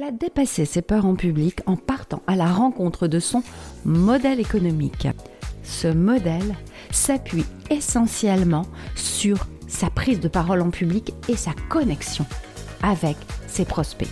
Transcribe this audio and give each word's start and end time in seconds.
Elle 0.00 0.06
a 0.06 0.12
dépassé 0.12 0.64
ses 0.64 0.80
peurs 0.80 1.04
en 1.04 1.14
public 1.14 1.60
en 1.66 1.76
partant 1.76 2.22
à 2.26 2.34
la 2.34 2.46
rencontre 2.46 3.06
de 3.06 3.18
son 3.18 3.42
modèle 3.84 4.40
économique. 4.40 5.06
Ce 5.62 5.88
modèle 5.88 6.54
s'appuie 6.90 7.44
essentiellement 7.68 8.64
sur 8.94 9.46
sa 9.68 9.90
prise 9.90 10.18
de 10.18 10.28
parole 10.28 10.62
en 10.62 10.70
public 10.70 11.12
et 11.28 11.36
sa 11.36 11.50
connexion 11.68 12.24
avec 12.82 13.18
ses 13.46 13.66
prospects. 13.66 14.08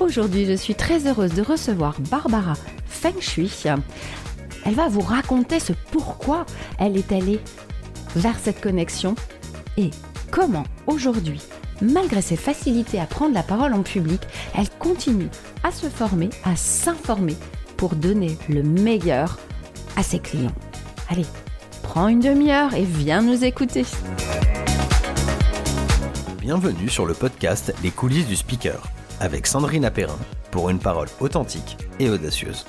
Aujourd'hui, 0.00 0.44
je 0.44 0.54
suis 0.54 0.74
très 0.74 1.06
heureuse 1.06 1.34
de 1.34 1.42
recevoir 1.42 2.00
Barbara 2.10 2.54
Feng 2.86 3.20
Shui. 3.20 3.52
Elle 4.64 4.74
va 4.74 4.88
vous 4.88 5.02
raconter 5.02 5.60
ce 5.60 5.72
pourquoi 5.92 6.46
elle 6.80 6.96
est 6.96 7.12
allée 7.12 7.38
vers 8.16 8.40
cette 8.40 8.60
connexion 8.60 9.14
et 9.76 9.90
comment 10.32 10.64
aujourd'hui, 10.88 11.42
malgré 11.80 12.22
ses 12.22 12.36
facilités 12.36 13.00
à 13.00 13.06
prendre 13.06 13.34
la 13.34 13.42
parole 13.42 13.74
en 13.74 13.82
public, 13.82 14.22
elle 14.56 14.70
continue 14.78 15.28
à 15.62 15.70
se 15.70 15.86
former, 15.86 16.30
à 16.44 16.56
s'informer 16.56 17.36
pour 17.76 17.94
donner 17.94 18.36
le 18.48 18.62
meilleur 18.62 19.38
à 19.96 20.02
ses 20.02 20.18
clients. 20.18 20.54
Allez, 21.08 21.26
prends 21.82 22.08
une 22.08 22.20
demi-heure 22.20 22.74
et 22.74 22.84
viens 22.84 23.22
nous 23.22 23.44
écouter. 23.44 23.84
Bienvenue 26.40 26.88
sur 26.88 27.06
le 27.06 27.14
podcast 27.14 27.74
Les 27.82 27.90
coulisses 27.90 28.28
du 28.28 28.36
speaker 28.36 28.82
avec 29.20 29.46
Sandrine 29.46 29.84
Apérin 29.84 30.18
pour 30.50 30.70
une 30.70 30.78
parole 30.78 31.08
authentique 31.20 31.76
et 31.98 32.08
audacieuse. 32.08 32.66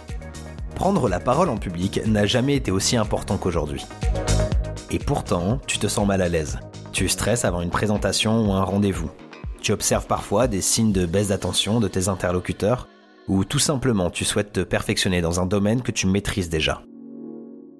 Prendre 0.76 1.10
la 1.10 1.20
parole 1.20 1.50
en 1.50 1.58
public 1.58 2.02
n'a 2.06 2.26
jamais 2.26 2.56
été 2.56 2.72
aussi 2.72 2.98
important 2.98 3.38
qu'aujourd'hui. 3.38 3.86
Et 4.92 5.00
pourtant, 5.00 5.60
tu 5.68 5.80
te 5.80 5.88
sens 5.88 6.08
mal 6.08 6.22
à 6.22 6.30
l'aise. 6.30 6.60
Tu 6.98 7.08
stresses 7.08 7.46
avant 7.46 7.62
une 7.62 7.70
présentation 7.70 8.50
ou 8.50 8.54
un 8.54 8.64
rendez-vous. 8.64 9.12
Tu 9.62 9.72
observes 9.72 10.08
parfois 10.08 10.48
des 10.48 10.62
signes 10.62 10.94
de 10.94 11.06
baisse 11.06 11.28
d'attention 11.28 11.80
de 11.80 11.88
tes 11.88 12.08
interlocuteurs 12.08 12.88
ou 13.28 13.46
tout 13.46 13.60
simplement 13.60 14.10
tu 14.10 14.26
souhaites 14.26 14.52
te 14.52 14.62
perfectionner 14.62 15.22
dans 15.22 15.40
un 15.40 15.46
domaine 15.46 15.84
que 15.84 15.92
tu 15.92 16.08
maîtrises 16.08 16.50
déjà. 16.50 16.82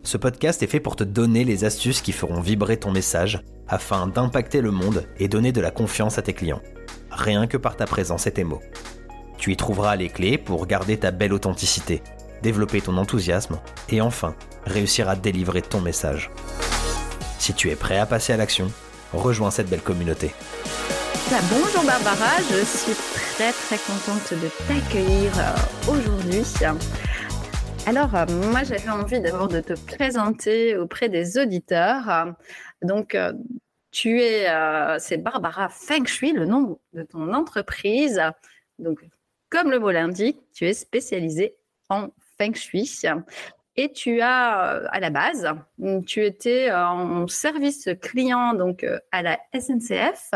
Ce 0.04 0.18
podcast 0.18 0.62
est 0.62 0.68
fait 0.68 0.80
pour 0.80 0.96
te 0.96 1.04
donner 1.04 1.46
les 1.46 1.66
astuces 1.66 2.02
qui 2.02 2.12
feront 2.12 2.42
vibrer 2.42 2.78
ton 2.78 2.92
message 2.92 3.42
afin 3.68 4.06
d'impacter 4.06 4.62
le 4.62 4.70
monde 4.70 5.08
et 5.18 5.28
donner 5.28 5.52
de 5.52 5.62
la 5.62 5.72
confiance 5.72 6.20
à 6.20 6.22
tes 6.22 6.34
clients. 6.34 6.62
Rien 7.10 7.48
que 7.48 7.58
par 7.58 7.76
ta 7.76 7.88
présence 7.88 8.28
et 8.28 8.32
tes 8.34 8.44
mots. 8.44 8.62
Tu 9.40 9.52
y 9.52 9.58
trouveras 9.58 9.96
les 9.96 10.10
clés 10.10 10.38
pour 10.38 10.68
garder 10.68 10.96
ta 10.96 11.10
belle 11.10 11.34
authenticité, 11.34 12.04
développer 12.44 12.82
ton 12.82 12.98
enthousiasme 12.98 13.58
et 13.90 14.00
enfin 14.00 14.36
réussir 14.68 15.10
à 15.10 15.16
délivrer 15.16 15.64
ton 15.64 15.82
message. 15.82 16.30
Si 17.40 17.56
tu 17.56 17.72
es 17.72 17.76
prêt 17.76 17.98
à 17.98 18.06
passer 18.06 18.32
à 18.32 18.38
l'action, 18.38 18.70
rejoins 19.14 19.52
cette 19.52 19.70
belle 19.70 19.82
communauté. 19.82 20.34
Bah, 21.30 21.38
bonjour 21.52 21.84
Barbara, 21.84 22.38
je 22.50 22.64
suis 22.64 22.94
très 22.94 23.52
très 23.52 23.78
contente 23.78 24.34
de 24.34 24.50
t'accueillir 24.68 25.32
euh, 25.38 25.92
aujourd'hui. 25.92 26.44
Alors, 27.86 28.16
euh, 28.16 28.26
moi 28.52 28.64
j'avais 28.64 28.90
envie 28.90 29.20
d'abord 29.20 29.50
de 29.50 29.60
te 29.60 29.74
présenter 29.74 30.78
auprès 30.78 31.10
des 31.10 31.38
auditeurs. 31.38 32.34
Donc, 32.82 33.14
euh, 33.14 33.34
tu 33.92 34.22
es, 34.22 34.48
c'est 35.00 35.18
Barbara 35.18 35.70
Feng 35.70 36.06
Shui, 36.06 36.32
le 36.32 36.46
nom 36.46 36.80
de 36.94 37.04
ton 37.04 37.34
entreprise. 37.34 38.22
Donc, 38.80 39.00
comme 39.50 39.72
le 39.72 39.80
mot 39.80 39.92
l'indique, 39.92 40.40
tu 40.54 40.66
es 40.66 40.74
spécialisée 40.74 41.56
en 41.90 42.10
Feng 42.38 42.54
Shui. 42.54 43.02
Et 43.78 43.92
tu 43.92 44.22
as, 44.22 44.88
à 44.88 45.00
la 45.00 45.10
base, 45.12 45.48
tu 46.08 46.26
étais 46.26 46.72
en 46.72 47.28
service 47.28 47.90
client 48.02 48.54
donc 48.54 48.86
à 49.12 49.22
la 49.22 49.40
SNCF 49.54 50.32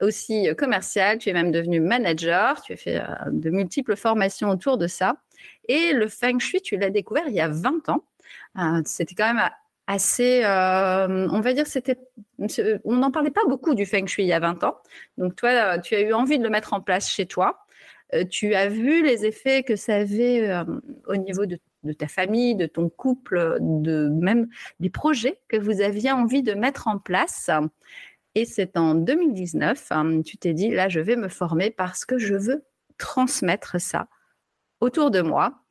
aussi 0.00 0.48
euh, 0.48 0.54
commercial, 0.54 1.18
tu 1.18 1.28
es 1.28 1.32
même 1.32 1.50
devenu 1.50 1.80
manager, 1.80 2.60
tu 2.62 2.72
as 2.72 2.76
fait 2.76 3.00
euh, 3.00 3.04
de 3.30 3.50
multiples 3.50 3.96
formations 3.96 4.50
autour 4.50 4.78
de 4.78 4.86
ça. 4.86 5.16
Et 5.68 5.92
le 5.92 6.08
feng 6.08 6.38
shui, 6.38 6.60
tu 6.60 6.76
l'as 6.76 6.90
découvert 6.90 7.24
il 7.28 7.34
y 7.34 7.40
a 7.40 7.48
20 7.48 7.88
ans. 7.88 8.04
Euh, 8.58 8.82
c'était 8.84 9.14
quand 9.14 9.32
même 9.32 9.48
assez, 9.86 10.42
on 10.44 11.40
va 11.40 11.52
dire, 11.52 11.66
c'était, 11.66 11.96
on 12.84 12.96
n'en 12.96 13.12
parlait 13.12 13.30
pas 13.30 13.44
beaucoup 13.46 13.74
du 13.74 13.86
feng 13.86 14.06
shui 14.06 14.24
il 14.24 14.28
y 14.28 14.32
a 14.32 14.40
20 14.40 14.64
ans. 14.64 14.76
Donc 15.16 15.36
toi, 15.36 15.78
tu 15.78 15.94
as 15.94 16.00
eu 16.00 16.12
envie 16.12 16.38
de 16.38 16.42
le 16.42 16.50
mettre 16.50 16.72
en 16.72 16.80
place 16.80 17.08
chez 17.08 17.26
toi. 17.26 17.64
tu 18.30 18.54
as 18.54 18.68
vu 18.68 19.04
les 19.04 19.26
effets 19.26 19.62
que 19.62 19.76
ça 19.76 19.96
avait 19.96 20.50
au 21.06 21.16
niveau 21.16 21.46
de, 21.46 21.60
de, 21.86 21.92
ta 21.92 22.08
famille, 22.08 22.54
de 22.54 22.66
ton 22.66 22.88
couple, 22.88 23.58
de 23.60 24.08
même 24.08 24.48
des 24.80 24.90
projets 24.90 25.40
que 25.48 25.56
vous 25.56 25.80
aviez 25.80 26.12
envie 26.12 26.42
de 26.42 26.54
mettre 26.54 26.88
en 26.88 26.98
place. 26.98 27.50
Et 28.34 28.44
c'est 28.44 28.76
en 28.76 28.94
2019, 28.94 29.86
hein, 29.92 30.22
tu 30.22 30.36
t'es 30.36 30.52
dit, 30.52 30.70
là, 30.70 30.88
je 30.88 31.00
vais 31.00 31.16
me 31.16 31.28
former 31.28 31.70
parce 31.70 32.04
que 32.04 32.18
je 32.18 32.34
veux 32.34 32.64
transmettre 32.98 33.80
ça 33.80 34.08
autour 34.80 35.10
de 35.10 35.22
moi 35.22 35.62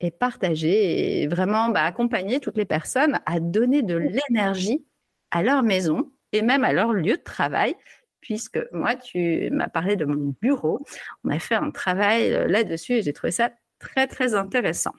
et 0.00 0.10
partager 0.10 1.22
et 1.22 1.26
vraiment 1.26 1.68
bah, 1.68 1.82
accompagner 1.82 2.40
toutes 2.40 2.56
les 2.56 2.64
personnes 2.64 3.20
à 3.26 3.40
donner 3.40 3.82
de 3.82 3.96
l'énergie 3.96 4.84
à 5.30 5.42
leur 5.42 5.62
maison 5.62 6.10
et 6.32 6.42
même 6.42 6.64
à 6.64 6.72
leur 6.72 6.92
lieu 6.92 7.16
de 7.16 7.22
travail, 7.22 7.76
puisque 8.20 8.58
moi, 8.72 8.96
tu 8.96 9.50
m'as 9.50 9.68
parlé 9.68 9.96
de 9.96 10.04
mon 10.04 10.34
bureau. 10.40 10.80
On 11.24 11.30
a 11.30 11.38
fait 11.38 11.54
un 11.54 11.70
travail 11.70 12.32
euh, 12.32 12.46
là-dessus 12.46 12.94
et 12.94 13.02
j'ai 13.02 13.12
trouvé 13.12 13.30
ça 13.30 13.50
très, 13.78 14.06
très 14.06 14.34
intéressant. 14.34 14.92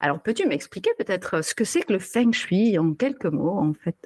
Alors, 0.00 0.20
peux-tu 0.20 0.46
m'expliquer 0.46 0.90
peut-être 0.96 1.42
ce 1.42 1.54
que 1.54 1.64
c'est 1.64 1.82
que 1.82 1.92
le 1.92 1.98
feng 1.98 2.32
shui 2.32 2.78
en 2.78 2.94
quelques 2.94 3.26
mots, 3.26 3.58
en 3.58 3.74
fait? 3.74 3.96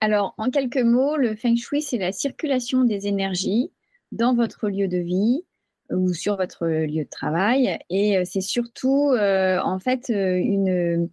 Alors, 0.00 0.34
en 0.38 0.50
quelques 0.50 0.82
mots, 0.82 1.16
le 1.16 1.34
feng 1.34 1.56
shui, 1.56 1.82
c'est 1.82 1.98
la 1.98 2.12
circulation 2.12 2.84
des 2.84 3.06
énergies 3.06 3.72
dans 4.12 4.34
votre 4.34 4.68
lieu 4.68 4.86
de 4.86 4.98
vie 4.98 5.44
euh, 5.90 5.96
ou 5.96 6.12
sur 6.12 6.36
votre 6.36 6.66
lieu 6.66 7.04
de 7.04 7.10
travail. 7.10 7.78
Et 7.90 8.18
euh, 8.18 8.22
c'est 8.24 8.40
surtout, 8.40 9.10
euh, 9.12 9.58
en 9.60 9.78
fait, 9.78 10.08
une, 10.08 11.08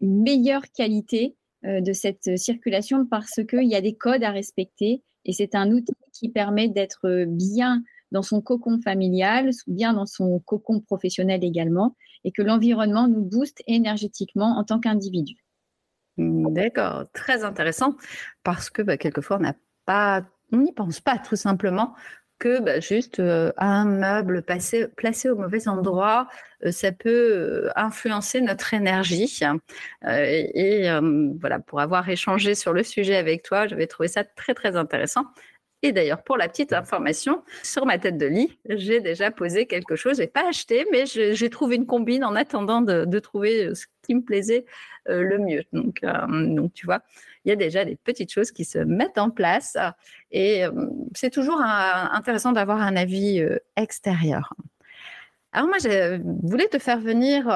meilleure 0.00 0.64
qualité 0.72 1.36
de 1.62 1.92
cette 1.92 2.36
circulation 2.36 3.06
parce 3.06 3.40
qu'il 3.48 3.68
y 3.68 3.76
a 3.76 3.80
des 3.80 3.94
codes 3.94 4.24
à 4.24 4.30
respecter. 4.30 5.02
Et 5.24 5.32
c'est 5.32 5.54
un 5.54 5.70
outil 5.70 5.92
qui 6.12 6.28
permet 6.28 6.68
d'être 6.68 7.24
bien 7.26 7.84
dans 8.10 8.22
son 8.22 8.40
cocon 8.40 8.80
familial, 8.80 9.50
bien 9.68 9.92
dans 9.92 10.06
son 10.06 10.40
cocon 10.40 10.80
professionnel 10.80 11.44
également, 11.44 11.94
et 12.24 12.32
que 12.32 12.42
l'environnement 12.42 13.08
nous 13.08 13.22
booste 13.22 13.62
énergétiquement 13.66 14.58
en 14.58 14.64
tant 14.64 14.80
qu'individu. 14.80 15.36
Mmh, 16.16 16.52
d'accord, 16.52 17.04
très 17.12 17.44
intéressant 17.44 17.96
parce 18.42 18.70
que 18.70 18.82
bah, 18.82 18.96
quelquefois 18.96 19.38
on 20.50 20.56
n'y 20.56 20.72
pense 20.72 21.00
pas 21.00 21.18
tout 21.18 21.36
simplement 21.36 21.94
que 22.38 22.60
bah, 22.60 22.80
juste 22.80 23.20
euh, 23.20 23.52
un 23.56 23.84
meuble 23.84 24.42
placé, 24.42 24.86
placé 24.88 25.28
au 25.28 25.36
mauvais 25.36 25.68
endroit, 25.68 26.28
euh, 26.64 26.70
ça 26.70 26.92
peut 26.92 27.08
euh, 27.08 27.70
influencer 27.76 28.40
notre 28.40 28.74
énergie. 28.74 29.40
et, 30.04 30.88
voilà, 31.40 31.58
pour 31.58 31.80
avoir 31.80 32.08
échangé 32.08 32.54
sur 32.54 32.72
le 32.72 32.82
sujet 32.82 33.16
avec 33.16 33.42
toi, 33.42 33.66
j'avais 33.66 33.86
trouvé 33.86 34.08
ça 34.08 34.24
très 34.24 34.54
très 34.54 34.76
intéressant. 34.76 35.24
Et 35.82 35.92
d'ailleurs, 35.92 36.22
pour 36.24 36.36
la 36.36 36.48
petite 36.48 36.72
information, 36.72 37.42
sur 37.62 37.86
ma 37.86 37.98
tête 37.98 38.18
de 38.18 38.26
lit, 38.26 38.58
j'ai 38.68 39.00
déjà 39.00 39.30
posé 39.30 39.66
quelque 39.66 39.94
chose. 39.94 40.16
Je 40.16 40.22
n'ai 40.22 40.26
pas 40.26 40.48
acheté, 40.48 40.84
mais 40.90 41.04
j'ai 41.06 41.50
trouvé 41.50 41.76
une 41.76 41.86
combine 41.86 42.24
en 42.24 42.34
attendant 42.34 42.80
de, 42.80 43.18
trouver 43.20 43.66
euh, 43.66 43.74
ce 43.74 43.86
qui 44.02 44.14
me 44.14 44.22
plaisait 44.22 44.64
euh, 45.08 45.22
le 45.22 45.38
mieux. 45.38 45.62
Donc, 45.72 46.00
euh, 46.02 46.26
donc, 46.28 46.72
tu 46.72 46.84
vois, 46.84 47.02
il 47.44 47.50
y 47.50 47.52
a 47.52 47.56
déjà 47.56 47.84
des 47.84 47.94
petites 47.94 48.32
choses 48.32 48.50
qui 48.50 48.64
se 48.64 48.78
mettent 48.78 49.18
en 49.18 49.30
place. 49.30 49.76
Et 50.32 50.64
c'est 51.14 51.30
toujours 51.30 51.60
intéressant 51.62 52.52
d'avoir 52.52 52.82
un 52.82 52.96
avis 52.96 53.42
extérieur. 53.76 54.52
Alors 55.58 55.70
moi, 55.70 55.78
je 55.78 56.20
voulais 56.46 56.68
te 56.68 56.78
faire 56.78 57.00
venir 57.00 57.48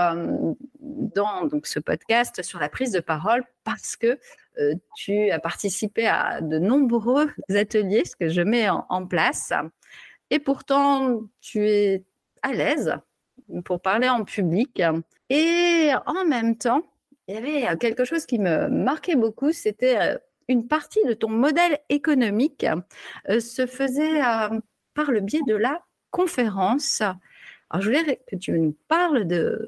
dans 0.80 1.44
donc, 1.44 1.68
ce 1.68 1.78
podcast 1.78 2.42
sur 2.42 2.58
la 2.58 2.68
prise 2.68 2.90
de 2.90 2.98
parole 2.98 3.44
parce 3.62 3.94
que 3.94 4.18
euh, 4.58 4.74
tu 4.96 5.30
as 5.30 5.38
participé 5.38 6.08
à 6.08 6.40
de 6.40 6.58
nombreux 6.58 7.30
ateliers, 7.54 8.04
ce 8.04 8.16
que 8.16 8.28
je 8.28 8.40
mets 8.40 8.68
en, 8.68 9.06
place. 9.06 9.52
Et 10.30 10.40
pourtant, 10.40 11.20
tu 11.40 11.68
es 11.68 12.02
à 12.42 12.52
l'aise 12.52 12.96
pour 13.64 13.80
parler 13.80 14.08
en 14.08 14.24
public. 14.24 14.82
Et 15.30 15.92
en 16.04 16.24
même 16.24 16.58
temps, 16.58 16.82
il 17.28 17.36
y 17.36 17.38
avait 17.38 17.78
quelque 17.78 18.04
chose 18.04 18.26
qui 18.26 18.40
me 18.40 18.66
marquait 18.66 19.14
beaucoup, 19.14 19.52
c'était 19.52 19.96
euh, 20.00 20.18
une 20.48 20.66
partie 20.66 21.04
de 21.04 21.12
ton 21.12 21.28
modèle 21.28 21.78
économique 21.88 22.66
euh, 23.28 23.38
se 23.38 23.64
faisait 23.64 24.22
par 24.92 25.12
le 25.12 25.20
biais 25.20 25.42
de 25.46 25.54
la 25.54 25.84
conférence. 26.10 27.00
Je 27.80 27.86
voulais 27.86 28.20
que 28.26 28.36
tu 28.36 28.52
nous 28.52 28.76
parles 28.88 29.26
de, 29.26 29.66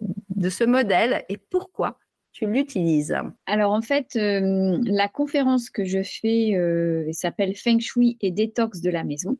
ce 0.48 0.64
modèle 0.64 1.24
et 1.28 1.38
pourquoi 1.38 1.98
tu 2.32 2.46
l'utilises 2.46 3.16
Alors 3.46 3.72
en 3.72 3.80
fait, 3.80 4.16
euh, 4.16 4.78
la 4.84 5.08
conférence 5.08 5.70
que 5.70 5.84
je 5.84 6.02
fais 6.02 6.54
euh, 6.54 7.08
s'appelle 7.12 7.54
Feng 7.54 7.78
Shui 7.78 8.18
et 8.20 8.30
détox 8.30 8.80
de 8.80 8.90
la 8.90 9.04
maison. 9.04 9.38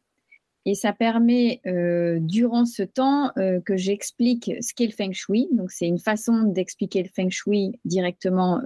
Et 0.67 0.75
ça 0.75 0.95
permet, 0.95 1.61
euh, 1.67 2.19
durant 2.21 2.65
ce 2.65 2.83
temps, 2.83 3.33
que 3.67 3.77
j'explique 3.77 4.51
ce 4.63 4.73
qu'est 4.73 4.87
le 4.87 4.93
Feng 4.93 5.13
Shui. 5.13 5.47
Donc, 5.53 5.71
c'est 5.71 5.87
une 5.87 5.99
façon 5.99 6.45
d'expliquer 6.45 7.03
le 7.03 7.11
Feng 7.15 7.29
Shui 7.29 7.79
directement 7.85 8.63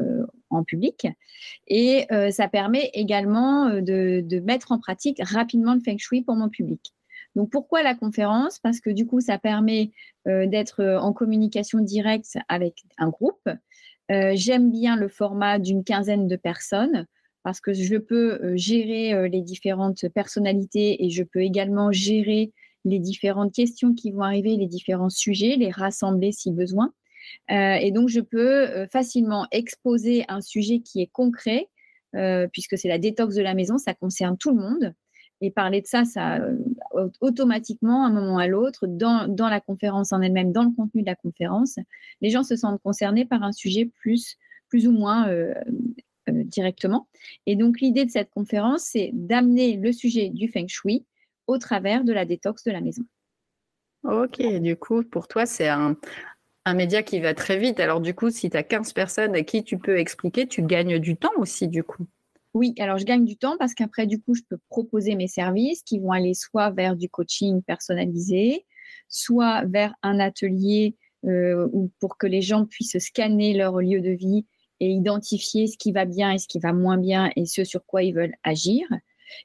en 0.50 0.62
public. 0.62 1.08
Et 1.66 2.06
ça 2.30 2.46
permet 2.46 2.92
également 2.94 3.80
de, 3.80 4.40
mettre 4.44 4.70
en 4.70 4.78
pratique 4.78 5.20
rapidement 5.24 5.74
le 5.74 5.80
Feng 5.80 5.98
Shui 5.98 6.22
pour 6.22 6.36
mon 6.36 6.48
public. 6.48 6.94
Donc 7.36 7.50
pourquoi 7.50 7.82
la 7.82 7.94
conférence? 7.94 8.58
Parce 8.58 8.80
que 8.80 8.90
du 8.90 9.06
coup, 9.06 9.20
ça 9.20 9.38
permet 9.38 9.92
d'être 10.26 10.84
en 10.84 11.12
communication 11.12 11.78
directe 11.78 12.36
avec 12.48 12.82
un 12.98 13.08
groupe. 13.08 13.48
J'aime 14.08 14.70
bien 14.70 14.96
le 14.96 15.08
format 15.08 15.58
d'une 15.58 15.84
quinzaine 15.84 16.26
de 16.26 16.36
personnes 16.36 17.06
parce 17.44 17.60
que 17.60 17.72
je 17.72 17.96
peux 17.96 18.56
gérer 18.56 19.28
les 19.28 19.42
différentes 19.42 20.08
personnalités 20.08 21.04
et 21.04 21.10
je 21.10 21.22
peux 21.22 21.42
également 21.42 21.92
gérer 21.92 22.52
les 22.84 22.98
différentes 22.98 23.54
questions 23.54 23.94
qui 23.94 24.10
vont 24.10 24.22
arriver, 24.22 24.56
les 24.56 24.66
différents 24.66 25.10
sujets, 25.10 25.56
les 25.56 25.70
rassembler 25.70 26.32
si 26.32 26.50
besoin. 26.50 26.92
Euh, 27.50 27.74
et 27.74 27.90
donc, 27.90 28.08
je 28.08 28.20
peux 28.20 28.68
euh, 28.68 28.86
facilement 28.86 29.46
exposer 29.50 30.24
un 30.28 30.40
sujet 30.40 30.80
qui 30.80 31.02
est 31.02 31.10
concret, 31.12 31.68
euh, 32.14 32.48
puisque 32.52 32.78
c'est 32.78 32.88
la 32.88 32.98
détox 32.98 33.34
de 33.34 33.42
la 33.42 33.54
maison, 33.54 33.78
ça 33.78 33.94
concerne 33.94 34.36
tout 34.38 34.50
le 34.50 34.60
monde. 34.60 34.94
Et 35.40 35.50
parler 35.50 35.80
de 35.80 35.86
ça, 35.86 36.04
ça 36.04 36.40
automatiquement, 37.20 38.04
à 38.04 38.08
un 38.08 38.12
moment 38.12 38.38
à 38.38 38.48
l'autre, 38.48 38.86
dans, 38.86 39.28
la 39.38 39.60
conférence 39.60 40.12
en 40.12 40.20
elle-même, 40.20 40.52
dans 40.52 40.64
le 40.64 40.70
contenu 40.70 41.02
de 41.02 41.06
la 41.06 41.14
conférence, 41.14 41.78
les 42.20 42.30
gens 42.30 42.42
se 42.42 42.56
sentent 42.56 42.82
concernés 42.82 43.24
par 43.24 43.44
un 43.44 43.52
sujet 43.52 43.90
plus, 44.00 44.36
plus 44.68 44.88
ou 44.88 44.92
moins 44.92 45.28
directement. 46.26 47.08
Et 47.46 47.56
donc, 47.56 47.80
l'idée 47.80 48.04
de 48.04 48.10
cette 48.10 48.30
conférence, 48.30 48.82
c'est 48.82 49.10
d'amener 49.12 49.76
le 49.76 49.92
sujet 49.92 50.28
du 50.28 50.48
feng 50.48 50.66
shui 50.66 51.04
au 51.46 51.58
travers 51.58 52.04
de 52.04 52.12
la 52.12 52.24
détox 52.24 52.64
de 52.64 52.70
la 52.70 52.80
maison. 52.80 53.02
Ok, 54.04 54.40
du 54.60 54.76
coup, 54.76 55.02
pour 55.02 55.28
toi, 55.28 55.46
c'est 55.46 55.68
un, 55.68 55.96
média 56.74 57.02
qui 57.02 57.18
va 57.18 57.32
très 57.32 57.56
vite. 57.56 57.80
Alors, 57.80 58.00
du 58.00 58.14
coup, 58.14 58.30
si 58.30 58.50
tu 58.50 58.56
as 58.56 58.62
15 58.62 58.92
personnes 58.92 59.34
à 59.34 59.42
qui 59.42 59.64
tu 59.64 59.78
peux 59.78 59.98
expliquer, 59.98 60.46
tu 60.46 60.62
gagnes 60.62 60.98
du 60.98 61.16
temps 61.16 61.32
aussi, 61.38 61.66
du 61.66 61.82
coup. 61.82 62.06
Oui, 62.54 62.74
alors 62.78 62.98
je 62.98 63.04
gagne 63.04 63.24
du 63.24 63.36
temps 63.36 63.56
parce 63.58 63.74
qu'après, 63.74 64.06
du 64.06 64.20
coup, 64.20 64.34
je 64.34 64.42
peux 64.48 64.58
proposer 64.68 65.14
mes 65.14 65.28
services 65.28 65.82
qui 65.82 65.98
vont 65.98 66.12
aller 66.12 66.34
soit 66.34 66.70
vers 66.70 66.96
du 66.96 67.08
coaching 67.08 67.62
personnalisé, 67.62 68.64
soit 69.08 69.64
vers 69.66 69.94
un 70.02 70.18
atelier 70.18 70.96
euh, 71.24 71.68
pour 72.00 72.16
que 72.16 72.26
les 72.26 72.40
gens 72.42 72.64
puissent 72.64 72.98
scanner 72.98 73.54
leur 73.54 73.80
lieu 73.80 74.00
de 74.00 74.10
vie 74.10 74.46
et 74.80 74.90
identifier 74.90 75.66
ce 75.66 75.76
qui 75.76 75.92
va 75.92 76.04
bien 76.04 76.32
et 76.32 76.38
ce 76.38 76.48
qui 76.48 76.58
va 76.58 76.72
moins 76.72 76.96
bien 76.96 77.30
et 77.36 77.44
ce 77.44 77.64
sur 77.64 77.84
quoi 77.84 78.02
ils 78.02 78.14
veulent 78.14 78.36
agir. 78.44 78.86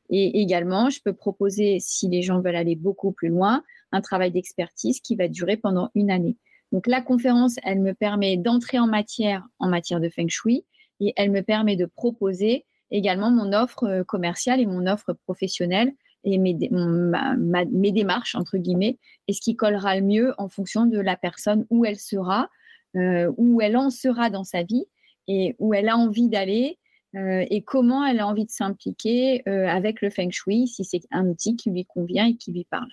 Et 0.09 0.41
également, 0.41 0.89
je 0.89 1.01
peux 1.03 1.13
proposer, 1.13 1.79
si 1.79 2.07
les 2.07 2.21
gens 2.21 2.39
veulent 2.39 2.55
aller 2.55 2.75
beaucoup 2.75 3.11
plus 3.11 3.29
loin, 3.29 3.63
un 3.91 4.01
travail 4.01 4.31
d'expertise 4.31 5.01
qui 5.01 5.15
va 5.15 5.27
durer 5.27 5.57
pendant 5.57 5.89
une 5.95 6.09
année. 6.09 6.37
Donc 6.71 6.87
la 6.87 7.01
conférence, 7.01 7.55
elle 7.63 7.81
me 7.81 7.93
permet 7.93 8.37
d'entrer 8.37 8.79
en 8.79 8.87
matière 8.87 9.45
en 9.59 9.67
matière 9.67 9.99
de 9.99 10.09
feng 10.09 10.29
shui 10.29 10.65
et 10.99 11.13
elle 11.17 11.31
me 11.31 11.41
permet 11.41 11.75
de 11.75 11.85
proposer 11.85 12.65
également 12.93 13.31
mon 13.31 13.51
offre 13.51 13.83
euh, 13.83 14.03
commerciale 14.03 14.61
et 14.61 14.65
mon 14.65 14.87
offre 14.87 15.13
professionnelle 15.25 15.91
et 16.23 16.37
mes, 16.37 16.57
mes 16.71 17.91
démarches, 17.91 18.35
entre 18.35 18.57
guillemets, 18.57 18.97
et 19.27 19.33
ce 19.33 19.41
qui 19.41 19.57
collera 19.57 19.97
le 19.97 20.03
mieux 20.03 20.33
en 20.37 20.47
fonction 20.47 20.85
de 20.85 20.97
la 20.97 21.17
personne 21.17 21.65
où 21.69 21.83
elle 21.83 21.97
sera, 21.97 22.49
euh, 22.95 23.29
où 23.35 23.59
elle 23.59 23.75
en 23.75 23.89
sera 23.89 24.29
dans 24.29 24.45
sa 24.45 24.63
vie 24.63 24.85
et 25.27 25.53
où 25.59 25.73
elle 25.73 25.89
a 25.89 25.97
envie 25.97 26.29
d'aller 26.29 26.79
euh, 27.17 27.45
et 27.49 27.61
comment 27.61 28.05
elle 28.05 28.21
a 28.21 28.27
envie 28.27 28.45
de 28.45 28.51
s'impliquer 28.51 29.45
avec 29.45 30.01
le 30.01 30.09
feng 30.09 30.31
shui, 30.31 30.67
si 30.67 30.85
c'est 30.85 31.01
un 31.11 31.27
outil 31.27 31.57
qui 31.57 31.71
lui 31.71 31.85
convient 31.85 32.27
et 32.27 32.35
qui 32.35 32.53
lui 32.53 32.65
parle. 32.69 32.89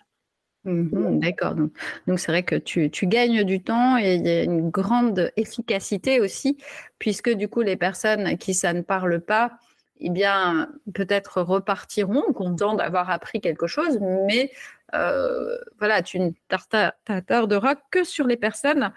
Mhm, 0.65 1.21
d'accord. 1.21 1.55
Donc, 1.55 2.19
c'est 2.19 2.33
vrai 2.33 2.43
que 2.43 2.57
tu, 2.57 2.91
gagnes 3.07 3.45
du 3.45 3.63
temps 3.63 3.97
et 3.97 4.17
il 4.17 4.27
y 4.27 4.31
a 4.31 4.43
une 4.45 4.71
grande 4.71 5.33
efficacité 5.37 6.21
aussi, 6.21 6.59
puisque 6.99 7.31
du 7.31 7.49
coup, 7.49 7.63
les 7.63 7.77
personnes 7.77 8.27
à 8.27 8.37
qui 8.37 8.53
ça 8.53 8.73
ne 8.75 8.83
parle 8.83 9.21
pas, 9.21 9.53
eh 10.01 10.11
bien, 10.11 10.69
peut-être 10.95 11.43
repartiront 11.43 12.33
contents 12.33 12.75
d'avoir 12.75 13.11
appris 13.11 13.41
quelque 13.41 13.67
chose, 13.67 13.99
mais 14.27 14.51
euh, 14.95 15.57
voilà, 15.79 16.03
tu 16.03 16.19
ne 16.19 16.31
tarderas 16.49 17.75
que 17.91 18.03
sur 18.03 18.27
les 18.27 18.37
personnes 18.37 18.93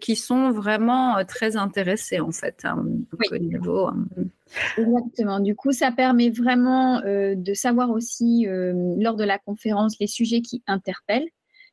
qui 0.00 0.16
sont 0.16 0.50
vraiment 0.50 1.24
très 1.24 1.56
intéressées, 1.56 2.20
en 2.20 2.32
fait, 2.32 2.64
hein, 2.64 2.84
au 3.30 3.38
niveau. 3.38 3.86
Hein. 3.86 4.06
Exactement. 4.78 5.40
Du 5.40 5.54
coup, 5.54 5.72
ça 5.72 5.90
permet 5.92 6.30
vraiment 6.30 7.00
euh, 7.02 7.34
de 7.34 7.54
savoir 7.54 7.90
aussi 7.90 8.46
euh, 8.46 8.72
lors 8.98 9.16
de 9.16 9.24
la 9.24 9.38
conférence 9.38 9.98
les 9.98 10.06
sujets 10.06 10.40
qui 10.40 10.62
interpellent, 10.66 11.28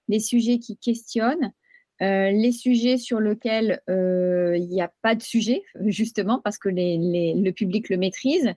les 0.08 0.20
sujets 0.20 0.60
qui 0.60 0.78
questionnent, 0.78 1.52
euh, 2.02 2.32
les 2.32 2.52
sujets 2.52 2.98
sur 2.98 3.20
lesquels 3.20 3.82
il 3.88 4.68
n'y 4.70 4.82
a 4.82 4.92
pas 5.02 5.16
de 5.16 5.22
sujet, 5.22 5.64
justement, 5.86 6.40
parce 6.44 6.58
que 6.58 6.70
le 6.70 7.52
public 7.52 7.90
le 7.90 7.98
maîtrise, 7.98 8.54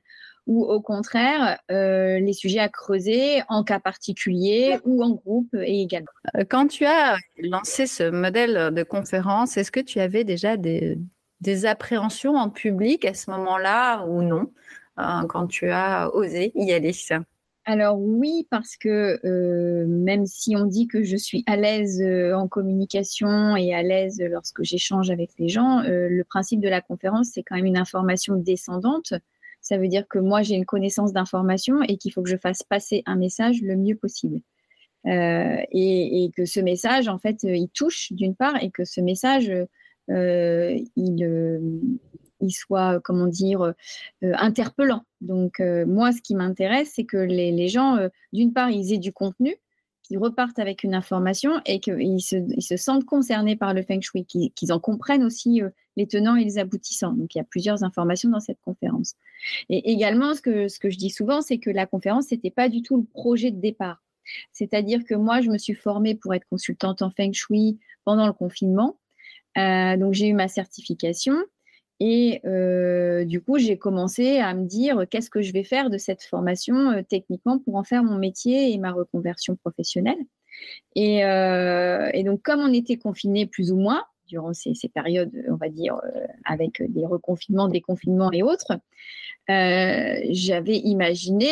ou 0.46 0.64
au 0.64 0.80
contraire, 0.80 1.58
les 1.68 2.32
sujets 2.32 2.60
à 2.60 2.68
creuser 2.68 3.42
en 3.48 3.64
cas 3.64 3.80
particulier 3.80 4.78
ou 4.84 5.02
en 5.02 5.10
groupe 5.10 5.54
et 5.54 5.82
également. 5.82 6.10
Quand 6.48 6.68
tu 6.68 6.84
as 6.84 7.16
lancé 7.38 7.86
ce 7.86 8.08
modèle 8.10 8.72
de 8.72 8.82
conférence, 8.84 9.56
est-ce 9.56 9.72
que 9.72 9.80
tu 9.80 9.98
avais 9.98 10.22
déjà 10.22 10.56
des, 10.56 10.98
des 11.40 11.66
appréhensions 11.66 12.36
en 12.36 12.50
public 12.50 13.04
à 13.04 13.14
ce 13.14 13.30
moment-là 13.30 14.04
ou 14.06 14.22
non, 14.22 14.52
euh, 14.98 15.26
quand 15.28 15.46
tu 15.46 15.70
as 15.70 16.14
osé 16.14 16.52
y 16.54 16.72
aller 16.72 16.92
alors 17.66 17.98
oui, 18.00 18.46
parce 18.50 18.76
que 18.76 19.18
euh, 19.26 19.86
même 19.88 20.24
si 20.24 20.56
on 20.56 20.64
dit 20.66 20.86
que 20.86 21.02
je 21.02 21.16
suis 21.16 21.42
à 21.46 21.56
l'aise 21.56 22.00
euh, 22.00 22.32
en 22.32 22.46
communication 22.46 23.56
et 23.56 23.74
à 23.74 23.82
l'aise 23.82 24.20
lorsque 24.20 24.62
j'échange 24.62 25.10
avec 25.10 25.30
les 25.38 25.48
gens, 25.48 25.82
le 25.82 26.22
principe 26.22 26.60
de 26.60 26.68
la 26.68 26.80
conférence, 26.80 27.30
c'est 27.34 27.42
quand 27.42 27.56
même 27.56 27.66
une 27.66 27.76
information 27.76 28.36
descendante. 28.36 29.12
Ça 29.60 29.78
veut 29.78 29.88
dire 29.88 30.06
que 30.08 30.20
moi, 30.20 30.42
j'ai 30.42 30.54
une 30.54 30.64
connaissance 30.64 31.12
d'information 31.12 31.82
et 31.82 31.96
qu'il 31.98 32.12
faut 32.12 32.22
que 32.22 32.30
je 32.30 32.36
fasse 32.36 32.62
passer 32.62 33.02
un 33.04 33.16
message 33.16 33.60
le 33.62 33.76
mieux 33.76 33.96
possible. 33.96 34.40
Et, 35.04 36.30
que 36.36 36.44
ce 36.44 36.60
message, 36.60 37.08
en 37.08 37.18
fait, 37.18 37.42
il 37.42 37.68
touche 37.68 38.12
d'une 38.12 38.34
part 38.34 38.62
et 38.62 38.70
que 38.70 38.84
ce 38.84 39.00
message 39.00 39.52
euh, 40.10 40.78
il, 40.94 41.24
euh, 41.24 41.58
il 42.40 42.50
soit, 42.50 43.00
comment 43.02 43.26
dire, 43.26 43.62
euh, 43.62 43.72
interpellant. 44.22 45.04
Donc, 45.20 45.60
moi, 45.86 46.12
ce 46.12 46.20
qui 46.20 46.34
m'intéresse, 46.34 46.92
c'est 46.94 47.04
que 47.04 47.16
les, 47.16 47.68
gens, 47.68 47.98
d'une 48.32 48.52
part, 48.52 48.70
ils 48.70 48.92
aient 48.92 48.98
du 48.98 49.12
contenu, 49.12 49.56
qu'ils 50.02 50.18
repartent 50.18 50.58
avec 50.58 50.84
une 50.84 50.94
information 50.94 51.60
et 51.64 51.80
qu'ils 51.80 52.20
se, 52.20 52.36
ils 52.36 52.62
se, 52.62 52.76
sentent 52.76 53.06
concernés 53.06 53.56
par 53.56 53.72
le 53.72 53.82
feng 53.82 54.00
shui, 54.00 54.26
qu'ils 54.26 54.72
en 54.72 54.78
comprennent 54.78 55.24
aussi 55.24 55.62
les 55.96 56.06
tenants 56.06 56.36
et 56.36 56.44
les 56.44 56.58
aboutissants. 56.58 57.12
Donc, 57.12 57.34
il 57.34 57.38
y 57.38 57.40
a 57.40 57.44
plusieurs 57.44 57.82
informations 57.82 58.28
dans 58.28 58.40
cette 58.40 58.60
conférence. 58.60 59.14
Et 59.70 59.90
également, 59.90 60.34
ce 60.34 60.42
que, 60.42 60.68
ce 60.68 60.78
que 60.78 60.90
je 60.90 60.98
dis 60.98 61.10
souvent, 61.10 61.40
c'est 61.40 61.58
que 61.58 61.70
la 61.70 61.86
conférence, 61.86 62.30
n'était 62.30 62.50
pas 62.50 62.68
du 62.68 62.82
tout 62.82 62.98
le 62.98 63.04
projet 63.04 63.50
de 63.50 63.60
départ. 63.60 64.02
C'est-à-dire 64.52 65.04
que 65.04 65.14
moi, 65.14 65.40
je 65.40 65.50
me 65.50 65.58
suis 65.58 65.74
formée 65.74 66.14
pour 66.14 66.34
être 66.34 66.46
consultante 66.48 67.02
en 67.02 67.10
feng 67.10 67.32
shui 67.32 67.78
pendant 68.04 68.26
le 68.26 68.32
confinement. 68.32 68.98
Euh, 69.58 69.96
donc 69.96 70.12
j'ai 70.12 70.28
eu 70.28 70.34
ma 70.34 70.48
certification 70.48 71.34
et 72.00 72.40
euh, 72.44 73.24
du 73.24 73.40
coup 73.40 73.58
j'ai 73.58 73.78
commencé 73.78 74.38
à 74.38 74.52
me 74.54 74.66
dire 74.66 75.06
qu'est-ce 75.10 75.30
que 75.30 75.42
je 75.42 75.52
vais 75.52 75.64
faire 75.64 75.90
de 75.90 75.98
cette 75.98 76.22
formation 76.22 76.90
euh, 76.90 77.02
techniquement 77.08 77.58
pour 77.58 77.76
en 77.76 77.84
faire 77.84 78.02
mon 78.04 78.18
métier 78.18 78.72
et 78.72 78.78
ma 78.78 78.92
reconversion 78.92 79.56
professionnelle. 79.56 80.18
Et, 80.94 81.22
donc 82.24 82.42
comme 82.42 82.60
on 82.60 82.72
était 82.72 82.96
confinés 82.96 83.46
plus 83.46 83.72
ou 83.72 83.76
moins 83.76 84.04
durant 84.26 84.52
ces, 84.54 84.74
périodes, 84.92 85.30
on 85.48 85.56
va 85.56 85.68
dire, 85.68 86.00
avec 86.44 86.82
des 86.90 87.06
reconfinements, 87.06 87.68
déconfinements 87.68 88.32
et 88.32 88.42
autres, 88.42 88.78
j'avais 89.48 90.78
imaginé 90.78 91.46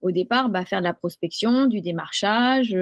au 0.00 0.10
départ 0.10 0.48
bah, 0.48 0.64
faire 0.64 0.80
de 0.80 0.84
la 0.84 0.94
prospection, 0.94 1.66
du 1.66 1.82
démarchage, 1.82 2.74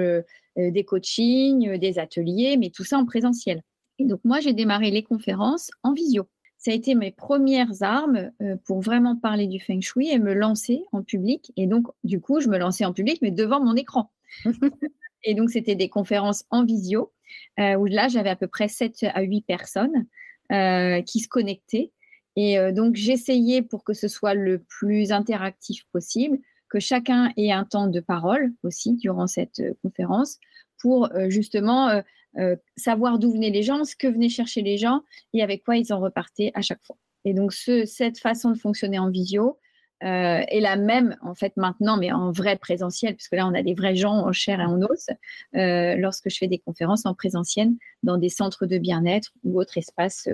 des 0.55 0.83
coachings, 0.85 1.77
des 1.77 1.99
ateliers, 1.99 2.55
mais 2.57 2.69
tout 2.69 2.85
ça 2.85 2.97
en 2.97 3.05
présentiel 3.05 3.61
donc, 4.05 4.21
moi, 4.23 4.39
j'ai 4.39 4.53
démarré 4.53 4.91
les 4.91 5.03
conférences 5.03 5.71
en 5.83 5.93
visio. 5.93 6.27
Ça 6.59 6.71
a 6.71 6.73
été 6.73 6.93
mes 6.93 7.11
premières 7.11 7.83
armes 7.83 8.31
euh, 8.41 8.57
pour 8.65 8.81
vraiment 8.81 9.15
parler 9.15 9.47
du 9.47 9.61
feng 9.61 9.79
shui 9.79 10.09
et 10.09 10.19
me 10.19 10.33
lancer 10.33 10.83
en 10.91 11.03
public. 11.03 11.53
Et 11.55 11.67
donc, 11.67 11.87
du 12.03 12.19
coup, 12.19 12.41
je 12.41 12.49
me 12.49 12.57
lançais 12.57 12.83
en 12.83 12.91
public, 12.91 13.19
mais 13.21 13.31
devant 13.31 13.63
mon 13.63 13.77
écran. 13.77 14.11
et 15.23 15.35
donc, 15.35 15.51
c'était 15.51 15.75
des 15.75 15.87
conférences 15.87 16.43
en 16.49 16.65
visio, 16.65 17.13
euh, 17.61 17.75
où 17.75 17.85
là, 17.85 18.09
j'avais 18.09 18.29
à 18.29 18.35
peu 18.35 18.47
près 18.47 18.67
7 18.67 19.05
à 19.13 19.21
8 19.21 19.45
personnes 19.45 20.05
euh, 20.51 21.01
qui 21.01 21.21
se 21.21 21.29
connectaient. 21.29 21.93
Et 22.35 22.57
donc, 22.71 22.95
j'essayais 22.95 23.61
pour 23.61 23.83
que 23.83 23.93
ce 23.93 24.07
soit 24.07 24.33
le 24.33 24.59
plus 24.59 25.11
interactif 25.11 25.83
possible, 25.91 26.37
que 26.69 26.79
chacun 26.79 27.33
ait 27.35 27.51
un 27.51 27.65
temps 27.65 27.87
de 27.87 27.99
parole 27.99 28.53
aussi 28.63 28.95
durant 28.95 29.27
cette 29.27 29.61
conférence 29.81 30.37
pour 30.77 31.09
justement 31.27 32.01
euh, 32.37 32.55
savoir 32.77 33.19
d'où 33.19 33.31
venaient 33.31 33.49
les 33.49 33.63
gens, 33.63 33.83
ce 33.85 33.95
que 33.95 34.07
venaient 34.07 34.29
chercher 34.29 34.61
les 34.61 34.77
gens 34.77 35.01
et 35.33 35.41
avec 35.41 35.63
quoi 35.63 35.77
ils 35.77 35.91
en 35.91 35.99
repartaient 35.99 36.51
à 36.53 36.61
chaque 36.61 36.83
fois. 36.83 36.97
Et 37.25 37.33
donc, 37.33 37.53
cette 37.53 38.19
façon 38.19 38.51
de 38.51 38.57
fonctionner 38.57 38.99
en 38.99 39.09
visio 39.09 39.59
euh, 40.03 40.41
est 40.47 40.61
la 40.61 40.77
même, 40.77 41.17
en 41.21 41.35
fait, 41.35 41.57
maintenant, 41.57 41.97
mais 41.97 42.11
en 42.11 42.31
vrai 42.31 42.55
présentiel, 42.55 43.15
puisque 43.15 43.35
là, 43.35 43.45
on 43.45 43.53
a 43.53 43.63
des 43.63 43.73
vrais 43.73 43.95
gens 43.95 44.13
en 44.13 44.31
chair 44.31 44.61
et 44.61 44.65
en 44.65 44.81
os, 44.81 45.09
euh, 45.55 45.95
lorsque 45.97 46.29
je 46.29 46.37
fais 46.37 46.47
des 46.47 46.59
conférences 46.59 47.05
en 47.05 47.13
présentiel 47.13 47.71
dans 48.03 48.17
des 48.17 48.29
centres 48.29 48.65
de 48.65 48.77
bien-être 48.77 49.31
ou 49.43 49.59
autres 49.59 49.77
espaces 49.77 50.29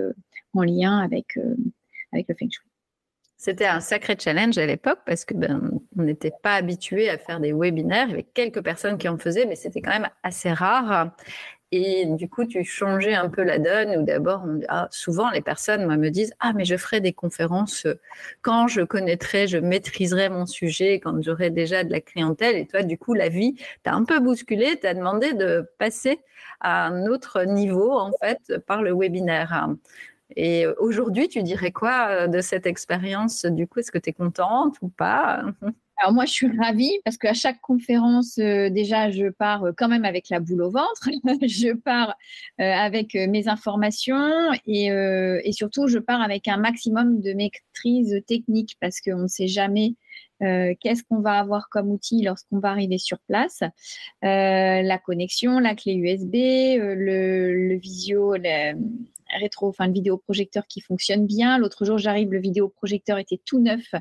en 0.54 0.62
lien 0.62 1.00
avec, 1.00 1.40
avec 2.12 2.28
le 2.28 2.36
Feng 2.36 2.50
Shui. 2.52 2.70
C'était 3.38 3.66
un 3.66 3.82
sacré 3.82 4.16
challenge 4.18 4.58
à 4.58 4.66
l'époque 4.66 5.00
parce 5.06 5.25
que 5.25 5.34
ben, 5.34 5.70
on 5.98 6.04
n'était 6.04 6.32
pas 6.42 6.56
habitué 6.56 7.10
à 7.10 7.18
faire 7.18 7.40
des 7.40 7.54
webinaires. 7.54 8.08
Il 8.08 8.12
y 8.12 8.14
avait 8.14 8.24
quelques 8.24 8.64
personnes 8.64 8.98
qui 8.98 9.10
en 9.10 9.18
faisaient, 9.18 9.46
mais 9.46 9.56
c'était 9.56 9.82
quand 9.82 9.92
même 9.92 10.10
assez 10.24 10.52
rare. 10.52 11.12
Et 11.75 12.05
du 12.05 12.29
coup, 12.29 12.46
tu 12.46 12.63
changeais 12.63 13.15
un 13.15 13.29
peu 13.29 13.44
la 13.44 13.60
donne. 13.60 14.01
Ou 14.01 14.03
d'abord, 14.03 14.46
ah, 14.70 14.88
souvent 14.91 15.29
les 15.29 15.41
personnes 15.41 15.86
me 15.86 16.10
disent 16.10 16.34
Ah, 16.39 16.53
mais 16.53 16.63
je 16.63 16.77
ferai 16.77 17.01
des 17.01 17.12
conférences 17.12 17.86
quand 18.41 18.67
je 18.67 18.82
connaîtrai, 18.82 19.48
je 19.48 19.58
maîtriserai 19.58 20.29
mon 20.29 20.46
sujet, 20.46 21.01
quand 21.01 21.22
j'aurai 21.22 21.50
déjà 21.50 21.84
de 21.84 21.91
la 21.91 22.00
clientèle. 22.00 22.55
Et 22.55 22.65
toi, 22.65 22.82
du 22.82 22.98
coup, 22.98 23.13
la 23.13 23.27
vie 23.27 23.55
t'a 23.84 23.94
un 23.94 24.05
peu 24.05 24.20
bousculé. 24.20 24.79
Tu 24.79 24.88
as 24.88 24.94
demandé 24.94 25.34
de 25.34 25.70
passer 25.77 26.22
à 26.62 26.86
un 26.88 27.08
autre 27.08 27.44
niveau, 27.44 27.91
en 27.91 28.12
fait, 28.22 28.58
par 28.67 28.82
le 28.82 28.94
webinaire. 28.94 29.67
Et 30.36 30.65
aujourd'hui, 30.79 31.27
tu 31.27 31.44
dirais 31.44 31.72
quoi 31.72 32.08
euh, 32.10 32.27
de 32.27 32.41
cette 32.41 32.65
expérience? 32.65 33.46
Du 33.46 33.67
coup, 33.67 33.79
est-ce 33.79 33.91
que 33.91 33.98
tu 33.98 34.10
es 34.10 34.13
contente 34.13 34.77
ou 34.82 34.89
pas? 34.89 35.44
Alors 35.98 36.14
moi, 36.14 36.25
je 36.25 36.32
suis 36.32 36.48
ravie 36.58 36.92
parce 37.06 37.18
qu'à 37.18 37.34
chaque 37.34 37.62
conférence, 37.62 38.38
euh, 38.38 38.70
déjà, 38.70 39.10
je 39.12 39.30
pars 39.30 39.64
euh, 39.64 39.72
quand 39.75 39.88
même 39.88 40.04
avec 40.06 40.30
la 40.30 40.40
boule 40.40 40.62
au 40.64 40.72
ventre. 40.72 41.10
je 41.42 41.74
pars 41.74 42.16
avec 42.58 43.16
mes 43.16 43.48
informations 43.48 44.52
et, 44.66 44.88
et, 44.88 45.52
surtout, 45.52 45.88
je 45.88 46.00
pars 46.00 46.22
avec 46.22 46.48
un 46.48 46.58
maximum 46.58 47.22
de 47.22 47.34
maîtrise 47.34 48.22
technique 48.28 48.78
parce 48.80 49.02
qu'on 49.02 49.24
ne 49.24 49.28
sait 49.28 49.48
jamais 49.48 49.96
qu'est-ce 50.40 51.04
qu'on 51.04 51.22
va 51.22 51.40
avoir 51.40 51.70
comme 51.70 51.90
outil 51.90 52.22
lorsqu'on 52.22 52.60
va 52.60 52.70
arriver 52.70 52.98
sur 52.98 53.20
place? 53.28 53.62
la 54.22 54.98
connexion, 54.98 55.60
la 55.60 55.76
clé 55.76 55.94
USB, 55.94 56.34
le, 56.34 57.54
le 57.54 57.76
visio, 57.76 58.36
le, 58.36 58.74
rétro, 59.40 59.70
enfin 59.70 59.88
le 59.88 59.94
vidéoprojecteur 59.94 60.68
qui 60.68 60.82
fonctionne 60.82 61.26
bien. 61.26 61.58
L'autre 61.58 61.86
jour, 61.86 61.98
j'arrive, 61.98 62.32
le 62.32 62.40
vidéoprojecteur 62.40 63.18
était 63.18 63.40
tout 63.46 63.60
neuf 63.60 63.94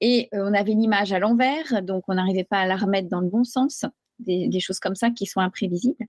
et 0.00 0.28
euh, 0.34 0.48
on 0.48 0.54
avait 0.54 0.72
l'image 0.72 1.12
à 1.12 1.18
l'envers, 1.18 1.82
donc 1.82 2.04
on 2.08 2.14
n'arrivait 2.14 2.44
pas 2.44 2.58
à 2.58 2.66
la 2.66 2.76
remettre 2.76 3.08
dans 3.08 3.20
le 3.20 3.28
bon 3.28 3.44
sens. 3.44 3.84
Des, 4.18 4.60
choses 4.60 4.78
comme 4.78 4.94
ça 4.94 5.10
qui 5.10 5.26
sont 5.26 5.40
imprévisibles. 5.40 6.06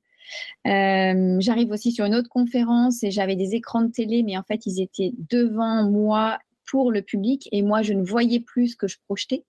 Euh, 0.67 1.37
j'arrive 1.39 1.71
aussi 1.71 1.91
sur 1.91 2.05
une 2.05 2.13
autre 2.13 2.29
conférence 2.29 3.03
et 3.03 3.09
j'avais 3.09 3.35
des 3.35 3.55
écrans 3.55 3.81
de 3.81 3.91
télé, 3.91 4.21
mais 4.21 4.37
en 4.37 4.43
fait, 4.43 4.67
ils 4.67 4.83
étaient 4.83 5.13
devant 5.31 5.89
moi 5.89 6.37
pour 6.69 6.91
le 6.91 7.01
public 7.01 7.47
et 7.51 7.61
moi, 7.61 7.81
je 7.81 7.93
ne 7.93 8.03
voyais 8.03 8.39
plus 8.39 8.69
ce 8.69 8.75
que 8.75 8.87
je 8.87 8.97
projetais. 9.05 9.43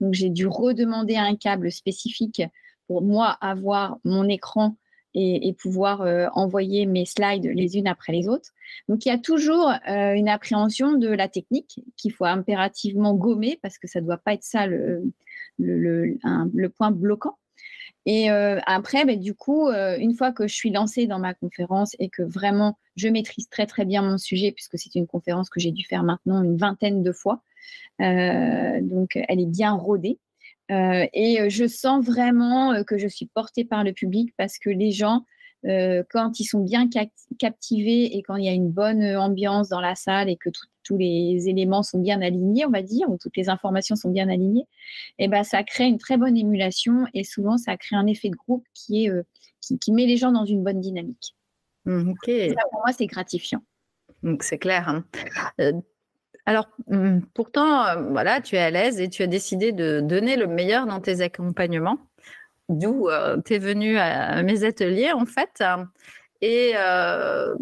Donc, 0.00 0.14
j'ai 0.14 0.30
dû 0.30 0.46
redemander 0.46 1.16
un 1.16 1.36
câble 1.36 1.70
spécifique 1.70 2.42
pour 2.86 3.02
moi 3.02 3.36
avoir 3.40 3.98
mon 4.04 4.28
écran 4.28 4.76
et, 5.14 5.54
pouvoir 5.54 6.02
euh, 6.02 6.26
envoyer 6.32 6.86
mes 6.86 7.04
slides 7.04 7.46
les 7.46 7.76
unes 7.76 7.86
après 7.86 8.12
les 8.12 8.28
autres. 8.28 8.50
Donc 8.88 9.06
il 9.06 9.08
y 9.08 9.12
a 9.12 9.18
toujours 9.18 9.70
euh, 9.88 10.12
une 10.12 10.28
appréhension 10.28 10.94
de 10.94 11.08
la 11.08 11.28
technique 11.28 11.80
qu'il 11.96 12.12
faut 12.12 12.24
impérativement 12.24 13.14
gommer 13.14 13.58
parce 13.62 13.78
que 13.78 13.86
ça 13.86 14.00
ne 14.00 14.06
doit 14.06 14.18
pas 14.18 14.34
être 14.34 14.42
ça 14.42 14.66
le, 14.66 15.04
point 16.76 16.90
bloquant. 16.90 17.38
Et 18.06 18.30
euh, 18.30 18.60
après, 18.66 19.04
ben, 19.04 19.18
du 19.18 19.34
coup, 19.34 19.68
une 19.68 20.14
fois 20.14 20.32
que 20.32 20.46
je 20.46 20.54
suis 20.54 20.70
lancée 20.70 21.06
dans 21.06 21.18
ma 21.18 21.34
conférence 21.34 21.96
et 21.98 22.08
que 22.08 22.22
vraiment 22.22 22.78
je 22.96 23.08
maîtrise 23.08 23.48
très 23.48 23.66
très 23.66 23.84
bien 23.84 24.02
mon 24.02 24.18
sujet, 24.18 24.52
puisque 24.52 24.78
c'est 24.78 24.94
une 24.94 25.06
conférence 25.06 25.50
que 25.50 25.60
j'ai 25.60 25.72
dû 25.72 25.84
faire 25.84 26.02
maintenant 26.02 26.42
une 26.42 26.56
vingtaine 26.56 27.02
de 27.02 27.12
fois, 27.12 27.42
donc 27.98 29.16
elle 29.16 29.40
est 29.40 29.46
bien 29.46 29.72
rodée. 29.72 30.18
Euh, 30.70 31.06
et 31.12 31.40
euh, 31.40 31.50
je 31.50 31.66
sens 31.66 32.04
vraiment 32.04 32.72
euh, 32.72 32.84
que 32.84 32.96
je 32.96 33.06
suis 33.06 33.26
portée 33.26 33.64
par 33.64 33.84
le 33.84 33.92
public 33.92 34.32
parce 34.38 34.58
que 34.58 34.70
les 34.70 34.92
gens, 34.92 35.24
quand 35.64 36.40
ils 36.40 36.44
sont 36.44 36.60
bien 36.60 36.88
captivés 37.38 38.16
et 38.16 38.22
quand 38.22 38.36
il 38.36 38.44
y 38.44 38.48
a 38.48 38.52
une 38.52 38.70
bonne 38.70 39.02
ambiance 39.16 39.68
dans 39.68 39.80
la 39.80 39.94
salle 39.94 40.28
et 40.28 40.36
que 40.36 40.50
tous 40.82 40.98
les 40.98 41.48
éléments 41.48 41.82
sont 41.82 41.98
bien 41.98 42.20
alignés, 42.20 42.66
on 42.66 42.70
va 42.70 42.82
dire, 42.82 43.08
ou 43.08 43.16
toutes 43.16 43.36
les 43.36 43.48
informations 43.48 43.96
sont 43.96 44.10
bien 44.10 44.28
alignées, 44.28 44.66
et 45.18 45.24
eh 45.24 45.28
ben, 45.28 45.42
ça 45.42 45.62
crée 45.62 45.84
une 45.84 45.98
très 45.98 46.18
bonne 46.18 46.36
émulation 46.36 47.06
et 47.14 47.24
souvent 47.24 47.56
ça 47.56 47.76
crée 47.78 47.96
un 47.96 48.06
effet 48.06 48.28
de 48.28 48.36
groupe 48.36 48.66
qui, 48.74 49.06
est, 49.06 49.10
qui, 49.80 49.92
met 49.92 50.06
les 50.06 50.18
gens 50.18 50.32
dans 50.32 50.44
une 50.44 50.62
bonne 50.62 50.80
dynamique. 50.80 51.34
Mmh, 51.86 52.12
ça, 52.26 52.62
pour 52.70 52.80
moi, 52.80 52.92
c'est 52.96 53.06
gratifiant. 53.06 53.62
Donc, 54.22 54.42
c'est 54.42 54.58
clair. 54.58 54.88
Hein. 54.88 55.04
Alors, 56.46 56.68
mmh, 56.88 57.20
pourtant, 57.34 57.86
euh, 57.86 58.02
voilà, 58.10 58.40
tu 58.40 58.56
es 58.56 58.58
à 58.58 58.70
l'aise 58.70 59.00
et 59.00 59.08
tu 59.08 59.22
as 59.22 59.26
décidé 59.26 59.72
de 59.72 60.00
donner 60.00 60.36
le 60.36 60.46
meilleur 60.46 60.86
dans 60.86 61.00
tes 61.00 61.20
accompagnements, 61.20 61.98
d'où 62.68 63.08
euh, 63.08 63.40
tu 63.44 63.54
es 63.54 63.58
venu 63.58 63.98
à 63.98 64.42
mes 64.42 64.64
ateliers, 64.64 65.12
en 65.12 65.26
fait, 65.26 65.62
et 66.40 66.72
euh, 66.76 67.54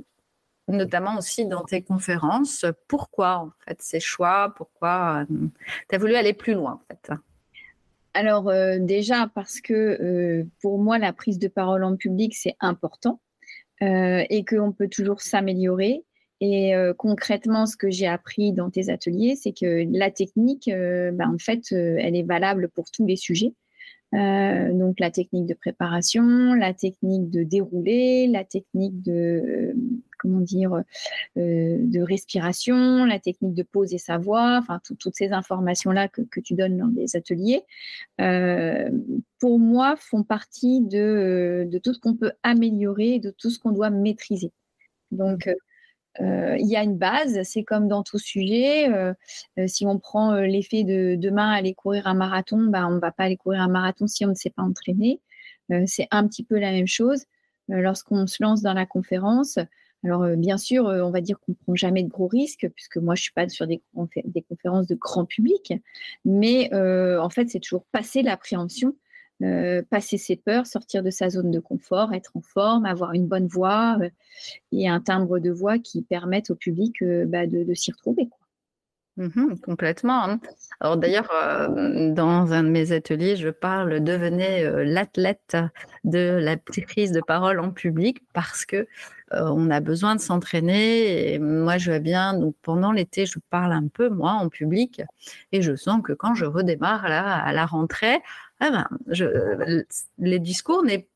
notamment 0.68 1.18
aussi 1.18 1.46
dans 1.46 1.64
tes 1.64 1.82
conférences. 1.82 2.64
Pourquoi, 2.88 3.38
en 3.38 3.50
fait, 3.66 3.80
ces 3.80 4.00
choix 4.00 4.54
Pourquoi 4.56 5.24
tu 5.88 5.94
as 5.94 5.98
voulu 5.98 6.14
aller 6.14 6.32
plus 6.32 6.54
loin, 6.54 6.72
en 6.72 6.82
fait? 6.88 7.12
Alors 8.14 8.52
déjà 8.78 9.30
parce 9.34 9.62
que 9.62 10.44
pour 10.60 10.78
moi 10.78 10.98
la 10.98 11.14
prise 11.14 11.38
de 11.38 11.48
parole 11.48 11.82
en 11.82 11.96
public 11.96 12.36
c'est 12.36 12.56
important 12.60 13.22
et 13.80 14.44
qu'on 14.46 14.70
peut 14.70 14.88
toujours 14.88 15.22
s'améliorer 15.22 16.04
et 16.42 16.74
euh, 16.74 16.92
concrètement, 16.92 17.66
ce 17.66 17.76
que 17.76 17.88
j'ai 17.88 18.08
appris 18.08 18.52
dans 18.52 18.68
tes 18.68 18.90
ateliers, 18.90 19.36
c'est 19.36 19.52
que 19.52 19.86
la 19.96 20.10
technique, 20.10 20.66
euh, 20.66 21.12
bah, 21.12 21.28
en 21.32 21.38
fait, 21.38 21.70
euh, 21.70 21.94
elle 22.00 22.16
est 22.16 22.24
valable 22.24 22.68
pour 22.68 22.90
tous 22.90 23.06
les 23.06 23.14
sujets. 23.14 23.54
Donc 24.12 25.00
la 25.00 25.10
technique 25.10 25.46
de 25.46 25.54
préparation, 25.54 26.54
la 26.54 26.74
technique 26.74 27.30
de 27.30 27.42
dérouler, 27.44 28.26
la 28.26 28.44
technique 28.44 29.02
de 29.02 29.74
comment 30.18 30.40
dire 30.40 30.82
de 31.36 32.02
respiration, 32.02 33.04
la 33.04 33.18
technique 33.18 33.54
de 33.54 33.62
poser 33.62 33.98
sa 33.98 34.18
voix, 34.18 34.58
enfin 34.58 34.80
toutes 34.84 35.16
ces 35.16 35.32
informations 35.32 35.90
là 35.90 36.08
que, 36.08 36.22
que, 36.22 36.40
tu 36.40 36.54
donnes 36.54 36.76
dans 36.76 36.88
des 36.88 37.16
ateliers, 37.16 37.62
pour 39.38 39.58
moi 39.58 39.96
font 39.96 40.22
partie 40.22 40.80
de, 40.82 41.66
de 41.70 41.78
tout 41.78 41.94
ce 41.94 41.98
qu'on 41.98 42.14
peut 42.14 42.32
améliorer, 42.42 43.18
de 43.18 43.30
tout 43.30 43.50
ce 43.50 43.58
qu'on 43.58 43.72
doit 43.72 43.90
maîtriser. 43.90 44.52
Donc 45.12 45.46
euh, 45.46 45.54
il 46.20 46.66
y 46.66 46.76
a 46.76 46.82
une 46.82 46.96
base, 46.96 47.42
c'est 47.42 47.64
comme 47.64 47.88
dans 47.88 48.02
tout 48.02 48.18
sujet. 48.18 48.88
Euh, 48.90 49.14
euh, 49.58 49.66
si 49.66 49.86
on 49.86 49.98
prend 49.98 50.34
l'effet 50.34 50.84
de 50.84 51.16
demain 51.16 51.50
aller 51.50 51.74
courir 51.74 52.06
un 52.06 52.14
marathon, 52.14 52.66
bah, 52.68 52.86
on 52.86 52.92
ne 52.92 53.00
va 53.00 53.12
pas 53.12 53.24
aller 53.24 53.36
courir 53.36 53.60
un 53.60 53.68
marathon 53.68 54.06
si 54.06 54.24
on 54.24 54.30
ne 54.30 54.34
s'est 54.34 54.50
pas 54.50 54.62
entraîné. 54.62 55.20
c'est 55.86 56.08
un 56.10 56.26
petit 56.26 56.44
peu 56.44 56.58
la 56.58 56.70
même 56.72 56.86
chose 56.86 57.24
lorsqu'on 57.68 58.26
se 58.26 58.42
lance 58.42 58.62
dans 58.62 58.74
la 58.74 58.86
conférence. 58.86 59.58
Alors, 60.04 60.26
bien 60.36 60.58
sûr, 60.58 60.84
on 60.86 61.10
va 61.10 61.20
dire 61.20 61.38
qu'on 61.40 61.52
ne 61.52 61.56
prend 61.56 61.74
jamais 61.76 62.02
de 62.02 62.08
gros 62.08 62.26
risques, 62.26 62.68
puisque 62.74 62.96
moi, 62.96 63.14
je 63.14 63.20
ne 63.20 63.22
suis 63.22 63.32
pas 63.32 63.48
sur 63.48 63.66
des, 63.66 63.80
des, 64.24 64.42
conférences 64.42 64.88
de 64.88 64.96
grand 64.96 65.24
public, 65.24 65.72
mais 66.24 66.68
en 66.74 67.30
fait, 67.30 67.48
c'est 67.48 67.60
toujours 67.60 67.86
passer 67.92 68.22
l'appréhension 68.22 68.94
euh, 69.42 69.82
passer 69.90 70.18
ses 70.18 70.36
peurs, 70.36 70.66
sortir 70.66 71.02
de 71.02 71.10
sa 71.10 71.28
zone 71.28 71.50
de 71.50 71.58
confort, 71.58 72.12
être 72.12 72.30
en 72.36 72.42
forme, 72.42 72.86
avoir 72.86 73.12
une 73.12 73.26
bonne 73.26 73.48
voix 73.48 73.98
euh, 74.00 74.08
et 74.70 74.88
un 74.88 75.00
timbre 75.00 75.40
de 75.40 75.50
voix 75.50 75.78
qui 75.78 76.02
permettent 76.02 76.50
au 76.50 76.54
public 76.54 77.02
euh, 77.02 77.24
bah, 77.26 77.46
de, 77.48 77.74
s'y 77.74 77.90
retrouver. 77.90 78.28
Mmh 79.16 79.56
complètement. 79.62 80.24
Hein. 80.24 80.40
Alors 80.80 80.96
d'ailleurs, 80.96 81.28
dans 81.68 82.52
un 82.52 82.62
de 82.62 82.70
mes 82.70 82.92
ateliers, 82.92 83.36
je 83.36 83.50
parle 83.50 84.02
devenez 84.02 84.64
l'athlète 84.86 85.54
de 86.04 86.38
la 86.40 86.56
prise 86.56 87.12
de 87.12 87.20
parole 87.20 87.60
en 87.60 87.72
public 87.72 88.22
parce 88.32 88.64
que 88.64 88.86
on 89.30 89.70
a 89.70 89.80
besoin 89.80 90.14
de 90.14 90.20
s'entraîner. 90.22 91.38
Moi, 91.38 91.76
je 91.76 91.90
vais 91.90 92.00
bien. 92.00 92.32
Donc 92.32 92.54
pendant 92.62 92.90
l'été, 92.90 93.26
je 93.26 93.38
parle 93.50 93.72
un 93.72 93.86
peu 93.86 94.08
moi 94.08 94.32
en 94.32 94.48
public 94.48 95.02
et 95.52 95.60
je 95.60 95.76
sens 95.76 96.00
que 96.02 96.14
quand 96.14 96.34
je 96.34 96.46
redémarre 96.46 97.06
là 97.06 97.36
à 97.36 97.52
la 97.52 97.66
rentrée, 97.66 98.18
ah 98.64 98.70
ben, 98.70 98.88
je, 99.08 99.24
les 100.18 100.38
discours 100.38 100.84
n'est 100.84 101.08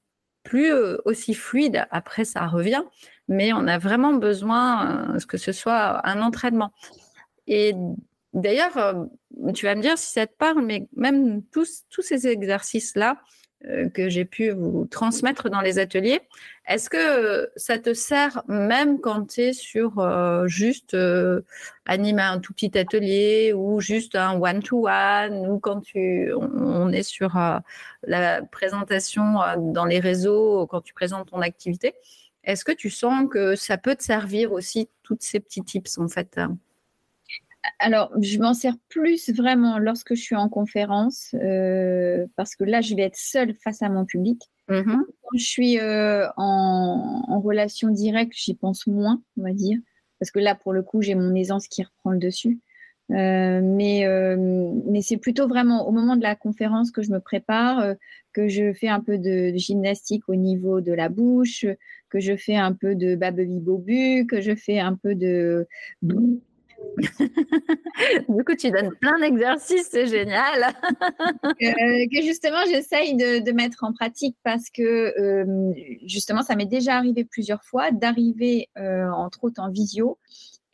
plus 0.43 0.73
euh, 0.73 0.97
aussi 1.05 1.33
fluide. 1.33 1.87
Après, 1.93 2.25
ça 2.25 2.45
revient, 2.47 2.83
mais 3.29 3.53
on 3.53 3.69
a 3.69 3.79
vraiment 3.79 4.15
besoin 4.15 5.15
euh, 5.15 5.19
que 5.29 5.37
ce 5.39 5.53
soit 5.53 6.05
un 6.05 6.23
entraînement. 6.23 6.73
Et 7.47 7.73
d'ailleurs, 8.33 8.77
euh, 8.79 9.05
tu 9.55 9.65
vas 9.67 9.77
me 9.77 9.81
dire 9.81 9.97
si 9.97 10.13
ça 10.13 10.27
te 10.27 10.37
parle, 10.37 10.65
mais 10.65 10.89
même 10.97 11.45
tous, 11.53 11.85
tous 11.89 12.03
ces 12.03 12.27
exercices-là, 12.27 13.13
euh, 13.13 13.15
que 13.93 14.09
j'ai 14.09 14.25
pu 14.25 14.51
vous 14.51 14.87
transmettre 14.87 15.51
dans 15.51 15.61
les 15.61 15.79
ateliers. 15.79 16.21
Est-ce 16.69 16.91
que 16.91 17.51
ça 17.57 17.79
te 17.79 17.95
sert 17.95 18.43
même 18.49 19.01
quand 19.01 19.27
tu 19.27 19.41
es 19.43 19.53
sur 19.53 19.99
euh, 19.99 20.47
juste 20.47 20.95
euh, 20.95 21.43
animer 21.85 22.23
un 22.23 22.41
tout 22.41 22.53
petit 22.53 22.77
atelier 22.77 23.53
ou 23.55 23.81
juste 23.81 24.17
un 24.17 24.41
one-to-one 24.41 25.47
ou 25.49 25.59
quand 25.59 25.81
tu, 25.81 26.33
on, 26.35 26.91
est 26.93 27.05
sur 27.05 27.39
la 28.03 28.43
présentation 28.43 29.37
dans 29.59 29.85
les 29.85 30.01
réseaux, 30.01 30.67
quand 30.67 30.81
tu 30.81 30.93
présentes 30.95 31.31
ton 31.31 31.41
activité 31.41 31.95
Est-ce 32.45 32.65
que 32.65 32.73
tu 32.73 32.91
sens 32.91 33.29
que 33.31 33.55
ça 33.55 33.79
peut 33.79 33.95
te 33.95 34.03
servir 34.03 34.53
aussi, 34.53 34.89
toutes 35.03 35.23
ces 35.23 35.41
petits 35.41 35.63
tips 35.63 35.99
en 35.99 36.09
fait 36.09 36.39
alors, 37.79 38.13
je 38.21 38.39
m'en 38.39 38.55
sers 38.55 38.77
plus 38.89 39.31
vraiment 39.31 39.79
lorsque 39.79 40.15
je 40.15 40.21
suis 40.21 40.37
en 40.37 40.49
conférence, 40.49 41.35
euh, 41.35 42.27
parce 42.37 42.55
que 42.57 42.65
là, 42.65 42.81
je 42.81 42.95
vais 42.95 43.03
être 43.03 43.17
seule 43.17 43.55
face 43.55 43.83
à 43.83 43.89
mon 43.89 44.05
public. 44.05 44.43
Mm-hmm. 44.69 44.85
Quand 44.85 45.39
je 45.39 45.45
suis 45.45 45.79
euh, 45.79 46.27
en, 46.37 47.41
relation 47.41 47.91
directe, 47.91 48.33
j'y 48.35 48.55
pense 48.55 48.87
moins, 48.87 49.23
on 49.39 49.43
va 49.43 49.53
dire, 49.53 49.79
parce 50.19 50.31
que 50.31 50.39
là, 50.39 50.55
pour 50.55 50.73
le 50.73 50.83
coup, 50.83 51.03
j'ai 51.03 51.15
mon 51.15 51.35
aisance 51.35 51.69
qui 51.69 51.83
reprend 51.83 52.11
le 52.11 52.19
dessus. 52.19 52.59
mais 53.09 54.05
mais 54.87 55.03
c'est 55.03 55.19
plutôt 55.19 55.47
vraiment 55.47 55.87
au 55.87 55.93
moment 55.93 56.17
de 56.17 56.23
la 56.23 56.35
conférence 56.35 56.91
que 56.91 57.03
je 57.03 57.13
me 57.13 57.21
prépare, 57.21 57.95
que 58.33 58.49
je 58.49 58.73
fais 58.73 58.89
un 58.89 59.01
peu 59.01 59.19
de, 59.19 59.53
gymnastique 59.57 60.29
au 60.29 60.35
niveau 60.35 60.81
de 60.81 60.93
la 60.93 61.09
bouche, 61.09 61.65
que 62.11 62.21
je 62.21 62.37
fais 62.37 62.57
un 62.57 62.73
peu 62.73 62.95
de 62.95 63.15
babebi 63.15 63.61
bobu, 63.61 64.27
que 64.27 64.41
je 64.41 64.55
fais 64.55 64.79
un 64.79 64.95
peu 64.95 65.15
de 65.15 65.69
du 68.29 68.45
coup, 68.45 68.55
tu 68.59 68.71
donnes 68.71 68.95
plein 69.01 69.19
d'exercices, 69.21 69.89
c'est 69.91 70.07
génial. 70.07 70.75
Euh, 71.63 72.07
que 72.13 72.23
justement, 72.23 72.59
j'essaye 72.67 73.17
de, 73.17 73.53
mettre 73.53 73.85
en 73.85 73.93
pratique 73.93 74.37
parce 74.43 74.69
que 74.71 74.83
euh, 74.83 75.73
justement, 76.05 76.43
ça 76.43 76.55
m'est 76.55 76.67
déjà 76.67 76.97
arrivé 76.97 77.25
plusieurs 77.25 77.65
fois 77.65 77.91
d'arriver, 77.91 78.69
euh, 78.79 79.09
entre 79.11 79.45
autres 79.45 79.61
en 79.61 79.71
visio 79.71 80.19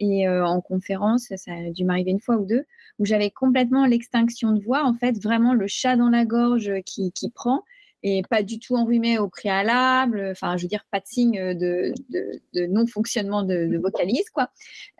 et 0.01 0.29
en 0.29 0.61
conférence, 0.61 1.33
ça 1.37 1.53
a 1.53 1.71
dû 1.71 1.85
m'arriver 1.85 2.11
une 2.11 2.21
fois 2.21 2.37
ou 2.37 2.45
deux, 2.45 2.65
où 2.99 3.05
j'avais 3.05 3.31
complètement 3.31 3.87
l'extinction 3.87 4.53
de 4.53 4.61
voix, 4.61 4.85
en 4.85 4.95
fait, 4.95 5.23
vraiment 5.23 5.55
le 5.55 5.67
chat 5.69 5.97
dans 5.97 6.09
la 6.09 6.25
gorge 6.25 6.73
qui, 6.85 7.13
qui 7.13 7.31
prend 7.31 7.63
et 8.03 8.23
pas 8.29 8.43
du 8.43 8.59
tout 8.59 8.77
enrhumé 8.77 9.19
au 9.19 9.29
préalable. 9.29 10.29
Enfin, 10.33 10.57
je 10.57 10.63
veux 10.63 10.69
dire, 10.69 10.85
pas 10.91 11.01
de 11.01 11.07
signe 11.07 11.55
de, 11.55 11.95
non-fonctionnement 12.55 13.43
de, 13.43 13.79
vocalise, 13.79 14.29
quoi. 14.31 14.51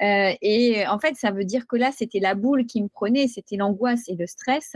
Euh, 0.03 0.33
et 0.41 0.87
en 0.87 0.99
fait, 0.99 1.15
ça 1.17 1.31
veut 1.31 1.45
dire 1.45 1.67
que 1.67 1.77
là, 1.77 1.91
c'était 1.93 2.21
la 2.21 2.35
boule 2.35 2.67
qui 2.67 2.83
me 2.83 2.89
prenait, 2.89 3.27
c'était 3.29 3.57
l'angoisse 3.57 4.09
et 4.09 4.15
le 4.15 4.27
stress, 4.27 4.75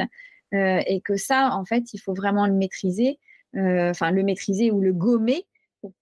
euh, 0.55 0.81
et 0.87 1.01
que 1.01 1.17
ça, 1.17 1.51
en 1.53 1.65
fait, 1.65 1.93
il 1.93 1.99
faut 1.99 2.15
vraiment 2.15 2.47
le 2.47 2.55
maîtriser, 2.55 3.19
euh, 3.57 3.91
enfin, 3.91 4.11
le 4.11 4.23
maîtriser 4.23 4.71
ou 4.71 4.81
le 4.81 4.93
gommer. 4.93 5.47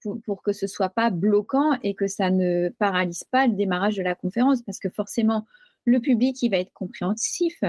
Pour, 0.00 0.18
pour, 0.24 0.42
que 0.42 0.54
ce 0.54 0.66
soit 0.66 0.88
pas 0.88 1.10
bloquant 1.10 1.78
et 1.82 1.94
que 1.94 2.06
ça 2.06 2.30
ne 2.30 2.70
paralyse 2.78 3.24
pas 3.24 3.46
le 3.46 3.52
démarrage 3.52 3.96
de 3.96 4.02
la 4.02 4.14
conférence 4.14 4.62
parce 4.62 4.78
que 4.78 4.88
forcément 4.88 5.44
le 5.84 6.00
public 6.00 6.40
il 6.40 6.50
va 6.50 6.58
être 6.58 6.72
compréhensif 6.72 7.62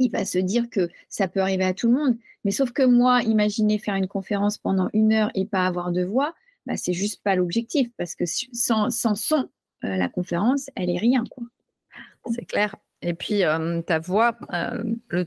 il 0.00 0.10
va 0.10 0.24
se 0.24 0.38
dire 0.38 0.68
que 0.68 0.88
ça 1.08 1.28
peut 1.28 1.40
arriver 1.40 1.64
à 1.64 1.74
tout 1.74 1.86
le 1.88 1.94
monde. 1.94 2.16
Mais 2.44 2.50
sauf 2.50 2.72
que 2.72 2.82
moi, 2.82 3.22
imaginer 3.22 3.78
faire 3.78 3.94
une 3.94 4.08
conférence 4.08 4.58
pendant 4.58 4.88
une 4.92 5.12
heure 5.12 5.30
et 5.34 5.44
pas 5.44 5.66
avoir 5.66 5.92
de 5.92 6.02
voix, 6.02 6.34
bah, 6.66 6.76
c'est 6.76 6.92
juste 6.92 7.22
pas 7.22 7.36
l'objectif 7.36 7.90
parce 7.96 8.14
que 8.14 8.24
sans, 8.26 8.90
son, 8.90 9.48
euh, 9.84 9.96
la 9.96 10.08
conférence, 10.08 10.70
elle 10.74 10.90
est 10.90 10.98
rien. 10.98 11.24
quoi. 11.30 11.44
C'est 12.32 12.46
clair. 12.46 12.74
Et 13.02 13.14
puis, 13.14 13.42
ta 13.86 13.98
voix, 13.98 14.36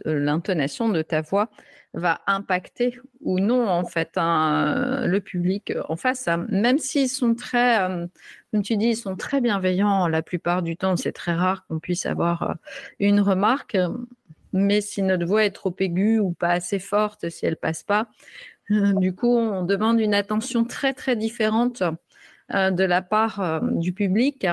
l'intonation 0.06 0.90
de 0.90 1.02
ta 1.02 1.22
voix 1.22 1.50
va 1.96 2.22
impacter 2.28 3.00
ou 3.20 3.40
non, 3.40 3.68
en 3.68 3.84
fait, 3.84 4.12
hein, 4.16 5.06
le 5.08 5.20
public 5.20 5.74
en 5.90 5.96
face. 5.96 6.28
Hein. 6.28 6.46
Même 6.50 6.78
s'ils 6.78 7.10
sont 7.10 7.34
très, 7.34 7.80
comme 8.52 8.62
tu 8.62 8.78
dis, 8.78 8.90
ils 8.90 8.96
sont 8.96 9.16
très 9.16 9.42
bienveillants 9.42 10.08
la 10.08 10.22
plupart 10.22 10.62
du 10.62 10.78
temps. 10.78 10.96
C'est 10.98 11.14
très 11.14 11.34
rare 11.34 11.66
qu'on 11.66 11.80
puisse 11.80 12.06
avoir 12.06 12.58
une 13.00 13.20
remarque 13.20 13.78
mais 14.54 14.82
si 14.82 15.02
notre 15.02 15.26
voix 15.26 15.44
est 15.44 15.52
trop 15.52 15.76
aiguë 15.80 16.20
ou 16.20 16.32
pas 16.32 16.50
assez 16.52 16.80
forte, 16.80 17.30
si 17.30 17.46
elle 17.46 17.58
passe 17.58 17.84
pas, 17.84 18.08
euh, 18.72 18.94
du 18.94 19.14
coup, 19.14 19.36
on 19.36 19.64
demande 19.64 20.00
une 20.00 20.14
attention 20.14 20.64
très 20.64 20.94
très 20.94 21.16
différente 21.16 21.84
euh, 22.54 22.72
de 22.72 22.84
la 22.84 23.02
part 23.02 23.42
euh, 23.42 23.60
du 23.62 23.94
public 23.94 24.48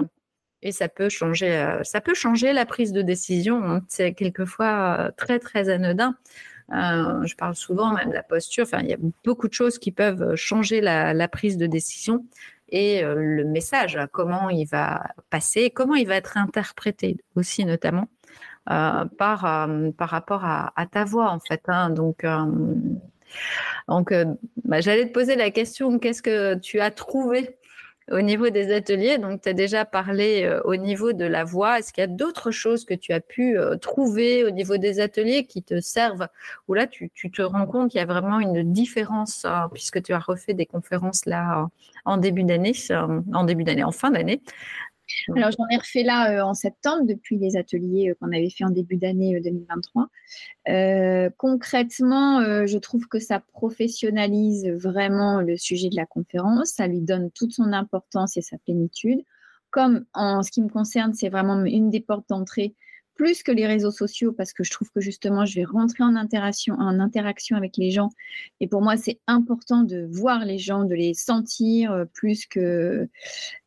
et 0.63 0.73
ça 0.73 0.89
peut 0.89 1.09
changer, 1.09 1.79
ça 1.85 2.01
peut 2.03 2.13
changer 2.13 2.53
la 2.53 2.67
prise 2.67 2.93
de 2.93 3.01
décision. 3.03 3.65
Hein. 3.65 3.81
C'est 3.89 4.13
quelquefois 4.13 5.11
très 5.17 5.39
très 5.39 5.71
anodin. 5.71 6.17
je 6.71 7.35
parle 7.35 7.55
souvent 7.55 7.95
même 7.95 8.11
de 8.11 8.15
la 8.15 8.23
posture. 8.23 8.65
Enfin, 8.65 8.81
il 8.81 8.89
y 8.89 8.93
a 8.93 8.99
beaucoup 9.25 9.49
de 9.49 9.55
choses 9.55 9.79
qui 9.79 9.91
peuvent 9.91 10.35
changer 10.35 10.83
la, 10.83 11.15
la 11.15 11.29
prise 11.29 11.57
de 11.57 11.67
décision 11.67 12.27
et 12.69 13.03
le 13.03 13.45
message, 13.45 13.99
comment 14.13 14.51
il 14.51 14.67
va 14.67 15.03
passer, 15.31 15.71
comment 15.71 15.95
il 15.95 16.07
va 16.07 16.17
être 16.17 16.37
interprété 16.37 17.17
aussi 17.37 17.65
notamment. 17.65 18.09
Euh, 18.71 19.05
par, 19.19 19.45
euh, 19.47 19.91
par 19.91 20.11
rapport 20.11 20.45
à, 20.45 20.87
ta 20.93 21.05
voix, 21.05 21.31
en 21.31 21.41
fait. 21.41 21.63
Hein. 21.67 21.91
Donc, 21.91 22.23
euh, 22.23 22.47
donc 23.89 24.15
bah, 24.65 24.81
j'allais 24.81 25.07
te 25.07 25.13
poser 25.13 25.35
la 25.35 25.51
question 25.51 25.99
qu'est-ce 25.99 26.23
que 26.23 26.55
tu 26.55 26.79
as 26.79 26.93
trouvé 26.93 27.57
au 28.13 28.21
niveau 28.21 28.49
des 28.51 28.73
ateliers, 28.73 29.19
donc 29.19 29.43
tu 29.43 29.49
as 29.49 29.53
déjà 29.53 29.85
parlé 29.85 30.59
au 30.65 30.75
niveau 30.75 31.13
de 31.13 31.25
la 31.25 31.45
voix. 31.45 31.79
Est-ce 31.79 31.93
qu'il 31.93 32.03
y 32.03 32.05
a 32.05 32.09
d'autres 32.09 32.51
choses 32.51 32.85
que 32.85 32.95
tu 32.95 33.13
as 33.13 33.21
pu 33.21 33.57
trouver 33.81 34.45
au 34.45 34.51
niveau 34.51 34.79
des 34.79 34.99
ateliers 34.99 35.47
qui 35.47 35.63
te 35.63 35.81
servent? 35.81 36.27
Ou 36.67 36.75
là, 36.75 36.89
tu, 36.89 37.11
tu 37.15 37.31
te 37.31 37.43
rends 37.43 37.67
compte 37.67 37.93
qu'il 37.93 37.99
y 37.99 38.03
a 38.03 38.07
vraiment 38.07 38.41
une 38.41 38.73
différence, 38.73 39.47
puisque 39.73 40.03
tu 40.03 40.13
as 40.13 40.19
refait 40.19 40.55
des 40.55 40.67
conférences 40.67 41.25
là 41.25 41.69
en 42.05 42.17
début 42.17 42.43
d'année, 42.43 42.73
en 43.33 43.45
début 43.45 43.63
d'année, 43.63 43.85
en 43.85 43.93
fin 43.93 44.11
d'année. 44.11 44.43
Alors, 45.37 45.51
j'en 45.51 45.67
ai 45.71 45.77
refait 45.77 46.03
là 46.03 46.33
euh, 46.33 46.45
en 46.45 46.55
septembre, 46.55 47.07
depuis 47.07 47.39
les 47.39 47.57
ateliers 47.57 48.11
euh, 48.11 48.15
qu'on 48.21 48.29
avait 48.29 48.51
fait 48.51 48.65
en 48.65 48.71
début 48.71 48.97
d'année 48.97 49.41
2023. 49.41 50.09
Euh, 50.69 51.31
concrètement, 51.37 52.67
je 52.67 52.79
trouve 52.79 53.07
que 53.07 53.19
ça 53.19 53.41
professionnalise 53.53 54.69
vraiment 54.69 55.41
le 55.41 55.57
sujet 55.57 55.89
de 55.89 55.97
la 55.97 56.07
conférence. 56.07 56.71
Ça 56.71 56.87
lui 56.87 57.01
donne 57.01 57.31
toute 57.31 57.53
son 57.53 57.73
importance 57.73 58.37
et 58.37 58.43
sa 58.43 58.59
plénitude. 58.59 59.21
Comme 59.71 60.05
en 60.15 60.43
ce 60.43 60.51
qui 60.51 60.63
me 60.63 60.69
concerne, 60.69 61.15
c'est 61.15 61.29
vraiment 61.29 61.65
une 61.65 61.91
des 61.91 62.01
portes 62.01 62.29
d'entrée 62.29 62.75
plus 63.21 63.43
que 63.43 63.53
les 63.53 63.67
réseaux 63.67 63.91
sociaux 63.91 64.33
parce 64.33 64.55
que 64.55 64.65
je 64.65 64.71
trouve 64.71 64.91
que 64.91 65.01
justement, 65.03 65.45
je 65.45 65.55
vais 65.57 65.65
rentrer 65.65 66.03
en 66.03 66.17
interaction, 66.17 66.75
en 66.79 66.99
interaction 67.01 67.55
avec 67.55 67.77
les 67.77 67.91
gens. 67.91 68.09
Et 68.61 68.67
pour 68.67 68.81
moi, 68.81 68.97
c'est 68.97 69.21
important 69.27 69.83
de 69.83 70.09
voir 70.11 70.47
les 70.47 70.57
gens, 70.57 70.85
de 70.85 70.95
les 70.95 71.13
sentir 71.13 71.93
euh, 71.93 72.07
plus 72.07 72.47
que, 72.47 73.11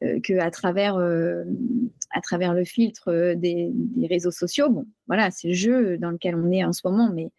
euh, 0.03 0.19
que 0.23 0.39
à, 0.39 0.49
travers, 0.49 0.95
euh, 0.95 1.43
à 2.09 2.21
travers 2.21 2.55
le 2.55 2.63
filtre 2.63 3.35
des, 3.35 3.71
réseaux 4.09 4.31
sociaux. 4.31 4.71
Bon, 4.71 4.87
voilà, 5.05 5.29
c'est 5.29 5.49
le 5.49 5.53
jeu 5.53 5.99
dans 5.99 6.09
lequel 6.09 6.35
on 6.35 6.51
est 6.51 6.63
en 6.63 6.73
ce 6.73 6.81
moment, 6.83 7.11
mais 7.13 7.29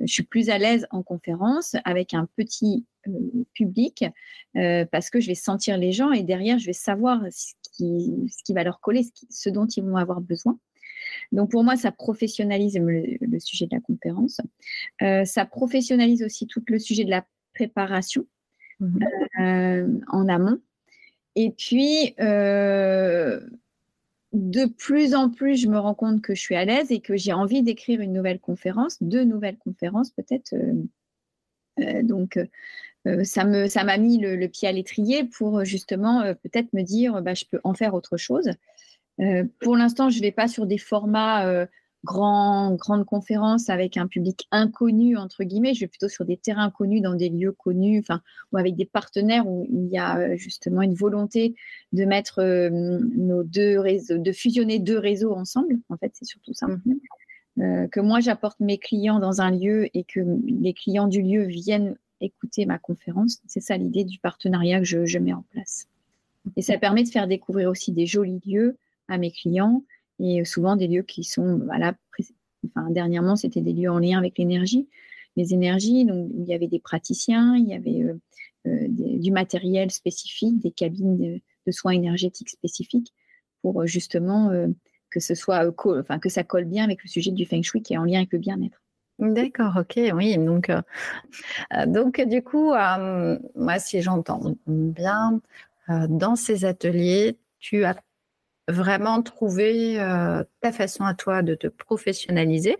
je 0.00 0.12
suis 0.12 0.24
plus 0.24 0.50
à 0.50 0.58
l'aise 0.58 0.88
en 0.90 1.04
conférence 1.04 1.76
avec 1.84 2.14
un 2.14 2.26
petit 2.34 2.84
public 3.54 4.04
parce 4.54 5.08
que 5.08 5.20
je 5.20 5.28
vais 5.28 5.36
sentir 5.36 5.78
les 5.78 5.92
gens 5.92 6.10
et 6.10 6.24
derrière, 6.24 6.58
je 6.58 6.66
vais 6.66 6.72
savoir 6.72 7.22
ce 7.30 7.52
qui 7.76 8.54
va 8.54 8.64
leur 8.64 8.80
coller, 8.80 9.06
ce 9.30 9.50
dont 9.50 9.66
ils 9.66 9.84
vont 9.84 9.96
avoir 9.96 10.20
besoin. 10.20 10.58
Donc 11.32 11.50
pour 11.50 11.64
moi, 11.64 11.76
ça 11.76 11.92
professionnalise 11.92 12.76
le, 12.76 13.38
sujet 13.38 13.66
de 13.66 13.74
la 13.74 13.80
conférence. 13.80 14.40
Euh, 15.02 15.24
ça 15.24 15.44
professionnalise 15.44 16.22
aussi 16.22 16.46
tout 16.46 16.62
le 16.66 16.78
sujet 16.78 17.04
de 17.04 17.10
la 17.10 17.24
préparation 17.54 18.26
mhm. 18.80 19.00
euh, 19.40 19.88
en 20.08 20.28
amont. 20.28 20.58
Et 21.36 21.50
puis, 21.50 22.14
euh, 22.20 23.40
de 24.32 24.66
plus 24.66 25.14
en 25.14 25.30
plus, 25.30 25.56
je 25.56 25.68
me 25.68 25.78
rends 25.78 25.94
compte 25.94 26.20
que 26.20 26.34
je 26.34 26.40
suis 26.40 26.56
à 26.56 26.64
l'aise 26.64 26.90
et 26.90 27.00
que 27.00 27.16
j'ai 27.16 27.32
envie 27.32 27.62
d'écrire 27.62 28.00
une 28.00 28.12
nouvelle 28.12 28.40
conférence, 28.40 29.00
deux 29.00 29.24
nouvelles 29.24 29.58
conférences 29.58 30.10
peut-être. 30.10 30.54
donc, 32.02 32.38
ça 33.22 33.44
m'a 33.44 33.96
mis 33.96 34.18
le, 34.18 34.46
pied 34.48 34.68
à 34.68 34.72
l'étrier 34.72 35.24
pour 35.24 35.64
justement 35.64 36.34
peut-être 36.34 36.72
me 36.72 36.82
dire 36.82 37.22
bah, 37.22 37.34
je 37.34 37.44
peux 37.44 37.60
en 37.62 37.74
faire 37.74 37.94
autre 37.94 38.16
chose 38.16 38.50
pour 39.60 39.76
l'instant, 39.76 40.10
je 40.10 40.18
ne 40.18 40.22
vais 40.22 40.32
pas 40.32 40.48
sur 40.48 40.66
des 40.66 40.78
formats 40.78 41.46
euh, 41.46 41.66
grandes 42.04 43.04
conférences 43.04 43.68
avec 43.68 43.96
un 43.96 44.06
public 44.06 44.48
inconnu, 44.50 45.16
entre 45.16 45.44
guillemets. 45.44 45.74
Je 45.74 45.80
vais 45.80 45.88
plutôt 45.88 46.08
sur 46.08 46.24
des 46.24 46.36
terrains 46.36 46.70
connus, 46.70 47.00
dans 47.00 47.14
des 47.14 47.28
lieux 47.28 47.52
connus, 47.52 48.00
enfin, 48.00 48.22
ou 48.52 48.56
avec 48.56 48.76
des 48.76 48.86
partenaires 48.86 49.46
où 49.46 49.66
il 49.70 49.86
y 49.88 49.98
a 49.98 50.18
euh, 50.18 50.36
justement 50.36 50.82
une 50.82 50.94
volonté 50.94 51.54
de 51.92 52.04
mettre 52.04 52.42
nos 52.70 53.42
deux 53.42 53.78
réseaux, 53.78 54.18
de 54.18 54.32
fusionner 54.32 54.78
deux 54.78 54.98
réseaux 54.98 55.34
ensemble. 55.34 55.78
En 55.88 55.96
fait, 55.96 56.12
c'est 56.14 56.26
surtout 56.26 56.54
ça. 56.54 56.66
Mmh. 57.56 57.88
que 57.88 58.00
moi, 58.00 58.20
j'apporte 58.20 58.60
mes 58.60 58.78
clients 58.78 59.18
dans 59.18 59.42
un 59.42 59.50
lieu 59.50 59.88
et 59.92 60.04
que 60.04 60.20
les 60.46 60.72
clients 60.72 61.08
du 61.08 61.20
lieu 61.20 61.42
viennent 61.42 61.96
écouter 62.20 62.66
ma 62.66 62.78
conférence. 62.78 63.40
C'est 63.46 63.60
ça 63.60 63.76
l'idée 63.76 64.04
du 64.04 64.18
partenariat 64.18 64.78
que 64.78 64.84
je, 64.84 65.04
je 65.04 65.18
mets 65.18 65.32
en 65.32 65.44
place. 65.50 65.88
Et 66.56 66.62
ça 66.62 66.78
permet 66.78 67.02
de 67.02 67.08
faire 67.08 67.26
découvrir 67.26 67.68
aussi 67.70 67.92
des 67.92 68.06
jolis 68.06 68.40
lieux 68.46 68.76
à 69.10 69.18
mes 69.18 69.30
clients 69.30 69.84
et 70.20 70.44
souvent 70.44 70.76
des 70.76 70.86
lieux 70.86 71.02
qui 71.02 71.24
sont, 71.24 71.58
voilà, 71.64 71.94
enfin, 72.66 72.90
dernièrement, 72.90 73.36
c'était 73.36 73.62
des 73.62 73.72
lieux 73.72 73.90
en 73.90 73.98
lien 73.98 74.18
avec 74.18 74.38
l'énergie, 74.38 74.88
les 75.36 75.54
énergies, 75.54 76.04
donc 76.04 76.30
il 76.36 76.44
y 76.44 76.54
avait 76.54 76.68
des 76.68 76.78
praticiens, 76.78 77.56
il 77.56 77.68
y 77.68 77.74
avait 77.74 78.02
euh, 78.02 78.14
euh, 78.66 78.86
du 78.88 79.30
matériel 79.30 79.90
spécifique, 79.90 80.60
des 80.60 80.70
cabines 80.70 81.16
de, 81.16 81.40
soins 81.72 81.92
énergétiques 81.92 82.50
spécifiques 82.50 83.14
pour 83.62 83.82
euh, 83.82 83.86
justement 83.86 84.50
que 85.10 85.20
ce 85.20 85.34
soit, 85.34 85.72
enfin, 85.86 86.18
que 86.18 86.28
ça 86.28 86.42
colle 86.42 86.64
bien 86.64 86.84
avec 86.84 87.02
le 87.04 87.08
sujet 87.08 87.30
du 87.30 87.46
feng 87.46 87.62
shui 87.62 87.82
qui 87.82 87.94
est 87.94 87.98
en 87.98 88.04
lien 88.04 88.18
avec 88.18 88.32
le 88.32 88.38
bien-être. 88.38 88.82
D'accord, 89.18 89.74
ok, 89.78 90.00
oui. 90.14 90.36
Donc, 90.38 90.70
donc 91.86 92.20
du 92.22 92.42
coup, 92.42 92.72
moi, 93.54 93.78
si 93.78 94.00
j'entends 94.02 94.56
bien, 94.66 95.40
dans 95.88 96.36
ces 96.36 96.64
ateliers, 96.64 97.36
tu 97.58 97.84
as 97.84 97.96
vraiment 98.70 99.22
trouver 99.22 100.00
euh, 100.00 100.42
ta 100.60 100.72
façon 100.72 101.04
à 101.04 101.14
toi 101.14 101.42
de 101.42 101.54
te 101.54 101.66
professionnaliser 101.66 102.76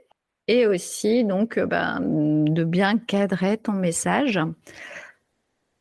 et 0.46 0.66
aussi 0.66 1.24
donc 1.24 1.58
euh, 1.58 1.66
ben, 1.66 2.00
de 2.00 2.64
bien 2.64 2.98
cadrer 2.98 3.58
ton 3.58 3.72
message. 3.72 4.40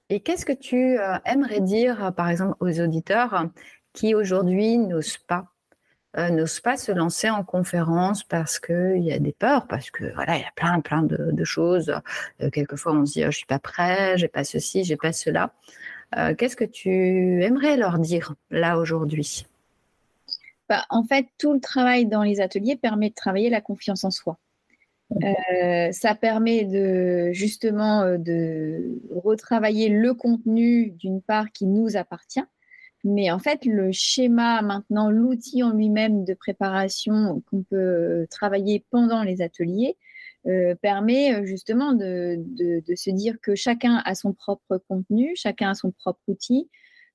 Et 0.09 0.21
qu'est-ce 0.21 0.45
que 0.45 0.53
tu 0.53 0.99
euh, 0.99 1.17
aimerais 1.25 1.61
dire, 1.61 2.13
par 2.15 2.29
exemple, 2.29 2.55
aux 2.59 2.79
auditeurs 2.79 3.45
qui 3.93 4.15
aujourd'hui 4.15 4.77
n'osent 4.77 5.17
pas 5.17 5.45
n'osent 6.17 6.59
pas 6.59 6.75
se 6.75 6.91
lancer 6.91 7.29
en 7.29 7.43
conférence 7.43 8.23
parce 8.23 8.57
qu'il 8.57 9.03
y 9.03 9.13
a 9.13 9.19
des 9.19 9.31
peurs, 9.31 9.67
parce 9.67 9.91
que 9.91 10.11
voilà, 10.15 10.37
il 10.37 10.41
y 10.41 10.43
a 10.43 10.51
plein, 10.55 10.81
plein 10.81 11.03
de, 11.03 11.43
choses. 11.43 11.93
Quelquefois, 12.51 12.93
on 12.93 13.05
se 13.05 13.13
dit, 13.13 13.23
oh, 13.25 13.29
je 13.29 13.37
suis 13.37 13.45
pas 13.45 13.59
prêt, 13.59 14.17
j'ai 14.17 14.27
pas 14.27 14.43
ceci, 14.43 14.83
j'ai 14.83 14.97
pas 14.97 15.13
cela. 15.13 15.53
Qu'est-ce 16.35 16.55
que 16.55 16.65
tu 16.65 17.43
aimerais 17.43 17.77
leur 17.77 17.99
dire 17.99 18.33
là 18.49 18.79
aujourd'hui? 18.79 19.45
Bah, 20.69 20.85
En 20.89 21.03
fait, 21.03 21.27
tout 21.37 21.53
le 21.53 21.59
travail 21.59 22.05
dans 22.05 22.23
les 22.23 22.39
ateliers 22.41 22.75
permet 22.75 23.09
de 23.09 23.15
travailler 23.15 23.49
la 23.49 23.61
confiance 23.61 24.03
en 24.03 24.11
soi. 24.11 24.39
ça 25.91 26.15
permet 26.15 26.65
de 26.65 27.31
justement 27.33 28.17
de 28.17 28.99
retravailler 29.09 29.89
le 29.89 30.13
contenu 30.13 30.91
d'une 30.91 31.21
part 31.21 31.51
qui 31.51 31.65
nous 31.65 31.97
appartient, 31.97 32.45
mais 33.03 33.31
en 33.31 33.39
fait, 33.39 33.65
le 33.65 33.91
schéma 33.91 34.61
maintenant, 34.61 35.09
l'outil 35.09 35.63
en 35.63 35.71
lui-même 35.71 36.25
de 36.25 36.33
préparation 36.33 37.41
qu'on 37.49 37.63
peut 37.63 38.27
travailler 38.29 38.85
pendant 38.91 39.23
les 39.23 39.41
ateliers 39.41 39.97
euh, 40.47 40.73
permet 40.75 41.33
euh, 41.33 41.45
justement 41.45 41.93
de, 41.93 42.41
se 42.95 43.09
dire 43.09 43.35
que 43.41 43.55
chacun 43.55 44.01
a 44.05 44.15
son 44.15 44.33
propre 44.33 44.77
contenu, 44.87 45.33
chacun 45.35 45.71
a 45.71 45.73
son 45.75 45.91
propre 45.91 46.21
outil, 46.27 46.69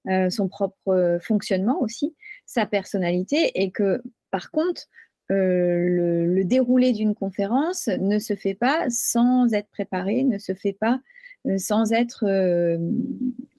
euh, 0.08 0.30
son 0.30 0.48
propre 0.48 1.18
fonctionnement 1.22 1.80
aussi, 1.80 2.14
sa 2.46 2.66
personnalité, 2.66 3.62
et 3.62 3.70
que 3.70 4.02
par 4.30 4.50
contre, 4.50 4.82
le, 5.28 6.42
déroulé 6.44 6.92
d'une 6.92 7.14
conférence 7.14 7.88
ne 7.88 8.18
se 8.18 8.34
fait 8.34 8.54
pas 8.54 8.86
sans 8.90 9.52
être 9.54 9.70
préparé, 9.70 10.22
ne 10.22 10.38
se 10.38 10.54
fait 10.54 10.74
pas 10.74 11.00
sans 11.56 11.92
être 11.92 12.26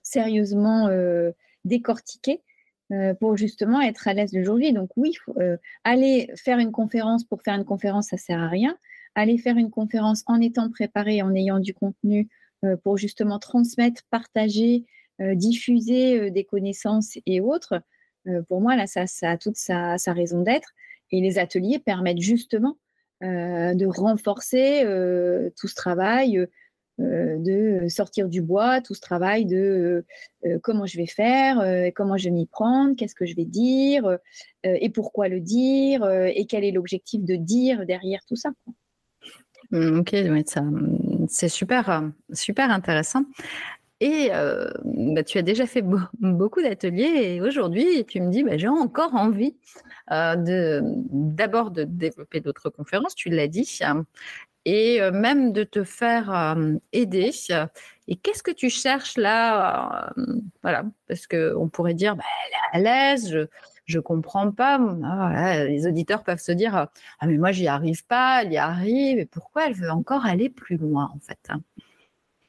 sérieusement 0.03 0.89
décortiquer 1.65 2.41
euh, 2.91 3.15
pour 3.15 3.35
justement 3.35 3.81
être 3.81 4.07
à 4.07 4.13
l'aise 4.13 4.31
le 4.31 4.43
jour. 4.43 4.59
Donc 4.73 4.91
oui, 4.95 5.13
euh, 5.37 5.57
aller 5.83 6.29
faire 6.35 6.59
une 6.59 6.71
conférence 6.71 7.23
pour 7.23 7.41
faire 7.41 7.55
une 7.55 7.65
conférence, 7.65 8.09
ça 8.09 8.17
sert 8.17 8.39
à 8.39 8.47
rien. 8.47 8.77
Aller 9.15 9.39
faire 9.39 9.57
une 9.57 9.71
conférence 9.71 10.23
en 10.27 10.39
étant 10.39 10.69
préparé, 10.69 11.23
en 11.23 11.33
ayant 11.33 11.59
du 11.59 11.73
contenu 11.73 12.29
euh, 12.63 12.77
pour 12.77 12.97
justement 12.97 13.39
transmettre, 13.39 14.03
partager, 14.11 14.85
diffuser 15.17 16.29
des 16.29 16.43
connaissances 16.43 17.17
et 17.25 17.39
autres, 17.39 17.81
pour 18.47 18.61
moi, 18.61 18.75
là, 18.75 18.87
ça, 18.87 19.05
a 19.23 19.37
toute 19.37 19.57
sa, 19.57 19.97
raison 20.07 20.41
d'être. 20.41 20.69
Et 21.11 21.21
les 21.21 21.37
ateliers 21.39 21.79
permettent 21.79 22.21
justement 22.21 22.77
de 23.21 23.85
renforcer 23.85 24.81
tout 25.55 25.67
ce 25.67 25.75
travail, 25.75 26.47
euh, 27.01 27.37
de 27.39 27.89
sortir 27.89 28.29
du 28.29 28.41
bois, 28.41 28.79
tout 28.79 28.93
ce 28.93 29.01
travail 29.01 29.45
de 29.45 29.57
euh, 29.57 30.05
euh, 30.45 30.59
comment 30.63 30.85
je 30.85 30.95
vais 30.95 31.07
faire, 31.07 31.61
comment 31.93 32.15
je 32.15 32.25
vais 32.25 32.31
m'y 32.31 32.45
prendre, 32.45 32.95
qu'est-ce 32.95 33.15
que 33.15 33.25
je 33.25 33.35
vais 33.35 33.43
dire, 33.43 34.17
et 34.63 34.89
pourquoi 34.89 35.27
le 35.27 35.41
dire, 35.41 36.09
et 36.09 36.45
quel 36.47 36.63
est 36.63 36.71
l'objectif 36.71 37.23
de 37.23 37.35
dire 37.35 37.85
derrière 37.85 38.21
tout 38.27 38.37
ça. 38.37 38.51
Mmh, 39.71 39.99
ok, 39.99 40.15
c'est 41.27 41.49
super, 41.49 42.09
super 42.31 42.71
intéressant. 42.71 43.23
Et 44.01 44.29
bah, 44.83 45.23
tu 45.23 45.37
as 45.37 45.41
déjà 45.41 45.65
fait 45.65 45.81
beaucoup 46.19 46.61
d'ateliers 46.61 47.35
et 47.35 47.41
aujourd'hui, 47.41 48.05
tu 48.05 48.19
me 48.21 48.29
dis, 48.29 48.43
bah, 48.43 48.57
j'ai 48.57 48.67
encore 48.67 49.15
envie 49.15 49.55
de 50.11 50.81
d'abord 51.11 51.71
de 51.71 51.83
développer 51.83 52.41
d'autres 52.41 52.69
conférences, 52.69 53.15
tu 53.15 53.29
l'as 53.29 53.47
dit, 53.47 53.65
et 54.65 55.01
euh, 55.01 55.11
même 55.11 55.53
de 55.53 55.63
te 55.63 55.83
faire 55.83 56.31
euh, 56.33 56.73
aider. 56.91 57.31
Et 58.07 58.15
qu'est-ce 58.17 58.43
que 58.43 58.51
tu 58.51 58.69
cherches 58.69 59.17
là 59.17 60.11
euh, 60.17 60.23
Voilà, 60.63 60.83
parce 61.07 61.27
qu'on 61.27 61.69
pourrait 61.69 61.93
dire, 61.93 62.15
bah, 62.15 62.23
elle 62.73 62.83
est 62.83 62.89
à 62.89 63.13
l'aise, 63.13 63.47
je 63.85 63.97
ne 63.97 64.01
comprends 64.01 64.51
pas. 64.51 64.79
Ah, 65.03 65.63
les 65.65 65.87
auditeurs 65.87 66.23
peuvent 66.23 66.39
se 66.39 66.51
dire, 66.51 66.75
ah 66.75 67.27
mais 67.27 67.37
moi 67.37 67.51
j'y 67.51 67.67
arrive 67.67 68.05
pas, 68.07 68.43
elle 68.43 68.53
y 68.53 68.57
arrive, 68.57 69.19
et 69.19 69.25
pourquoi 69.25 69.67
elle 69.67 69.73
veut 69.73 69.91
encore 69.91 70.25
aller 70.25 70.49
plus 70.49 70.77
loin 70.77 71.11
en 71.15 71.19
fait 71.19 71.39
hein? 71.49 71.61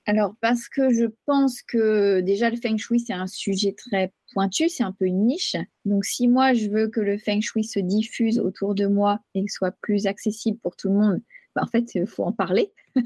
Alors, 0.09 0.35
parce 0.41 0.69
que 0.69 0.91
je 0.91 1.07
pense 1.27 1.63
que 1.63 2.21
déjà 2.21 2.49
le 2.49 2.57
feng 2.57 2.77
shui, 2.77 3.01
c'est 3.01 3.13
un 3.13 3.27
sujet 3.27 3.75
très 3.77 4.13
pointu, 4.33 4.69
c'est 4.69 4.85
un 4.85 4.93
peu 4.93 5.05
une 5.05 5.27
niche. 5.27 5.57
Donc, 5.85 6.05
si 6.05 6.29
moi, 6.29 6.55
je 6.55 6.69
veux 6.69 6.89
que 6.89 7.01
le 7.01 7.19
feng 7.19 7.41
shui 7.41 7.65
se 7.65 7.81
diffuse 7.81 8.39
autour 8.39 8.77
de 8.77 8.87
moi 8.87 9.19
et 9.35 9.45
soit 9.49 9.73
plus 9.83 10.07
accessible 10.07 10.59
pour 10.63 10.77
tout 10.77 10.89
le 10.89 10.95
monde, 10.95 11.21
bah, 11.57 11.63
en 11.65 11.67
fait, 11.67 11.95
il 11.97 12.07
faut 12.07 12.25
en 12.25 12.33
parler. 12.33 12.73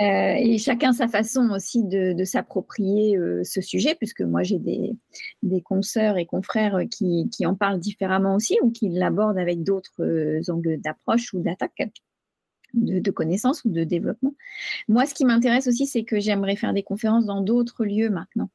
Euh, 0.00 0.34
et 0.36 0.58
chacun 0.58 0.92
sa 0.92 1.06
façon 1.06 1.50
aussi 1.50 1.84
de, 1.84 2.24
s'approprier 2.24 3.16
euh, 3.16 3.44
ce 3.44 3.60
sujet, 3.60 3.94
puisque 3.94 4.22
moi 4.22 4.42
j'ai 4.42 4.58
des, 4.58 4.96
des 5.42 5.60
consoeurs 5.60 6.16
et 6.16 6.26
confrères 6.26 6.80
qui, 6.90 7.28
en 7.46 7.54
parlent 7.54 7.78
différemment 7.78 8.34
aussi 8.34 8.58
ou 8.62 8.72
qui 8.72 8.88
l'abordent 8.88 9.38
avec 9.38 9.62
d'autres 9.62 10.02
euh, 10.02 10.40
angles 10.48 10.80
d'approche 10.80 11.32
ou 11.34 11.40
d'attaque. 11.40 11.92
De, 12.74 13.10
connaissances 13.10 13.64
ou 13.64 13.70
de 13.70 13.84
développement. 13.84 14.34
Moi, 14.88 15.04
ce 15.04 15.12
qui 15.12 15.26
m'intéresse 15.26 15.66
aussi, 15.66 15.86
c'est 15.86 16.04
que 16.04 16.20
j'aimerais 16.20 16.56
faire 16.56 16.72
des 16.72 16.82
conférences 16.82 17.26
dans 17.26 17.42
d'autres 17.42 17.84
lieux 17.84 18.08
maintenant. 18.08 18.48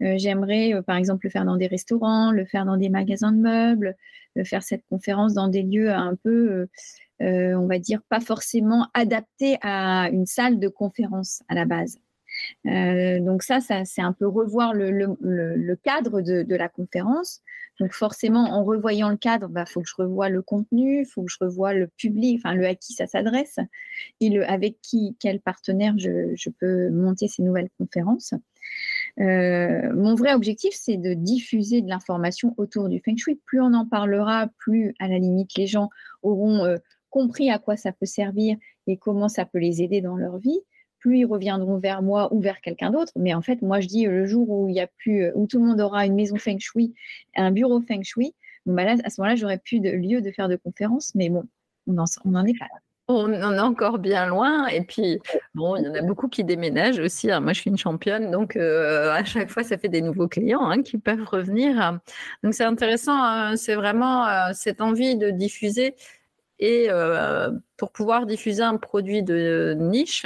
j'aimerais, 0.00 0.82
par 0.86 0.96
exemple, 0.96 1.26
le 1.26 1.30
faire 1.30 1.46
dans 1.46 1.56
des 1.56 1.68
restaurants, 1.68 2.32
le 2.32 2.44
faire 2.44 2.66
dans 2.66 2.76
des 2.76 2.90
magasins 2.90 3.32
de 3.32 3.38
meubles, 3.38 3.96
faire 4.44 4.62
cette 4.62 4.84
conférence 4.90 5.32
dans 5.32 5.48
des 5.48 5.62
lieux 5.62 5.90
un 5.90 6.16
peu 6.16 6.68
euh, 7.22 7.54
on 7.54 7.66
va 7.66 7.78
dire, 7.78 8.02
pas 8.08 8.20
forcément 8.20 8.88
adapté 8.94 9.56
à 9.62 10.08
une 10.10 10.26
salle 10.26 10.58
de 10.58 10.68
conférence 10.68 11.42
à 11.48 11.54
la 11.54 11.64
base. 11.64 11.98
Euh, 12.66 13.20
donc 13.20 13.42
ça, 13.42 13.60
c'est 13.60 14.02
un 14.02 14.12
peu 14.12 14.26
revoir 14.26 14.74
le, 14.74 15.74
cadre 15.76 16.20
de, 16.20 16.54
la 16.54 16.68
conférence. 16.68 17.40
Donc 17.80 17.92
forcément, 17.92 18.52
en 18.52 18.64
revoyant 18.64 19.08
le 19.08 19.16
cadre, 19.16 19.46
il 19.48 19.52
bah, 19.52 19.66
faut 19.66 19.80
que 19.80 19.88
je 19.88 19.94
revoie 19.96 20.28
le 20.28 20.42
contenu, 20.42 21.00
il 21.00 21.06
faut 21.06 21.22
que 21.22 21.30
je 21.32 21.38
revoie 21.40 21.72
le 21.72 21.86
public, 21.86 22.38
enfin 22.38 22.54
le 22.54 22.66
à 22.66 22.74
qui 22.74 22.92
ça 22.92 23.06
s'adresse 23.06 23.58
et 24.20 24.38
avec 24.44 24.76
qui, 24.82 25.16
quel 25.18 25.40
partenaire 25.40 25.94
je, 25.96 26.50
peux 26.60 26.90
monter 26.90 27.28
ces 27.28 27.42
nouvelles 27.42 27.70
conférences. 27.78 28.34
Euh, 29.18 29.92
mon 29.94 30.14
vrai 30.14 30.34
objectif, 30.34 30.74
c'est 30.74 30.96
de 30.96 31.14
diffuser 31.14 31.80
de 31.80 31.88
l'information 31.88 32.54
autour 32.58 32.88
du 32.88 33.00
feng 33.04 33.16
shui. 33.16 33.40
Plus 33.46 33.60
on 33.60 33.72
en 33.72 33.86
parlera, 33.86 34.48
plus 34.58 34.94
à 35.00 35.08
la 35.08 35.18
limite 35.18 35.56
les 35.56 35.66
gens 35.66 35.88
auront 36.22 36.78
compris 37.12 37.50
à 37.50 37.58
quoi 37.58 37.76
ça 37.76 37.92
peut 37.92 38.06
servir 38.06 38.56
et 38.88 38.96
comment 38.96 39.28
ça 39.28 39.44
peut 39.44 39.58
les 39.58 39.82
aider 39.82 40.00
dans 40.00 40.16
leur 40.16 40.38
vie, 40.38 40.58
plus 41.02 41.18
ils 41.18 41.26
reviendront 41.26 41.78
vers 41.78 42.00
moi 42.00 42.32
ou 42.32 42.40
vers 42.40 42.60
quelqu'un 42.60 42.90
d'autre. 42.90 43.12
Mais 43.16 43.34
en 43.34 43.42
fait, 43.42 43.60
moi, 43.60 43.80
je 43.80 43.88
dis 43.88 44.06
le 44.06 44.24
jour 44.24 44.48
où 44.48 44.68
il 44.68 44.74
y 44.74 44.80
a 44.80 44.86
plus, 44.86 45.30
où 45.34 45.46
tout 45.46 45.58
le 45.58 45.66
monde 45.66 45.80
aura 45.80 46.06
une 46.06 46.14
maison 46.14 46.36
feng 46.36 46.58
shui, 46.58 46.94
un 47.36 47.50
bureau 47.50 47.82
feng 47.82 48.02
shui, 48.02 48.34
bah 48.64 48.82
à 48.82 49.10
ce 49.10 49.20
moment-là, 49.20 49.36
j'aurai 49.36 49.58
plus 49.58 49.80
de 49.80 49.90
lieu 49.90 50.20
de 50.22 50.30
faire 50.30 50.48
de 50.48 50.56
conférences. 50.56 51.14
Mais 51.14 51.28
bon, 51.28 51.44
on 51.86 51.92
n'en 51.92 52.44
est 52.44 52.58
pas 52.58 52.66
là. 52.66 52.80
On 53.08 53.34
en 53.34 53.54
est 53.54 53.60
encore 53.60 53.98
bien 53.98 54.26
loin. 54.26 54.68
Et 54.68 54.82
puis, 54.82 55.18
bon, 55.54 55.76
il 55.76 55.84
y 55.84 55.88
en 55.88 55.94
a 55.94 56.02
beaucoup 56.02 56.28
qui 56.28 56.44
déménagent 56.44 57.00
aussi. 57.00 57.30
Hein. 57.30 57.40
Moi, 57.40 57.52
je 57.52 57.60
suis 57.60 57.70
une 57.70 57.76
championne, 57.76 58.30
donc 58.30 58.56
euh, 58.56 59.10
à 59.10 59.24
chaque 59.24 59.50
fois, 59.50 59.64
ça 59.64 59.76
fait 59.76 59.88
des 59.88 60.00
nouveaux 60.00 60.28
clients 60.28 60.70
hein, 60.70 60.82
qui 60.82 60.98
peuvent 60.98 61.24
revenir. 61.24 61.98
Donc, 62.44 62.54
c'est 62.54 62.64
intéressant. 62.64 63.20
Hein. 63.20 63.56
C'est 63.56 63.74
vraiment 63.74 64.26
euh, 64.28 64.50
cette 64.52 64.80
envie 64.80 65.16
de 65.16 65.30
diffuser 65.30 65.96
et 66.64 66.86
euh, 66.90 67.50
pour 67.76 67.90
pouvoir 67.90 68.24
diffuser 68.24 68.62
un 68.62 68.76
produit 68.76 69.24
de 69.24 69.74
niche, 69.76 70.24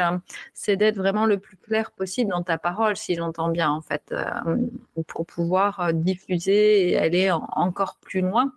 c'est 0.53 0.77
d'être 0.77 0.99
vraiment 0.99 1.25
le 1.25 1.39
plus 1.39 1.57
clair 1.57 1.93
possible 1.93 2.31
dans 2.31 2.43
ta 2.43 2.59
parole, 2.59 2.95
si 2.95 3.15
j'entends 3.15 3.49
bien, 3.49 3.71
en 3.71 3.81
fait, 3.81 4.13
euh, 4.13 4.27
pour 5.07 5.25
pouvoir 5.25 5.81
euh, 5.81 5.93
diffuser 5.93 6.91
et 6.91 6.99
aller 6.99 7.31
encore 7.31 7.97
plus 8.03 8.21
loin 8.21 8.53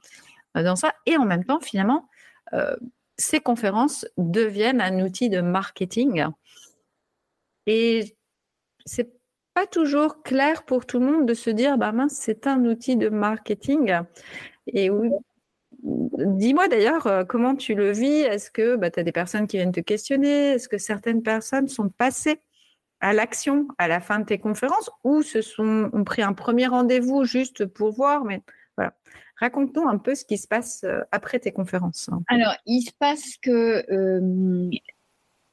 dans 0.56 0.76
ça. 0.76 0.94
Et 1.06 1.16
en 1.16 1.24
même 1.24 1.46
temps, 1.46 1.62
finalement, 1.62 2.10
ces 3.16 3.40
conférences 3.40 4.06
deviennent 4.18 4.82
un 4.82 5.00
outil 5.00 5.30
de 5.30 5.40
marketing. 5.40 6.26
Et 7.66 8.18
c'est 8.86 9.10
pas 9.54 9.68
toujours 9.68 10.22
clair 10.22 10.66
pour 10.66 10.86
tout 10.86 11.00
le 11.00 11.06
monde 11.06 11.26
de 11.26 11.34
se 11.34 11.50
dire, 11.50 11.78
bah 11.78 11.94
mince, 11.94 12.12
c'est 12.14 12.46
un 12.46 12.66
outil 12.66 12.98
de 12.98 13.08
marketing. 13.08 14.00
Et 14.68 14.90
oui, 14.90 15.12
Dis-moi 15.84 16.68
d'ailleurs 16.68 17.08
euh, 17.08 17.24
comment 17.24 17.56
tu 17.56 17.76
le 17.76 17.92
vis? 17.92 18.22
Est-ce 18.22 18.52
que 18.52 18.76
bah, 18.76 18.92
tu 18.92 19.00
as 19.00 19.04
des 19.04 19.12
personnes 19.12 19.48
qui 19.48 19.58
viennent 19.58 19.72
te 19.72 19.80
questionner? 19.80 20.52
Est-ce 20.52 20.68
que 20.68 20.78
certaines 20.78 21.24
personnes 21.24 21.68
sont 21.68 21.90
passées 21.90 22.42
à 23.00 23.14
l'action 23.14 23.68
à 23.78 23.88
la 23.88 24.02
fin 24.02 24.20
de 24.20 24.26
tes 24.26 24.40
conférences 24.40 24.90
ou 25.04 25.22
se 25.22 25.42
sont, 25.42 25.90
ont 25.94 26.04
pris 26.04 26.22
un 26.22 26.34
premier 26.34 26.68
rendez-vous 26.68 27.24
juste 27.24 27.66
pour 27.66 27.94
voir? 27.94 28.26
Mais 28.26 28.42
voilà. 28.76 28.94
Raconte-nous 29.38 29.88
un 29.88 29.98
peu 29.98 30.16
ce 30.16 30.26
qui 30.26 30.38
se 30.38 30.48
passe 30.48 30.84
euh, 30.84 31.00
après 31.14 31.40
tes 31.40 31.54
conférences. 31.54 32.10
Alors, 32.28 32.56
il 32.66 32.82
se 32.82 32.92
passe 33.00 33.38
que 33.42 33.86
euh, 33.90 34.70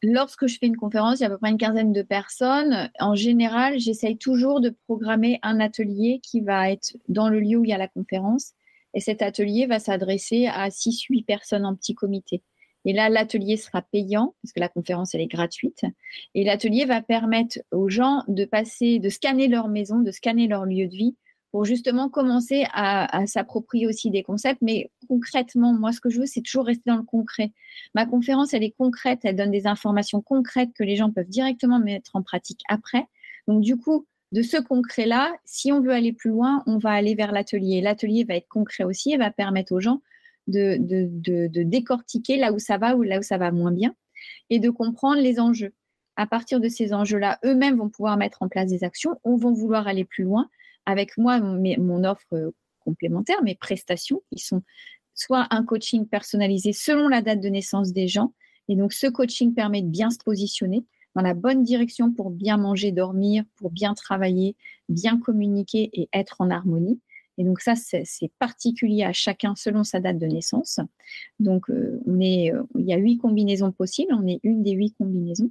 lorsque 0.02 0.48
je 0.48 0.58
fais 0.58 0.66
une 0.66 0.76
conférence, 0.76 1.20
il 1.20 1.22
y 1.22 1.24
a 1.24 1.28
à 1.28 1.30
peu 1.30 1.38
près 1.38 1.50
une 1.50 1.58
quinzaine 1.58 1.92
de 1.92 2.02
personnes. 2.02 2.90
En 2.98 3.14
général, 3.14 3.78
j'essaye 3.78 4.18
toujours 4.18 4.60
de 4.60 4.74
programmer 4.86 5.38
un 5.42 5.60
atelier 5.60 6.18
qui 6.20 6.40
va 6.40 6.72
être 6.72 6.96
dans 7.08 7.28
le 7.28 7.38
lieu 7.38 7.58
où 7.58 7.64
il 7.64 7.70
y 7.70 7.74
a 7.74 7.78
la 7.78 7.86
conférence 7.86 8.55
et 8.96 9.00
cet 9.00 9.20
atelier 9.20 9.66
va 9.66 9.78
s'adresser 9.78 10.46
à 10.46 10.70
6-8 10.70 11.26
personnes 11.26 11.66
en 11.66 11.76
petit 11.76 11.94
comité. 11.94 12.42
Et 12.86 12.94
là, 12.94 13.10
l'atelier 13.10 13.58
sera 13.58 13.82
payant 13.82 14.34
parce 14.42 14.54
que 14.54 14.60
la 14.60 14.70
conférence, 14.70 15.14
elle 15.14 15.20
est 15.20 15.26
gratuite. 15.26 15.82
Et 16.34 16.44
l'atelier 16.44 16.86
va 16.86 17.02
permettre 17.02 17.58
aux 17.72 17.90
gens 17.90 18.22
de 18.26 18.46
passer, 18.46 18.98
de 18.98 19.10
scanner 19.10 19.48
leur 19.48 19.68
maison, 19.68 20.00
de 20.00 20.10
scanner 20.10 20.48
leur 20.48 20.64
lieu 20.64 20.86
de 20.88 20.96
vie 20.96 21.14
pour 21.50 21.66
justement 21.66 22.08
commencer 22.08 22.64
à, 22.72 23.26
s'approprier 23.26 23.86
aussi 23.86 24.10
des 24.10 24.22
concepts, 24.22 24.62
mais 24.62 24.90
concrètement. 25.08 25.74
Moi, 25.74 25.92
ce 25.92 26.00
que 26.00 26.08
je 26.08 26.20
veux, 26.20 26.26
c'est 26.26 26.42
toujours 26.42 26.64
rester 26.64 26.84
dans 26.86 26.96
le 26.96 27.02
concret. 27.02 27.52
Ma 27.94 28.06
conférence, 28.06 28.54
elle 28.54 28.64
est 28.64 28.74
concrète, 28.78 29.20
elle 29.24 29.36
donne 29.36 29.50
des 29.50 29.66
informations 29.66 30.22
concrètes 30.22 30.70
que 30.74 30.84
les 30.84 30.96
gens 30.96 31.10
peuvent 31.10 31.28
directement 31.28 31.78
mettre 31.78 32.16
en 32.16 32.22
pratique 32.22 32.62
après. 32.70 33.04
Donc, 33.46 33.60
du 33.60 33.76
coup, 33.76 34.06
de 34.32 34.42
ce 34.42 34.56
concret-là, 34.56 35.32
si 35.44 35.72
on 35.72 35.80
veut 35.80 35.92
aller 35.92 36.12
plus 36.12 36.30
loin, 36.30 36.62
on 36.66 36.78
va 36.78 36.90
aller 36.90 37.14
vers 37.14 37.32
l'atelier. 37.32 37.80
L'atelier 37.80 38.24
va 38.24 38.34
être 38.34 38.48
concret 38.48 38.84
aussi 38.84 39.12
et 39.12 39.16
va 39.16 39.30
permettre 39.30 39.72
aux 39.72 39.80
gens 39.80 40.02
de, 40.48 41.62
décortiquer 41.62 42.36
là 42.36 42.52
où 42.52 42.58
ça 42.58 42.78
va 42.78 42.96
ou 42.96 43.02
là 43.02 43.18
où 43.18 43.22
ça 43.22 43.38
va 43.38 43.50
moins 43.50 43.72
bien 43.72 43.94
et 44.50 44.58
de 44.58 44.70
comprendre 44.70 45.20
les 45.20 45.40
enjeux. 45.40 45.72
À 46.16 46.26
partir 46.26 46.60
de 46.60 46.68
ces 46.68 46.92
enjeux-là, 46.92 47.38
eux-mêmes 47.44 47.76
vont 47.76 47.90
pouvoir 47.90 48.16
mettre 48.16 48.42
en 48.42 48.48
place 48.48 48.70
des 48.70 48.84
actions 48.84 49.20
ou 49.22 49.36
vont 49.36 49.52
vouloir 49.52 49.86
aller 49.86 50.04
plus 50.04 50.24
loin. 50.24 50.48
Avec 50.86 51.18
moi, 51.18 51.40
mon 51.40 52.04
offre 52.04 52.52
complémentaire, 52.80 53.42
mes 53.42 53.54
prestations, 53.54 54.22
qui 54.32 54.38
sont 54.38 54.62
soit 55.14 55.46
un 55.50 55.64
coaching 55.64 56.06
personnalisé 56.06 56.72
selon 56.72 57.08
la 57.08 57.22
date 57.22 57.40
de 57.40 57.48
naissance 57.48 57.92
des 57.92 58.08
gens. 58.08 58.32
Et 58.68 58.76
donc, 58.76 58.92
ce 58.92 59.06
coaching 59.06 59.54
permet 59.54 59.82
de 59.82 59.88
bien 59.88 60.10
se 60.10 60.18
positionner 60.18 60.84
dans 61.16 61.22
la 61.22 61.32
bonne 61.32 61.62
direction 61.62 62.12
pour 62.12 62.30
bien 62.30 62.58
manger, 62.58 62.92
dormir, 62.92 63.42
pour 63.56 63.70
bien 63.70 63.94
travailler, 63.94 64.54
bien 64.90 65.18
communiquer 65.18 65.88
et 65.94 66.10
être 66.12 66.42
en 66.42 66.50
harmonie. 66.50 67.00
Et 67.38 67.44
donc 67.44 67.60
ça, 67.60 67.74
c'est 67.74 68.30
particulier 68.38 69.02
à 69.02 69.14
chacun 69.14 69.54
selon 69.54 69.82
sa 69.82 69.98
date 69.98 70.18
de 70.18 70.26
naissance. 70.26 70.78
Donc, 71.40 71.70
euh, 71.70 72.00
on 72.06 72.20
est, 72.20 72.52
euh, 72.52 72.62
il 72.78 72.86
y 72.86 72.92
a 72.92 72.98
huit 72.98 73.16
combinaisons 73.16 73.72
possibles. 73.72 74.12
On 74.14 74.26
est 74.26 74.40
une 74.42 74.62
des 74.62 74.72
huit 74.72 74.94
combinaisons. 74.98 75.50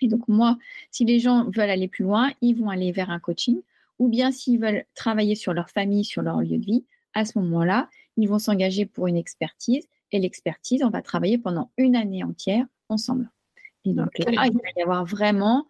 Et 0.00 0.08
donc, 0.08 0.26
moi, 0.26 0.58
si 0.90 1.04
les 1.04 1.20
gens 1.20 1.44
veulent 1.50 1.70
aller 1.70 1.88
plus 1.88 2.04
loin, 2.04 2.32
ils 2.40 2.54
vont 2.54 2.68
aller 2.68 2.90
vers 2.90 3.10
un 3.10 3.20
coaching. 3.20 3.60
Ou 4.00 4.08
bien 4.08 4.32
s'ils 4.32 4.60
veulent 4.60 4.84
travailler 4.94 5.36
sur 5.36 5.54
leur 5.54 5.70
famille, 5.70 6.04
sur 6.04 6.22
leur 6.22 6.40
lieu 6.40 6.58
de 6.58 6.64
vie, 6.64 6.84
à 7.14 7.24
ce 7.24 7.38
moment-là, 7.38 7.88
ils 8.16 8.28
vont 8.28 8.40
s'engager 8.40 8.86
pour 8.86 9.06
une 9.06 9.16
expertise. 9.16 9.86
Et 10.10 10.18
l'expertise, 10.18 10.82
on 10.82 10.90
va 10.90 11.02
travailler 11.02 11.38
pendant 11.38 11.70
une 11.78 11.94
année 11.94 12.24
entière 12.24 12.66
ensemble. 12.88 13.30
Et 13.84 13.92
donc 13.92 14.16
là, 14.18 14.46
il 14.46 14.52
va 14.52 14.68
y 14.76 14.82
avoir 14.82 15.04
vraiment 15.04 15.66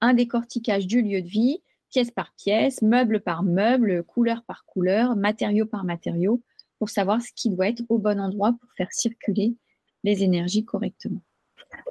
un 0.00 0.14
décortiquage 0.14 0.86
du 0.86 1.02
lieu 1.02 1.22
de 1.22 1.28
vie, 1.28 1.62
pièce 1.90 2.10
par 2.10 2.32
pièce, 2.36 2.82
meuble 2.82 3.20
par 3.20 3.42
meuble, 3.42 4.02
couleur 4.04 4.42
par 4.44 4.64
couleur, 4.64 5.16
matériau 5.16 5.66
par 5.66 5.84
matériau, 5.84 6.42
pour 6.78 6.90
savoir 6.90 7.20
ce 7.22 7.30
qui 7.34 7.50
doit 7.50 7.68
être 7.68 7.82
au 7.88 7.98
bon 7.98 8.18
endroit 8.18 8.52
pour 8.60 8.72
faire 8.72 8.92
circuler 8.92 9.54
les 10.02 10.22
énergies 10.24 10.64
correctement. 10.64 11.20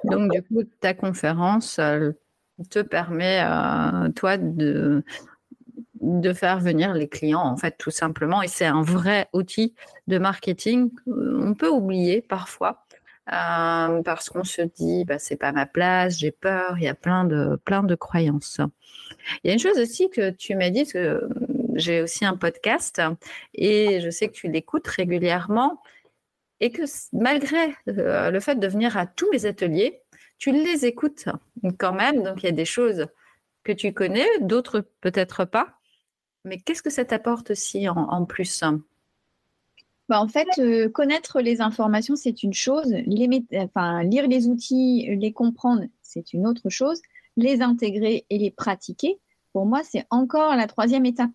Donc, 0.04 0.30
du 0.30 0.42
coup, 0.42 0.64
ta 0.80 0.94
conférence 0.94 1.80
te 2.70 2.82
permet, 2.82 3.42
euh, 3.44 4.10
toi, 4.10 4.36
de, 4.36 5.02
de 6.00 6.32
faire 6.32 6.60
venir 6.60 6.92
les 6.92 7.08
clients, 7.08 7.40
en 7.40 7.56
fait, 7.56 7.76
tout 7.78 7.90
simplement. 7.90 8.42
Et 8.42 8.48
c'est 8.48 8.66
un 8.66 8.82
vrai 8.82 9.28
outil 9.32 9.74
de 10.08 10.18
marketing. 10.18 10.90
On 11.06 11.54
peut 11.54 11.70
oublier 11.70 12.20
parfois 12.20 12.84
euh, 13.28 14.02
parce 14.02 14.30
qu'on 14.30 14.42
se 14.42 14.62
dit 14.62 15.04
bah, 15.04 15.18
c'est 15.18 15.36
pas 15.36 15.52
ma 15.52 15.66
place, 15.66 16.18
j'ai 16.18 16.32
peur, 16.32 16.76
il 16.78 16.84
y 16.84 16.88
a 16.88 16.94
plein 16.94 17.24
de, 17.24 17.56
plein 17.64 17.84
de 17.84 17.94
croyances. 17.94 18.60
Il 19.42 19.48
y 19.48 19.50
a 19.50 19.52
une 19.52 19.60
chose 19.60 19.78
aussi 19.78 20.10
que 20.10 20.30
tu 20.30 20.56
m'as 20.56 20.70
dit, 20.70 20.86
que 20.86 21.28
j'ai 21.74 22.02
aussi 22.02 22.24
un 22.24 22.36
podcast 22.36 23.00
et 23.54 24.00
je 24.00 24.10
sais 24.10 24.28
que 24.28 24.32
tu 24.32 24.48
l'écoutes 24.48 24.88
régulièrement 24.88 25.80
et 26.60 26.70
que 26.70 26.82
malgré 27.12 27.74
euh, 27.88 28.30
le 28.30 28.40
fait 28.40 28.56
de 28.56 28.66
venir 28.66 28.96
à 28.96 29.06
tous 29.06 29.30
les 29.30 29.46
ateliers, 29.46 30.02
tu 30.38 30.50
les 30.50 30.84
écoutes 30.84 31.28
quand 31.78 31.94
même. 31.94 32.24
Donc 32.24 32.42
il 32.42 32.46
y 32.46 32.48
a 32.48 32.52
des 32.52 32.64
choses 32.64 33.06
que 33.62 33.72
tu 33.72 33.92
connais, 33.92 34.26
d'autres 34.40 34.84
peut-être 35.00 35.44
pas. 35.44 35.78
Mais 36.44 36.58
qu'est-ce 36.58 36.82
que 36.82 36.90
ça 36.90 37.04
t'apporte 37.04 37.52
aussi 37.52 37.88
en 37.88 38.24
plus? 38.24 38.64
Bah, 40.08 40.20
en 40.20 40.28
fait, 40.28 40.48
euh, 40.58 40.88
connaître 40.88 41.40
les 41.40 41.60
informations, 41.60 42.16
c'est 42.16 42.42
une 42.42 42.52
chose. 42.52 42.94
enfin, 43.56 44.02
lire 44.02 44.26
les 44.26 44.48
outils, 44.48 45.08
les 45.18 45.32
comprendre, 45.32 45.84
c'est 46.02 46.32
une 46.32 46.46
autre 46.46 46.68
chose. 46.68 47.00
Les 47.36 47.62
intégrer 47.62 48.26
et 48.28 48.38
les 48.38 48.50
pratiquer, 48.50 49.18
pour 49.52 49.64
moi, 49.64 49.80
c'est 49.84 50.04
encore 50.10 50.54
la 50.56 50.66
troisième 50.66 51.06
étape. 51.06 51.30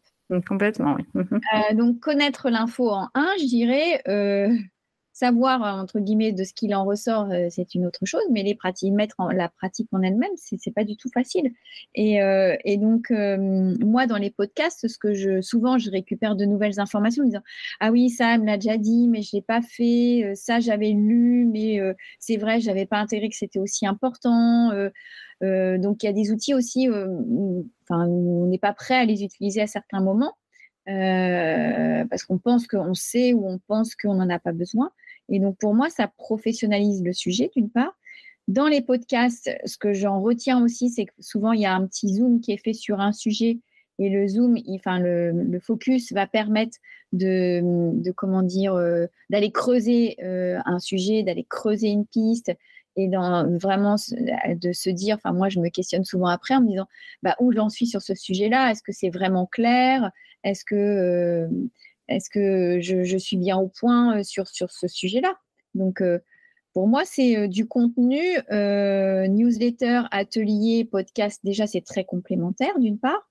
Complètement, 0.47 0.95
oui. 0.95 1.06
Euh, 1.15 1.73
donc, 1.73 1.99
connaître 1.99 2.49
l'info 2.49 2.89
en 2.89 3.08
un, 3.15 3.30
je 3.39 3.45
dirais, 3.45 4.01
euh, 4.08 4.53
savoir 5.17 5.63
entre 5.63 5.99
guillemets 5.99 6.32
de 6.32 6.43
ce 6.43 6.53
qu'il 6.53 6.75
en 6.75 6.86
ressort, 6.86 7.32
euh, 7.32 7.47
c'est 7.49 7.73
une 7.73 7.88
autre 7.88 8.06
chose, 8.06 8.21
mais 8.32 8.43
les 8.43 8.53
pratiques, 8.53 8.93
mettre 8.93 9.15
en, 9.17 9.30
la 9.30 9.49
pratique 9.49 9.88
en 9.91 10.03
elle-même, 10.03 10.30
c'est, 10.36 10.58
c'est 10.60 10.71
pas 10.71 10.84
du 10.84 10.95
tout 10.95 11.10
facile. 11.12 11.51
Et, 11.95 12.21
euh, 12.21 12.56
donc 12.77 13.10
euh, 13.10 13.75
moi 13.84 14.06
dans 14.06 14.17
les 14.17 14.30
podcasts, 14.30 14.88
ce 14.88 14.97
que 14.99 15.15
je 15.15 15.41
souvent 15.41 15.80
je 15.80 15.89
récupère 15.89 16.36
de 16.36 16.45
nouvelles 16.45 16.80
informations 16.80 17.23
en 17.23 17.25
disant 17.25 17.41
ah 17.80 17.91
oui 17.91 18.12
ça 18.12 18.36
elle 18.36 18.41
me 18.41 18.45
l'a 18.45 18.58
déjà 18.58 18.77
dit, 18.77 19.08
mais 19.08 19.23
je 19.23 19.36
l'ai 19.36 19.41
pas 19.41 19.62
fait, 19.63 20.34
ça 20.36 20.60
j'avais 20.60 20.91
lu, 20.91 21.47
mais 21.51 21.80
c'est 22.19 22.38
vrai 22.38 22.60
j'avais 22.60 22.86
pas 22.86 22.99
intégré 22.99 23.30
que 23.30 23.36
c'était 23.36 23.60
aussi 23.60 23.88
important. 23.88 24.71
donc 25.41 26.03
il 26.03 26.06
y 26.06 26.10
a 26.10 26.13
des 26.13 26.32
outils 26.32 26.53
aussi, 26.53 26.88
on 27.89 28.45
n'est 28.47 28.60
pas 28.60 28.73
prêt 28.73 28.95
à 28.95 29.06
les 29.06 29.23
utiliser 29.23 29.62
à 29.62 29.67
certains 29.67 30.01
moments. 30.01 30.34
parce 30.86 32.23
qu'on 32.23 32.38
pense 32.38 32.67
qu'on 32.67 32.93
sait 32.93 33.34
ou 33.34 33.47
on 33.47 33.58
pense 33.67 33.95
qu'on 33.95 34.13
n'en 34.13 34.30
a 34.30 34.38
pas 34.39 34.51
besoin. 34.51 34.91
Et 35.30 35.40
donc, 35.40 35.58
pour 35.58 35.74
moi, 35.74 35.90
ça 35.90 36.08
professionnalise 36.08 37.04
le 37.04 37.13
sujet, 37.13 37.52
d'une 37.56 37.70
part. 37.70 37.98
Dans 38.48 38.68
les 38.68 38.82
podcasts, 38.82 39.50
ce 39.66 39.78
que 39.78 39.94
j'en 39.94 40.22
retiens 40.22 40.63
aussi, 40.63 40.90
c'est 40.90 41.06
que 41.06 41.13
souvent, 41.20 41.52
il 41.52 41.62
y 41.62 41.66
a 41.66 41.76
un 41.76 41.86
petit 41.86 42.13
zoom 42.16 42.40
qui 42.40 42.54
est 42.54 42.63
fait 42.63 42.74
sur 42.74 43.02
un 43.02 43.12
sujet 43.12 43.60
et 44.00 44.10
le 44.10 44.28
zoom, 44.28 44.58
enfin, 44.70 45.00
le, 45.00 45.60
focus 45.60 46.13
va 46.13 46.28
permettre 46.28 46.78
de, 47.13 48.12
comment 48.16 48.44
dire, 48.44 48.76
euh, 48.76 49.08
d'aller 49.30 49.52
creuser 49.52 50.16
euh, 50.24 50.60
un 50.66 50.80
sujet, 50.80 51.24
d'aller 51.24 51.46
creuser 51.50 51.88
une 51.88 52.06
piste 52.06 52.52
et 52.96 53.10
vraiment 53.10 53.96
de 53.96 54.72
se 54.72 54.90
dire, 54.90 55.16
enfin, 55.16 55.32
moi, 55.32 55.50
je 55.50 55.60
me 55.60 55.70
questionne 55.70 56.04
souvent 56.04 56.28
après 56.28 56.56
en 56.56 56.62
me 56.62 56.70
disant, 56.70 56.88
bah, 57.22 57.36
où 57.40 57.52
j'en 57.52 57.70
suis 57.70 57.86
sur 57.86 58.02
ce 58.02 58.16
sujet-là? 58.16 58.72
Est-ce 58.72 58.82
que 58.82 58.92
c'est 58.92 59.10
vraiment 59.10 59.46
clair? 59.46 60.12
Est-ce 60.44 60.66
que. 60.66 60.76
Euh, 60.76 61.48
est-ce 62.08 62.30
que 62.30 62.80
je, 62.82 63.17
suis 63.17 63.38
bien 63.38 63.58
au 63.58 63.67
point 63.67 64.17
euh, 64.20 64.24
sur, 64.24 64.48
sur 64.48 64.72
ce 64.72 64.88
sujet-là? 64.88 65.38
Donc, 65.74 66.02
euh, 66.02 66.20
pour 66.74 66.88
moi, 66.88 67.04
c'est 67.06 67.38
euh, 67.38 67.48
du 67.48 67.67
contenu, 67.67 68.22
newsletter, 68.50 70.04
atelier, 70.12 70.86
podcast. 70.86 71.41
Déjà, 71.43 71.67
c'est 71.67 71.82
très 71.82 72.06
complémentaire, 72.06 72.80
d'une 72.80 73.00
part. 73.00 73.30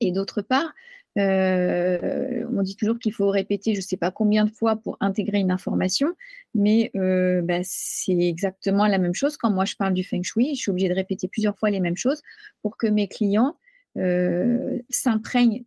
Et 0.00 0.12
d'autre 0.12 0.42
part, 0.42 0.72
on 1.16 2.62
dit 2.62 2.76
toujours 2.76 3.00
qu'il 3.00 3.12
faut 3.12 3.28
répéter 3.28 3.74
je 3.74 3.80
ne 3.80 3.82
sais 3.82 3.96
pas 3.96 4.12
combien 4.12 4.44
de 4.44 4.50
fois 4.52 4.76
pour 4.76 4.96
intégrer 5.00 5.38
une 5.38 5.50
information, 5.50 6.14
mais 6.54 6.92
bah, 6.94 7.60
c'est 7.64 8.16
exactement 8.16 8.86
la 8.86 8.98
même 8.98 9.14
chose. 9.14 9.36
Quand 9.36 9.50
moi 9.50 9.64
je 9.64 9.74
parle 9.74 9.94
du 9.94 10.04
feng 10.04 10.22
shui, 10.22 10.54
je 10.54 10.60
suis 10.60 10.70
obligée 10.70 10.88
de 10.88 10.94
répéter 10.94 11.26
plusieurs 11.26 11.58
fois 11.58 11.70
les 11.70 11.80
mêmes 11.80 11.96
choses 11.96 12.22
pour 12.62 12.76
que 12.76 12.86
mes 12.86 13.08
clients 13.08 13.56
euh, 13.98 14.78
s'imprègne 14.88 15.64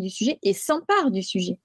du 0.00 0.10
sujet 0.10 0.38
et 0.42 0.52
s'empare 0.52 1.10
du 1.10 1.22
sujet. 1.22 1.58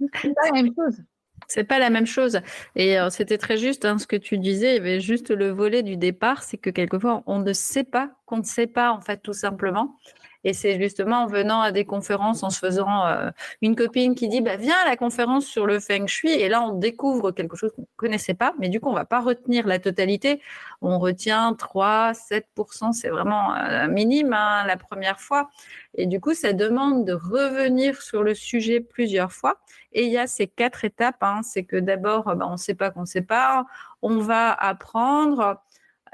C'est 0.00 0.34
pas 0.34 0.46
la 0.46 0.62
même 0.62 0.74
chose. 0.74 1.02
C'est 1.46 1.64
pas 1.64 1.78
la 1.78 1.90
même 1.90 2.06
chose. 2.06 2.40
Et 2.74 2.98
euh, 2.98 3.10
c'était 3.10 3.38
très 3.38 3.56
juste 3.56 3.84
hein, 3.84 3.98
ce 3.98 4.06
que 4.06 4.16
tu 4.16 4.38
disais. 4.38 4.72
Il 4.72 4.76
y 4.76 4.80
avait 4.80 5.00
juste 5.00 5.30
le 5.30 5.50
volet 5.50 5.82
du 5.82 5.96
départ, 5.96 6.42
c'est 6.42 6.58
que 6.58 6.70
quelquefois 6.70 7.22
on 7.26 7.38
ne 7.40 7.52
sait 7.52 7.84
pas 7.84 8.17
qu'on 8.28 8.38
ne 8.38 8.44
sait 8.44 8.66
pas 8.66 8.92
en 8.92 9.00
fait 9.00 9.18
tout 9.22 9.32
simplement. 9.32 9.96
Et 10.44 10.52
c'est 10.52 10.78
justement 10.80 11.24
en 11.24 11.26
venant 11.26 11.60
à 11.60 11.72
des 11.72 11.84
conférences, 11.84 12.42
en 12.44 12.50
se 12.50 12.60
faisant 12.60 13.06
euh, 13.06 13.30
une 13.60 13.74
copine 13.74 14.14
qui 14.14 14.28
dit 14.28 14.40
bah, 14.40 14.56
Viens 14.56 14.76
à 14.84 14.88
la 14.88 14.96
conférence 14.96 15.44
sur 15.46 15.66
le 15.66 15.80
feng 15.80 16.06
shui. 16.06 16.30
Et 16.30 16.48
là, 16.48 16.62
on 16.62 16.74
découvre 16.74 17.32
quelque 17.32 17.56
chose 17.56 17.72
qu'on 17.74 17.82
ne 17.82 17.86
connaissait 17.96 18.34
pas. 18.34 18.54
Mais 18.58 18.68
du 18.68 18.80
coup, 18.80 18.88
on 18.88 18.92
ne 18.92 18.98
va 18.98 19.04
pas 19.04 19.20
retenir 19.20 19.66
la 19.66 19.80
totalité. 19.80 20.40
On 20.80 20.98
retient 21.00 21.54
3, 21.54 22.12
7%. 22.12 22.92
C'est 22.92 23.08
vraiment 23.08 23.54
euh, 23.56 23.88
minime 23.88 24.32
hein, 24.32 24.64
la 24.66 24.76
première 24.76 25.20
fois. 25.20 25.50
Et 25.96 26.06
du 26.06 26.20
coup, 26.20 26.34
ça 26.34 26.52
demande 26.52 27.04
de 27.04 27.14
revenir 27.14 28.00
sur 28.00 28.22
le 28.22 28.34
sujet 28.34 28.80
plusieurs 28.80 29.32
fois. 29.32 29.58
Et 29.92 30.04
il 30.04 30.12
y 30.12 30.18
a 30.18 30.28
ces 30.28 30.46
quatre 30.46 30.84
étapes. 30.84 31.22
Hein. 31.22 31.40
C'est 31.42 31.64
que 31.64 31.76
d'abord, 31.76 32.36
bah, 32.36 32.46
on 32.48 32.52
ne 32.52 32.56
sait 32.56 32.74
pas 32.74 32.90
qu'on 32.90 33.00
ne 33.00 33.06
sait 33.06 33.22
pas. 33.22 33.66
On 34.02 34.18
va 34.18 34.52
apprendre 34.52 35.60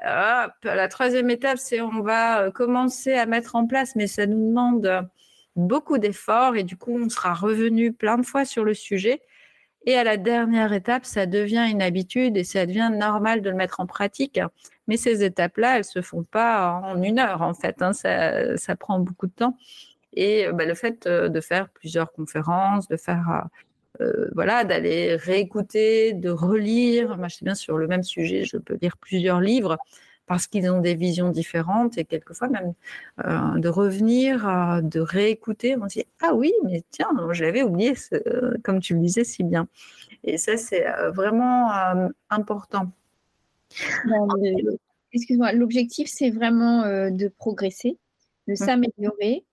la 0.05 0.89
troisième 0.89 1.31
étape, 1.31 1.59
c'est 1.59 1.81
on 1.81 2.03
va 2.03 2.43
euh, 2.43 2.51
commencer 2.51 3.15
à 3.15 3.27
mettre 3.27 3.57
en 3.57 3.67
place, 3.67 3.97
mais 3.97 4.07
ça 4.07 4.27
nous 4.27 4.49
demande 4.49 4.87
euh, 4.87 5.03
beaucoup 5.57 5.99
d'efforts 5.99 6.57
et 6.57 6.63
du 6.63 6.77
coup, 6.77 6.93
on 6.93 7.09
sera 7.09 7.35
revenu 7.35 7.93
plein 7.93 8.19
de 8.19 8.27
fois 8.27 8.45
sur 8.45 8.65
le 8.65 8.75
sujet. 8.75 9.23
Et 9.87 9.97
à 9.97 10.05
la 10.05 10.17
dernière 10.17 10.73
étape, 10.73 11.05
ça 11.05 11.27
devient 11.27 11.67
une 11.71 11.83
habitude 11.83 12.37
et 12.37 12.45
ça 12.45 12.65
devient 12.65 12.91
normal 12.93 13.43
de 13.43 13.51
le 13.51 13.57
mettre 13.57 13.81
en 13.81 13.87
pratique. 13.87 14.41
Mais 14.89 14.97
ces 14.97 15.23
étapes-là, 15.25 15.79
elles 15.79 15.85
se 15.85 16.01
font 16.01 16.23
pas 16.23 16.81
en 16.85 17.03
une 17.03 17.19
heure, 17.19 17.43
en 17.43 17.53
fait. 17.55 17.83
Hein. 17.83 17.93
Ça, 17.93 18.77
prend 18.77 18.99
beaucoup 18.99 19.27
de 19.27 19.33
temps. 19.33 19.57
Et 20.15 20.47
bah, 20.55 20.65
le 20.65 20.75
fait 20.75 21.07
euh, 21.07 21.29
de 21.29 21.41
faire 21.41 21.69
plusieurs 21.69 22.13
conférences, 22.13 22.89
de 22.89 22.97
faire 22.97 23.47
euh, 24.01 24.29
voilà, 24.35 24.65
d'aller 24.65 25.17
réécouter, 25.17 26.13
de 26.13 26.31
relire. 26.31 27.17
Moi, 27.17 27.29
je 27.29 27.37
sais 27.37 27.45
bien 27.45 27.55
sur 27.55 27.79
le 27.79 27.87
même 27.87 28.03
sujet, 28.03 28.45
je 28.45 28.57
peux 28.57 28.77
lire 28.81 28.97
plusieurs 28.97 29.41
livres 29.41 29.79
parce 30.27 30.47
qu'ils 30.47 30.69
ont 30.71 30.81
des 30.81 30.95
visions 30.95 31.31
différentes 31.31 31.99
et 31.99 32.05
quelquefois 32.05 32.49
même 32.49 32.73
euh, 33.25 33.59
de 33.59 33.69
revenir, 33.69 34.49
euh, 34.49 34.81
de 34.81 35.01
réécouter. 35.01 35.77
On 35.77 35.89
se 35.89 36.01
dit 36.01 36.07
ah 36.23 36.35
oui, 36.35 36.53
mais 36.65 36.83
tiens, 36.91 37.09
je 37.31 37.45
l'avais 37.45 37.63
oublié, 37.63 37.95
comme 38.65 38.81
tu 38.81 38.95
le 38.95 39.01
disais 39.01 39.25
si 39.25 39.45
bien. 39.45 39.69
Et 40.25 40.39
ça, 40.39 40.57
c'est 40.57 40.87
vraiment 41.13 41.71
important. 42.31 42.91
Excuse-moi, 45.13 45.53
l'objectif, 45.53 46.09
c'est 46.09 46.31
vraiment 46.31 46.83
de 47.11 47.29
progresser, 47.29 47.99
de 48.49 48.55
mmh. 48.55 48.57
s'améliorer 48.57 49.45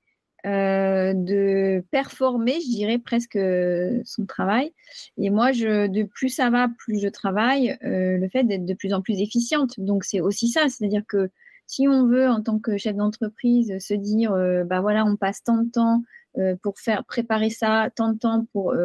euh, 0.46 1.14
de 1.14 1.84
performer, 1.92 2.60
je 2.62 2.70
dirais 2.70 2.98
presque 2.98 3.36
euh, 3.36 4.02
son 4.06 4.26
travail. 4.26 4.74
Et 5.18 5.30
moi, 5.30 5.52
je, 5.52 5.88
de 5.88 6.04
plus 6.04 6.30
ça 6.30 6.50
va, 6.50 6.68
plus 6.80 7.00
je 7.00 7.08
travaille, 7.08 7.78
euh, 7.84 8.18
le 8.18 8.28
fait 8.30 8.44
d'être 8.44 8.66
de 8.66 8.74
plus 8.74 8.94
en 8.94 9.02
plus 9.02 9.22
efficiente. 9.22 9.80
Donc 9.80 10.04
c'est 10.04 10.20
aussi 10.20 10.48
ça, 10.48 10.62
c'est-à-dire 10.68 11.04
que 11.08 11.30
si 11.68 11.88
on 11.88 12.08
veut, 12.08 12.28
en 12.28 12.42
tant 12.42 12.58
que 12.60 12.78
chef 12.78 12.96
d'entreprise, 12.96 13.78
se 13.80 13.94
dire, 13.94 14.32
bah 14.66 14.82
voilà, 14.82 15.06
on 15.06 15.16
passe 15.16 15.42
tant 15.42 15.58
de 15.58 15.70
temps 15.70 16.04
pour 16.64 16.78
faire 16.80 17.06
préparer 17.06 17.50
ça, 17.50 17.90
tant 17.96 18.12
de 18.12 18.18
temps 18.18 18.46
pour 18.52 18.76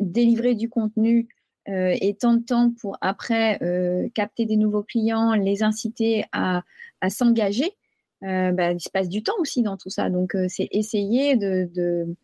délivrer 0.00 0.56
du 0.56 0.68
contenu. 0.68 1.28
et 1.68 2.16
tant 2.18 2.34
de 2.34 2.42
temps 2.42 2.72
pour 2.80 2.98
après 3.00 3.60
capter 4.14 4.46
des 4.46 4.56
nouveaux 4.56 4.82
clients, 4.82 5.34
les 5.34 5.62
inciter 5.62 6.24
à 6.32 6.64
s'engager, 7.08 7.70
euh, 7.70 7.81
bah, 8.22 8.72
il 8.72 8.80
se 8.80 8.90
passe 8.90 9.08
du 9.08 9.22
temps 9.22 9.34
aussi 9.38 9.62
dans 9.62 9.76
tout 9.76 9.90
ça. 9.90 10.08
Donc, 10.10 10.34
euh, 10.34 10.46
c'est 10.48 10.68
essayer 10.70 11.36
de, 11.36 12.16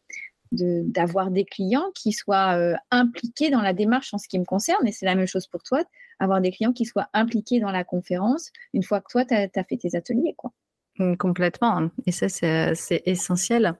d'avoir 0.52 1.30
des 1.30 1.44
clients 1.44 1.90
qui 1.94 2.12
soient 2.12 2.56
euh, 2.56 2.74
impliqués 2.90 3.50
dans 3.50 3.61
la 3.61 3.72
démarche 3.72 4.14
en 4.14 4.18
ce 4.18 4.28
qui 4.28 4.38
me 4.38 4.44
concerne, 4.44 4.87
et 4.87 4.92
c'est 4.92 5.06
la 5.06 5.14
même 5.14 5.26
chose 5.26 5.46
pour 5.46 5.62
toi, 5.62 5.82
avoir 6.18 6.40
des 6.40 6.50
clients 6.50 6.72
qui 6.72 6.84
soient 6.84 7.08
impliqués 7.12 7.61
dans 7.61 7.70
la 7.70 7.84
conférence 7.84 8.50
une 8.72 8.82
fois 8.82 9.00
que 9.00 9.11
toi, 9.11 9.24
tu 9.24 9.34
as, 9.34 9.64
fait 9.64 9.76
tes 9.76 9.96
ateliers. 9.96 10.34
Quoi. 10.37 10.52
Mmh, 10.98 11.16
complètement. 11.16 11.90
Et 12.06 12.12
ça, 12.12 12.28
c'est 12.28 13.02
essentiel 13.06 13.74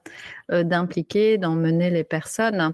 d'impliquer, 0.49 1.37
d'emmener 1.37 1.89
les 1.89 2.03
personnes 2.03 2.73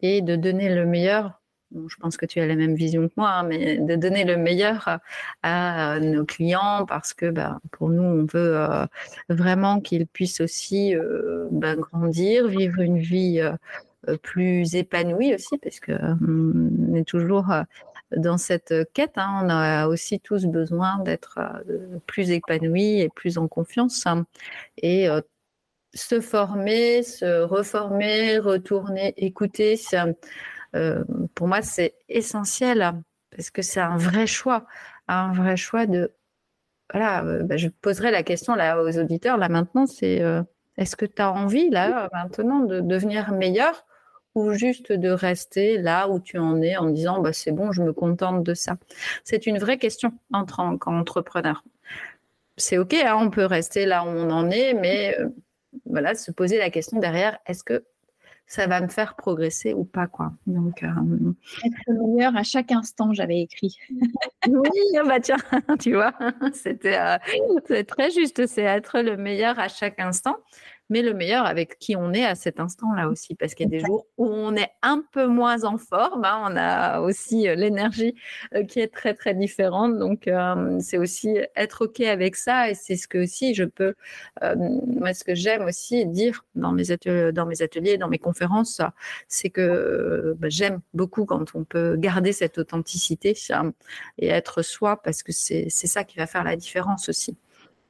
et 0.00 0.22
de 0.22 0.36
donner 0.36 0.74
le 0.74 0.86
meilleur 0.86 1.40
je 1.72 1.96
pense 1.96 2.16
que 2.16 2.26
tu 2.26 2.40
as 2.40 2.46
la 2.46 2.56
même 2.56 2.74
vision 2.74 3.08
que 3.08 3.14
moi, 3.16 3.30
hein, 3.30 3.42
mais 3.42 3.78
de 3.78 3.96
donner 3.96 4.24
le 4.24 4.36
meilleur 4.36 4.98
à, 5.42 5.98
nos 6.00 6.24
clients 6.24 6.86
parce 6.86 7.14
que 7.14 7.30
bah, 7.30 7.60
pour 7.72 7.88
nous, 7.88 8.02
on 8.02 8.24
veut 8.24 8.56
euh, 8.56 8.86
vraiment 9.28 9.80
qu'ils 9.80 10.06
puissent 10.06 10.40
aussi 10.40 10.94
euh, 10.94 11.46
bah, 11.50 11.76
grandir, 11.76 12.48
vivre 12.48 12.80
une 12.80 12.98
vie 12.98 13.40
euh, 13.40 14.16
plus 14.18 14.74
épanouie 14.74 15.34
aussi, 15.34 15.58
parce 15.58 15.80
qu'on 15.80 16.94
est 16.94 17.06
toujours 17.06 17.52
dans 18.16 18.38
cette 18.38 18.74
quête. 18.94 19.16
Hein. 19.16 19.42
on 19.44 19.48
a 19.50 19.86
aussi 19.88 20.20
tous 20.20 20.46
besoin 20.46 20.98
d'être 21.00 21.38
plus 22.06 22.30
épanouis 22.30 23.00
et 23.00 23.08
plus 23.10 23.36
en 23.36 23.48
confiance. 23.48 24.06
Hein. 24.06 24.24
et 24.78 25.08
se 25.94 26.20
former, 26.20 27.02
se 27.02 27.42
reformer, 27.42 28.38
retourner, 28.38 29.14
écouter. 29.16 29.78
Euh, 29.94 30.12
pour 31.34 31.48
moi, 31.48 31.62
c'est 31.62 31.94
essentiel 32.08 33.02
parce 33.30 33.50
que 33.50 33.62
c'est 33.62 33.80
un 33.80 33.96
vrai 33.96 34.26
choix, 34.26 34.66
un 35.08 35.32
vrai 35.32 35.56
choix 35.56 35.86
de. 35.86 36.12
Voilà, 36.92 37.24
euh, 37.24 37.42
bah, 37.42 37.56
je 37.56 37.68
poserai 37.68 38.10
la 38.10 38.22
question 38.22 38.54
là 38.54 38.82
aux 38.82 38.98
auditeurs 38.98 39.36
là 39.36 39.48
maintenant, 39.48 39.86
c'est 39.86 40.22
euh, 40.22 40.42
est-ce 40.78 40.96
que 40.96 41.04
tu 41.04 41.20
as 41.20 41.30
envie 41.30 41.68
là 41.70 42.08
maintenant 42.12 42.60
de 42.60 42.80
devenir 42.80 43.32
meilleur 43.32 43.84
ou 44.34 44.52
juste 44.52 44.92
de 44.92 45.10
rester 45.10 45.76
là 45.78 46.08
où 46.08 46.18
tu 46.20 46.38
en 46.38 46.62
es 46.62 46.76
en 46.76 46.88
disant 46.90 47.20
bah, 47.20 47.32
c'est 47.32 47.52
bon, 47.52 47.72
je 47.72 47.82
me 47.82 47.92
contente 47.92 48.42
de 48.42 48.54
ça? 48.54 48.76
C'est 49.24 49.46
une 49.46 49.58
vraie 49.58 49.78
question 49.78 50.12
en 50.32 50.44
tant 50.46 50.78
qu'entrepreneur. 50.78 51.62
C'est 52.56 52.78
OK, 52.78 52.94
hein, 52.94 53.16
on 53.20 53.30
peut 53.30 53.44
rester 53.44 53.86
là 53.86 54.04
où 54.04 54.08
on 54.08 54.30
en 54.30 54.50
est, 54.50 54.74
mais 54.74 55.16
voilà, 55.84 56.14
se 56.14 56.30
poser 56.30 56.58
la 56.58 56.70
question 56.70 56.98
derrière, 56.98 57.38
est-ce 57.46 57.62
que 57.62 57.84
ça 58.48 58.66
va 58.66 58.80
me 58.80 58.88
faire 58.88 59.14
progresser 59.14 59.74
ou 59.74 59.84
pas 59.84 60.06
quoi. 60.06 60.32
Donc 60.46 60.82
euh, 60.82 60.88
être 61.64 62.08
meilleur 62.08 62.34
à 62.34 62.42
chaque 62.42 62.72
instant, 62.72 63.12
j'avais 63.12 63.42
écrit. 63.42 63.76
oui, 64.48 64.70
ah 64.98 65.04
bah 65.04 65.20
tiens, 65.20 65.36
tu 65.78 65.92
vois, 65.92 66.14
c'était 66.54 66.98
euh, 66.98 67.82
très 67.84 68.10
juste, 68.10 68.46
c'est 68.46 68.62
être 68.62 69.00
le 69.00 69.16
meilleur 69.16 69.58
à 69.58 69.68
chaque 69.68 70.00
instant 70.00 70.36
mais 70.88 71.02
le 71.02 71.14
meilleur 71.14 71.44
avec 71.46 71.78
qui 71.78 71.96
on 71.96 72.12
est 72.12 72.24
à 72.24 72.34
cet 72.34 72.60
instant-là 72.60 73.08
aussi. 73.08 73.34
Parce 73.34 73.54
qu'il 73.54 73.66
y 73.66 73.76
a 73.76 73.78
des 73.78 73.84
jours 73.84 74.06
où 74.16 74.26
on 74.26 74.54
est 74.56 74.70
un 74.82 75.02
peu 75.12 75.26
moins 75.26 75.64
en 75.64 75.78
forme, 75.78 76.24
hein, 76.24 76.42
on 76.50 76.56
a 76.56 77.00
aussi 77.00 77.48
euh, 77.48 77.54
l'énergie 77.54 78.14
euh, 78.54 78.64
qui 78.64 78.80
est 78.80 78.92
très, 78.92 79.14
très 79.14 79.34
différente. 79.34 79.98
Donc, 79.98 80.28
euh, 80.28 80.78
c'est 80.80 80.98
aussi 80.98 81.38
être 81.56 81.84
OK 81.84 82.00
avec 82.00 82.36
ça. 82.36 82.70
Et 82.70 82.74
c'est 82.74 82.96
ce 82.96 83.08
que 83.08 83.18
aussi 83.18 83.54
je 83.54 83.64
peux, 83.64 83.94
moi, 84.56 85.14
ce 85.14 85.24
que 85.24 85.34
j'aime 85.34 85.64
aussi 85.64 86.06
dire 86.06 86.44
dans 86.54 86.72
mes, 86.72 86.90
ateliers, 86.90 87.32
dans 87.32 87.46
mes 87.46 87.62
ateliers, 87.62 87.98
dans 87.98 88.08
mes 88.08 88.18
conférences, 88.18 88.80
c'est 89.28 89.50
que 89.50 90.34
bah, 90.38 90.48
j'aime 90.48 90.80
beaucoup 90.94 91.24
quand 91.24 91.54
on 91.54 91.64
peut 91.64 91.96
garder 91.96 92.32
cette 92.32 92.58
authenticité 92.58 93.34
et 94.18 94.28
être 94.28 94.62
soi, 94.62 95.00
parce 95.02 95.22
que 95.22 95.32
c'est 95.32 95.68
ça 95.70 96.04
qui 96.04 96.18
va 96.18 96.26
faire 96.26 96.44
la 96.44 96.56
différence 96.56 97.08
aussi 97.08 97.36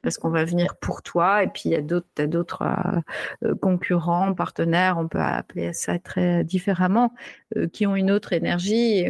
parce 0.01 0.17
qu'on 0.17 0.29
va 0.29 0.45
venir 0.45 0.75
pour 0.77 1.01
toi. 1.01 1.43
Et 1.43 1.47
puis, 1.47 1.63
il 1.65 1.71
y 1.71 1.75
a 1.75 1.81
d'autres, 1.81 2.61
euh, 2.61 3.47
euh, 3.47 3.55
concurrents, 3.55 4.33
partenaires, 4.33 4.97
on 4.97 5.07
peut 5.07 5.19
appeler 5.19 5.73
ça 5.73 5.99
très 5.99 6.43
différemment, 6.43 7.13
euh, 7.57 7.67
qui 7.67 7.85
ont 7.87 7.95
une 7.95 8.11
autre 8.11 8.33
énergie. 8.33 9.05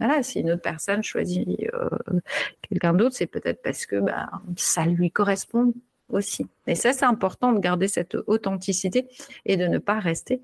Voilà, 0.00 0.22
si 0.22 0.40
une 0.40 0.52
autre 0.52 0.62
personne 0.62 1.02
choisit 1.02 1.48
quelqu'un 2.68 2.94
d'autre, 2.94 3.16
c'est 3.16 3.26
peut-être 3.26 3.62
parce 3.62 3.84
que 3.84 3.96
bah, 3.96 4.30
ça 4.56 4.86
lui 4.86 5.10
correspond 5.10 5.74
aussi. 6.08 6.46
Et 6.68 6.76
ça, 6.76 6.92
c'est 6.92 7.04
important 7.04 7.52
de 7.52 7.58
garder 7.58 7.88
cette 7.88 8.16
authenticité 8.28 9.08
et 9.44 9.56
de 9.56 9.66
ne 9.66 9.78
pas 9.78 9.98
rester 9.98 10.40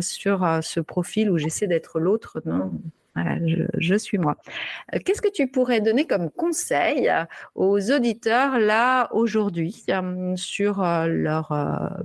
sur 0.00 0.60
ce 0.62 0.78
profil 0.78 1.28
où 1.28 1.38
j'essaie 1.38 1.66
d'être 1.66 1.98
l'autre. 1.98 2.40
Non, 2.44 2.70
voilà, 3.16 3.38
je, 3.78 3.94
suis 3.94 4.18
moi. 4.18 4.36
Euh, 4.94 4.98
qu'est-ce 5.04 5.22
que 5.22 5.30
tu 5.32 5.48
pourrais 5.48 5.80
donner 5.80 6.06
comme 6.06 6.30
conseil 6.30 7.08
euh, 7.08 7.24
aux 7.54 7.90
auditeurs 7.90 8.58
là 8.58 9.08
aujourd'hui 9.12 9.84
euh, 9.88 10.36
sur 10.36 10.82
leur 10.82 11.96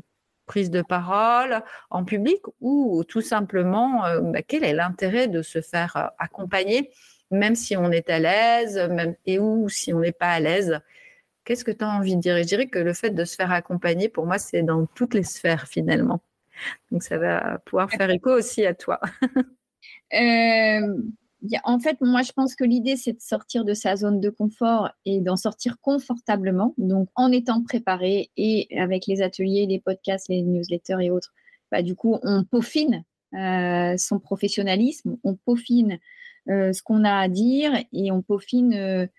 prise 0.46 0.72
de 0.72 0.82
parole 0.82 1.62
en 1.90 2.06
public 2.06 2.42
ou 2.62 3.04
tout 3.08 3.22
simplement 3.22 4.04
bah, 4.22 4.42
quel 4.42 4.64
est 4.64 4.74
l'intérêt 4.74 5.28
de 5.28 5.42
se 5.42 5.62
faire 5.62 6.12
accompagner 6.18 6.92
même 7.30 7.56
si 7.56 7.78
on 7.78 7.92
est 7.92 8.10
à 8.10 8.20
l'aise 8.20 8.78
même, 8.78 9.16
et 9.26 9.40
ou 9.40 9.70
si 9.70 9.94
on 9.94 10.00
n'est 10.00 10.12
pas 10.12 10.32
à 10.32 10.40
l'aise? 10.40 10.80
Qu'est-ce 11.44 11.66
que 11.66 11.72
tu 11.72 11.84
as 11.84 11.90
envie 11.90 12.16
de 12.16 12.22
dire? 12.22 12.38
Je 12.38 12.44
dirais 12.44 12.68
que 12.68 12.80
le 12.80 12.94
fait 12.94 13.12
de 13.12 13.26
se 13.26 13.36
faire 13.36 13.52
accompagner, 13.52 14.10
pour 14.10 14.26
moi, 14.28 14.38
c'est 14.38 14.64
dans 14.64 14.86
toutes 14.86 15.14
les 15.14 15.24
sphères 15.24 15.68
finalement. 15.68 16.22
Donc 16.92 17.04
ça 17.04 17.18
va 17.18 17.60
pouvoir 17.60 17.90
faire 17.90 18.10
écho 18.10 18.32
aussi 18.32 18.66
à 18.66 18.74
toi. 18.74 19.00
Euh, 20.14 20.98
en 21.64 21.80
fait, 21.80 21.98
moi, 22.02 22.22
je 22.22 22.32
pense 22.34 22.56
que 22.56 22.64
l'idée, 22.64 22.96
c'est 22.96 23.14
de 23.14 23.22
sortir 23.22 23.66
de 23.66 23.74
sa 23.74 23.96
zone 23.96 24.20
de 24.20 24.30
confort 24.30 24.90
et 25.06 25.22
d'en 25.22 25.36
sortir 25.36 25.80
confortablement. 25.82 26.74
Donc, 26.78 27.10
en 27.16 27.32
étant 27.32 27.64
préparé 27.64 28.30
et 28.38 28.68
avec 28.78 29.08
les 29.08 29.22
ateliers, 29.22 29.66
les 29.66 29.80
podcasts, 29.80 30.28
les 30.30 30.44
newsletters 30.44 30.98
et 31.02 31.10
autres, 31.10 31.34
bah, 31.72 31.82
du 31.82 31.96
coup, 31.96 32.18
on 32.24 32.44
peaufine 32.44 33.04
euh, 33.34 33.96
son 33.98 34.20
professionnalisme, 34.20 35.18
on 35.24 35.36
peaufine 35.36 36.00
euh, 36.50 36.74
ce 36.74 36.84
qu'on 36.84 37.04
a 37.04 37.14
à 37.14 37.28
dire 37.28 37.74
et 37.94 38.12
on 38.12 38.22
peaufine 38.22 39.10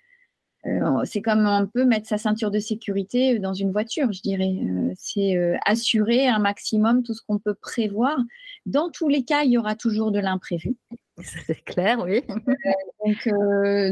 euh, 0.66 1.04
c'est 1.04 1.22
comme 1.22 1.46
un 1.46 1.66
peu 1.66 1.84
mettre 1.84 2.06
sa 2.08 2.18
ceinture 2.18 2.50
de 2.50 2.60
sécurité 2.60 3.38
dans 3.38 3.54
une 3.54 3.72
voiture, 3.72 4.12
je 4.12 4.22
dirais. 4.22 4.54
Euh, 4.62 4.92
c'est 4.96 5.36
euh, 5.36 5.56
assurer 5.66 6.28
un 6.28 6.38
maximum 6.38 7.02
tout 7.02 7.14
ce 7.14 7.22
qu'on 7.26 7.38
peut 7.38 7.54
prévoir. 7.54 8.16
Dans 8.64 8.90
tous 8.90 9.08
les 9.08 9.24
cas, 9.24 9.42
il 9.42 9.52
y 9.52 9.58
aura 9.58 9.74
toujours 9.74 10.12
de 10.12 10.20
l'imprévu. 10.20 10.76
C'est 11.46 11.62
clair, 11.64 11.98
oui. 12.04 12.22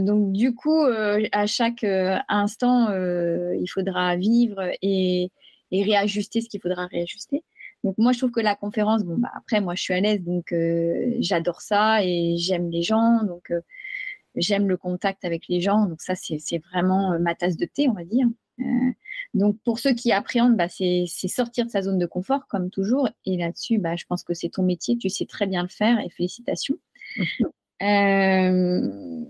donc, 0.00 0.32
du 0.32 0.54
coup, 0.54 0.84
à 0.84 1.46
chaque 1.46 1.84
instant, 2.28 2.88
il 2.90 3.66
faudra 3.68 4.16
vivre 4.16 4.62
et, 4.80 5.30
réajuster 5.70 6.40
ce 6.40 6.48
qu'il 6.48 6.60
faudra 6.60 6.86
réajuster. 6.86 7.44
Donc 7.84 7.96
moi, 7.98 8.12
je 8.12 8.18
trouve 8.18 8.30
que 8.30 8.40
la 8.40 8.56
conférence, 8.56 9.04
bon, 9.04 9.16
bah, 9.18 9.30
après, 9.36 9.60
moi, 9.60 9.74
je 9.74 9.82
suis 9.82 9.94
à 9.94 10.00
l'aise, 10.00 10.22
donc 10.22 10.54
j'adore 11.20 11.60
ça 11.60 12.02
et 12.02 12.36
j'aime 12.38 12.70
les 12.70 12.82
gens. 12.82 13.22
Donc 13.22 13.52
J'aime 14.36 14.68
le 14.68 14.76
contact 14.76 15.24
avec 15.24 15.48
les 15.48 15.60
gens, 15.60 15.86
donc 15.86 16.00
ça, 16.00 16.14
c'est 16.14 16.58
vraiment 16.70 17.12
euh, 17.12 17.18
ma 17.18 17.34
tasse 17.34 17.56
de 17.56 17.64
thé, 17.64 17.88
on 17.88 17.94
va 17.94 18.04
dire. 18.04 18.26
Euh, 18.60 18.64
donc, 19.34 19.56
pour 19.64 19.78
ceux 19.78 19.92
qui 19.92 20.12
appréhendent, 20.12 20.56
bah, 20.56 20.68
c'est 20.68 21.06
sortir 21.06 21.66
de 21.66 21.70
sa 21.70 21.82
zone 21.82 21.98
de 21.98 22.06
confort, 22.06 22.46
comme 22.48 22.70
toujours. 22.70 23.08
Et 23.24 23.36
là-dessus, 23.36 23.78
bah, 23.78 23.96
je 23.96 24.04
pense 24.06 24.22
que 24.22 24.34
c'est 24.34 24.50
ton 24.50 24.62
métier, 24.62 24.96
tu 24.96 25.08
sais 25.08 25.26
très 25.26 25.46
bien 25.46 25.62
le 25.62 25.68
faire 25.68 25.98
et 26.00 26.10
félicitations. 26.10 26.78
Euh, 27.82 29.24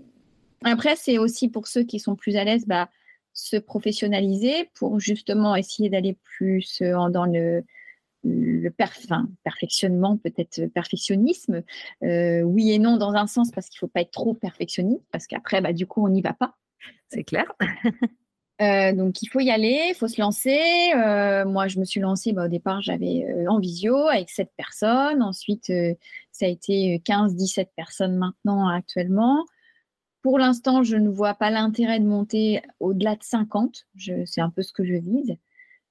après, 0.65 0.97
c'est 0.97 1.17
aussi 1.17 1.47
pour 1.47 1.67
ceux 1.67 1.83
qui 1.83 2.01
sont 2.01 2.17
plus 2.17 2.35
à 2.35 2.43
l'aise, 2.43 2.65
bah, 2.67 2.89
se 3.31 3.55
professionnaliser 3.55 4.69
pour 4.73 4.99
justement 4.99 5.55
essayer 5.55 5.89
d'aller 5.89 6.17
plus 6.21 6.81
dans 6.81 7.23
le, 7.23 7.63
le 8.23 8.69
perfectionnement, 8.69 10.17
peut-être 10.17 10.65
perfectionnisme, 10.67 11.63
euh, 12.03 12.41
oui 12.41 12.71
et 12.71 12.79
non 12.79 12.97
dans 12.97 13.13
un 13.13 13.27
sens 13.27 13.51
parce 13.51 13.67
qu'il 13.69 13.77
ne 13.77 13.87
faut 13.87 13.91
pas 13.91 14.01
être 14.01 14.11
trop 14.11 14.33
perfectionniste 14.33 15.05
parce 15.11 15.27
qu'après, 15.27 15.61
bah, 15.61 15.73
du 15.73 15.87
coup, 15.87 16.05
on 16.05 16.09
n'y 16.09 16.21
va 16.21 16.33
pas. 16.33 16.55
C'est 17.09 17.23
clair. 17.23 17.45
Euh, 18.61 18.93
donc, 18.93 19.23
il 19.23 19.27
faut 19.27 19.39
y 19.39 19.49
aller, 19.49 19.87
il 19.89 19.95
faut 19.95 20.07
se 20.07 20.21
lancer. 20.21 20.59
Euh, 20.95 21.45
moi, 21.45 21.67
je 21.67 21.79
me 21.79 21.83
suis 21.83 21.99
lancée, 21.99 22.31
bah, 22.31 22.45
au 22.45 22.47
départ, 22.47 22.81
j'avais 22.81 23.25
euh, 23.25 23.49
en 23.49 23.59
visio 23.59 23.95
avec 24.07 24.29
7 24.29 24.51
personnes. 24.55 25.23
Ensuite, 25.23 25.71
ça 26.31 26.45
a 26.45 26.47
été 26.47 27.01
15-17 27.03 27.69
personnes 27.75 28.17
maintenant, 28.17 28.67
actuellement. 28.67 29.45
Pour 30.21 30.37
l'instant, 30.37 30.83
je 30.83 30.95
ne 30.95 31.09
vois 31.09 31.33
pas 31.33 31.49
l'intérêt 31.49 31.99
de 31.99 32.05
monter 32.05 32.61
au-delà 32.79 33.15
de 33.15 33.23
50. 33.23 33.87
C'est 34.25 34.41
un 34.41 34.51
peu 34.51 34.61
ce 34.61 34.73
que 34.73 34.85
je 34.85 34.93
vise. 34.93 35.35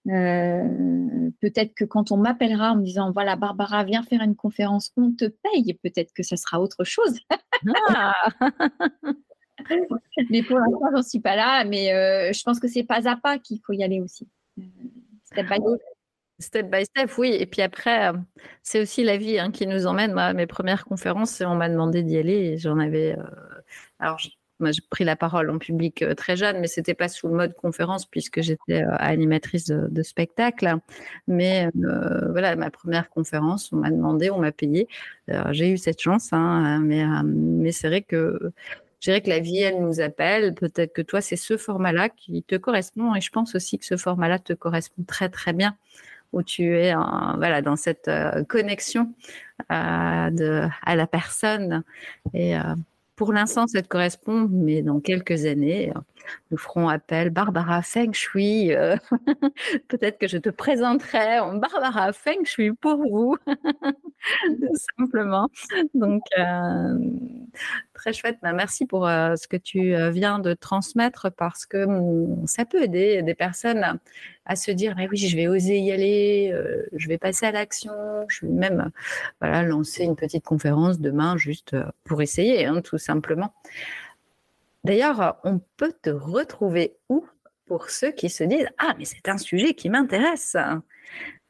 Peut-être 0.07 1.75
que 1.75 1.85
quand 1.85 2.11
on 2.11 2.17
m'appellera 2.17 2.73
en 2.73 2.77
me 2.77 2.83
disant 2.83 3.13
voilà 3.13 3.37
Barbara 3.37 3.85
viens 3.85 4.03
faire 4.03 4.23
une 4.23 4.35
conférence 4.35 4.93
on 4.97 5.13
te 5.13 5.27
paye 5.27 5.75
peut-être 5.83 6.13
que 6.15 6.23
ça 6.23 6.37
sera 6.37 6.59
autre 6.59 6.85
chose 6.85 7.19
ah 7.89 8.15
mais 10.31 10.43
pour 10.43 10.59
l'instant, 10.59 10.91
j'en 10.95 11.03
suis 11.03 11.21
pas 11.21 11.37
là. 11.37 11.65
Mais 11.65 11.93
euh, 11.93 12.33
je 12.33 12.43
pense 12.43 12.61
que 12.61 12.69
c'est 12.69 12.85
pas 12.85 13.09
à 13.09 13.17
pas 13.17 13.39
qu'il 13.39 13.61
faut 13.65 13.73
y 13.73 13.83
aller 13.83 14.01
aussi. 14.01 14.29
Euh, 14.59 14.63
step 15.25 15.47
by 15.49 15.57
step. 15.57 15.81
Step 16.39 16.71
by 16.71 16.85
step, 16.87 17.19
oui. 17.19 17.37
Et 17.39 17.47
puis 17.47 17.63
après, 17.63 18.09
euh, 18.09 18.17
c'est 18.63 18.81
aussi 18.81 19.05
la 19.05 19.17
vie 19.17 19.39
hein, 19.39 19.51
qui 19.51 19.67
nous 19.67 19.87
emmène. 19.87 20.13
Moi, 20.13 20.33
mes 20.33 20.47
premières 20.47 20.85
conférences, 20.85 21.43
on 21.43 21.55
m'a 21.55 21.69
demandé 21.69 22.03
d'y 22.03 22.17
aller 22.17 22.53
et 22.53 22.59
j'en 22.59 22.79
avais. 22.79 23.17
Alors, 23.99 24.19
moi, 24.61 24.73
j'ai 24.73 24.83
pris 24.89 25.05
la 25.05 25.17
parole 25.17 25.51
en 25.51 25.59
public 25.59 26.05
très 26.17 26.37
jeune, 26.37 26.61
mais 26.61 26.67
c'était 26.67 26.95
pas 26.95 27.09
sous 27.09 27.29
le 27.29 27.35
mode 27.35 27.55
conférence 27.55 28.07
puisque 28.07 28.41
j'étais 28.41 28.83
animatrice 28.99 29.67
de, 29.67 30.03
spectacle. 30.03 30.77
Mais 31.29 31.69
voilà, 31.75 32.57
ma 32.57 32.71
première 32.71 33.09
conférence, 33.11 33.73
on 33.73 33.77
m'a 33.77 33.91
demandé, 33.91 34.31
on 34.31 34.39
m'a 34.39 34.53
payé. 34.53 34.89
J'ai 35.51 35.71
eu 35.71 35.79
cette 35.79 36.01
chance, 36.01 36.33
hein, 36.33 36.81
mais, 36.81 37.05
mais 37.25 37.73
c'est 37.73 37.89
vrai 37.89 38.03
que 38.03 38.53
je 39.01 39.07
dirais 39.07 39.23
que 39.23 39.31
la 39.31 39.41
vie, 39.41 39.59
elle 39.59 39.81
nous 39.81 40.01
appelle. 40.01 40.55
Peut-être 40.55 40.93
que 40.93 41.03
toi, 41.03 41.23
c'est 41.23 41.37
ce 41.37 41.57
format-là 41.57 42.11
qui 42.11 42.43
te 42.43 42.57
correspond. 42.57 43.15
Et 43.15 43.21
je 43.23 43.31
pense 43.31 43.55
aussi 43.55 43.79
que 43.79 43.87
ce 43.87 43.97
format-là 43.97 44.39
te 44.39 44.53
correspond 44.53 45.03
très, 45.05 45.31
très 45.31 45.55
bien, 45.55 45.75
où 46.33 46.43
tu 46.43 46.77
es 46.77 46.93
voilà, 47.39 47.63
dans 47.63 47.77
cette 47.77 48.09
euh, 48.09 48.45
connexion 48.45 49.15
euh, 49.73 50.69
à 50.83 50.97
la 50.97 51.07
personne. 51.07 51.83
Et 52.35 52.57
euh, 52.57 52.75
pour 53.21 53.35
l'instant, 53.35 53.67
ça 53.67 53.83
te 53.83 53.87
correspond, 53.87 54.49
mais 54.51 54.81
dans 54.81 54.99
quelques 54.99 55.45
années, 55.45 55.93
nous 56.51 56.57
ferons 56.57 56.89
appel 56.89 57.29
Barbara 57.29 57.83
Feng 57.83 58.15
Shui. 58.15 58.73
Euh, 58.75 58.97
peut-être 59.89 60.17
que 60.17 60.27
je 60.27 60.39
te 60.39 60.49
présenterai 60.49 61.39
en 61.39 61.57
Barbara 61.57 62.15
Feng 62.15 62.43
Shui 62.47 62.73
pour 62.73 62.97
vous, 62.97 63.37
simplement. 64.99 65.51
Donc, 65.93 66.23
euh, 66.39 66.99
très 68.01 68.15
chouette. 68.15 68.39
Bah, 68.43 68.53
merci 68.53 68.87
pour 68.87 69.07
euh, 69.07 69.37
ce 69.37 69.47
que 69.47 69.59
tu 69.59 69.95
viens 70.11 70.39
de 70.39 70.55
transmettre 70.55 71.31
parce 71.37 71.67
que 71.67 71.85
hum, 71.85 72.47
ça 72.47 72.65
peut 72.65 72.83
aider 72.83 73.23
des 73.23 73.35
personnes 73.35 74.01
à 74.47 74.57
se 74.57 74.71
dire 74.71 74.95
mais 74.97 75.07
oui, 75.09 75.19
je 75.19 75.37
vais 75.37 75.47
oser 75.49 75.79
y 75.79 75.93
aller, 75.93 76.55
je 76.93 77.09
vais 77.09 77.19
passer 77.19 77.47
à 77.47 77.53
l'action, 77.53 77.93
je 78.29 78.47
vais 78.47 78.53
même 78.53 78.91
voilà, 79.41 79.63
lancer 79.63 80.05
une 80.05 80.17
petite 80.17 80.45
conférence 80.45 80.99
demain 80.99 81.37
juste 81.37 81.77
pour 82.05 82.23
essayer, 82.23 82.65
hein, 82.65 82.81
tout 82.81 82.99
simplement. 82.99 83.53
D'ailleurs, 84.85 85.39
on 85.45 85.61
peut 85.77 85.93
te 86.03 86.11
retrouver 86.11 86.97
où 87.11 87.27
pour 87.67 87.91
ceux 87.91 88.13
qui 88.13 88.31
se 88.31 88.45
disent 88.45 88.69
Ah, 88.79 88.95
mais 88.99 89.05
c'est 89.05 89.29
un 89.29 89.39
sujet 89.39 89.75
qui 89.75 89.91
m'intéresse 89.91 90.57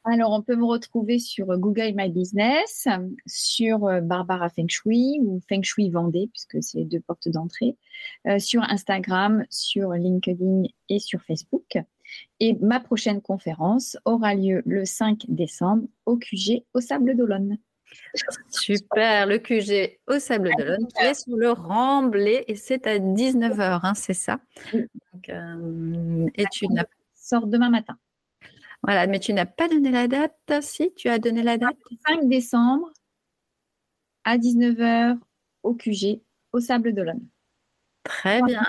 alors, 0.03 0.31
on 0.31 0.41
peut 0.41 0.55
me 0.55 0.65
retrouver 0.65 1.19
sur 1.19 1.45
Google 1.59 1.93
My 1.95 2.09
Business, 2.09 2.87
sur 3.27 3.85
euh, 3.85 4.01
Barbara 4.01 4.49
Feng 4.49 4.67
Shui 4.67 5.19
ou 5.21 5.39
Feng 5.47 5.61
Shui 5.61 5.91
Vendée, 5.91 6.27
puisque 6.33 6.63
c'est 6.63 6.79
les 6.79 6.85
deux 6.85 7.01
portes 7.01 7.29
d'entrée, 7.29 7.77
euh, 8.27 8.39
sur 8.39 8.63
Instagram, 8.63 9.45
sur 9.51 9.91
LinkedIn 9.91 10.63
et 10.89 10.97
sur 10.97 11.21
Facebook. 11.21 11.77
Et 12.39 12.57
ma 12.61 12.79
prochaine 12.79 13.21
conférence 13.21 13.95
aura 14.05 14.33
lieu 14.33 14.63
le 14.65 14.85
5 14.85 15.25
décembre 15.27 15.83
au 16.05 16.17
QG 16.17 16.63
au 16.73 16.81
Sable 16.81 17.15
d'Olonne. 17.15 17.57
Super, 18.49 19.27
le 19.27 19.37
QG 19.37 19.99
au 20.07 20.17
Sable 20.17 20.49
d'Olonne 20.57 20.87
qui 20.87 21.05
est 21.05 21.13
sur 21.13 21.35
le 21.35 21.51
Remblai 21.51 22.43
et 22.47 22.55
c'est 22.55 22.87
à 22.87 22.97
19h, 22.97 23.81
hein, 23.83 23.93
c'est 23.93 24.13
ça? 24.13 24.39
Euh, 25.29 26.27
Et 26.35 26.45
tu 26.51 26.67
n'as 26.69 26.85
sort 27.13 27.45
demain 27.45 27.69
matin. 27.69 27.97
Voilà, 28.83 29.07
mais 29.07 29.19
tu 29.19 29.33
n'as 29.33 29.45
pas 29.45 29.67
donné 29.67 29.91
la 29.91 30.07
date 30.07 30.35
Si, 30.61 30.93
tu 30.95 31.07
as 31.09 31.19
donné 31.19 31.43
la 31.43 31.57
date 31.57 31.77
5 32.07 32.27
décembre 32.27 32.91
à 34.23 34.37
19h 34.37 35.17
au 35.63 35.75
QG 35.75 36.21
au 36.53 36.59
Sable 36.59 36.93
d'Olonne. 36.93 37.27
Très 38.03 38.41
bien. 38.41 38.63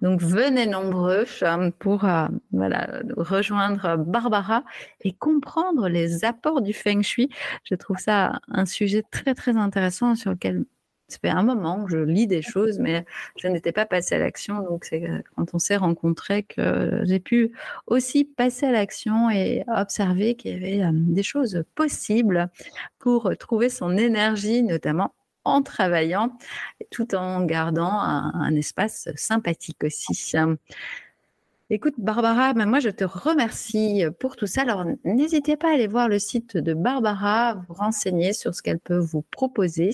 Donc 0.00 0.22
venez 0.22 0.66
nombreux 0.66 1.26
pour 1.78 2.04
euh, 2.04 2.28
voilà, 2.50 3.02
rejoindre 3.16 3.96
Barbara 3.98 4.64
et 5.02 5.12
comprendre 5.12 5.88
les 5.88 6.24
apports 6.24 6.62
du 6.62 6.72
feng 6.72 7.02
shui. 7.02 7.28
Je 7.64 7.74
trouve 7.74 7.98
ça 7.98 8.40
un 8.48 8.64
sujet 8.64 9.02
très 9.10 9.34
très 9.34 9.56
intéressant 9.56 10.14
sur 10.14 10.30
lequel 10.30 10.64
ça 11.08 11.18
fait 11.18 11.28
un 11.28 11.42
moment 11.42 11.84
que 11.84 11.90
je 11.90 11.98
lis 11.98 12.26
des 12.26 12.42
choses, 12.42 12.78
mais 12.78 13.04
je 13.36 13.48
n'étais 13.48 13.72
pas 13.72 13.86
passée 13.86 14.14
à 14.14 14.18
l'action. 14.18 14.62
Donc 14.62 14.84
c'est 14.84 15.08
euh, 15.08 15.20
quand 15.36 15.54
on 15.54 15.58
s'est 15.58 15.76
rencontrés 15.76 16.42
que 16.42 17.02
j'ai 17.04 17.20
pu 17.20 17.52
aussi 17.86 18.24
passer 18.24 18.66
à 18.66 18.72
l'action 18.72 19.30
et 19.30 19.64
observer 19.68 20.34
qu'il 20.34 20.52
y 20.52 20.82
avait 20.82 20.90
des 20.92 21.22
choses 21.22 21.64
possibles 21.74 22.48
pour 22.98 23.36
trouver 23.38 23.68
son 23.68 23.96
énergie, 23.96 24.62
notamment 24.62 25.14
en 25.44 25.62
travaillant, 25.62 26.36
tout 26.90 27.14
en 27.14 27.44
gardant 27.44 28.00
un, 28.00 28.54
espace 28.56 29.08
sympathique 29.14 29.84
aussi. 29.84 30.14
Écoute, 31.70 31.94
Barbara, 31.98 32.52
ben 32.52 32.66
moi 32.66 32.78
je 32.78 32.90
te 32.90 33.04
remercie 33.04 34.04
pour 34.20 34.36
tout 34.36 34.46
ça. 34.46 34.62
Alors, 34.62 34.84
n'hésitez 35.04 35.56
pas 35.56 35.70
à 35.70 35.74
aller 35.74 35.86
voir 35.86 36.08
le 36.08 36.18
site 36.18 36.58
de 36.58 36.74
Barbara, 36.74 37.54
vous 37.66 37.74
renseigner 37.74 38.34
sur 38.34 38.54
ce 38.54 38.62
qu'elle 38.62 38.78
peut 38.78 38.98
vous 38.98 39.22
proposer. 39.22 39.90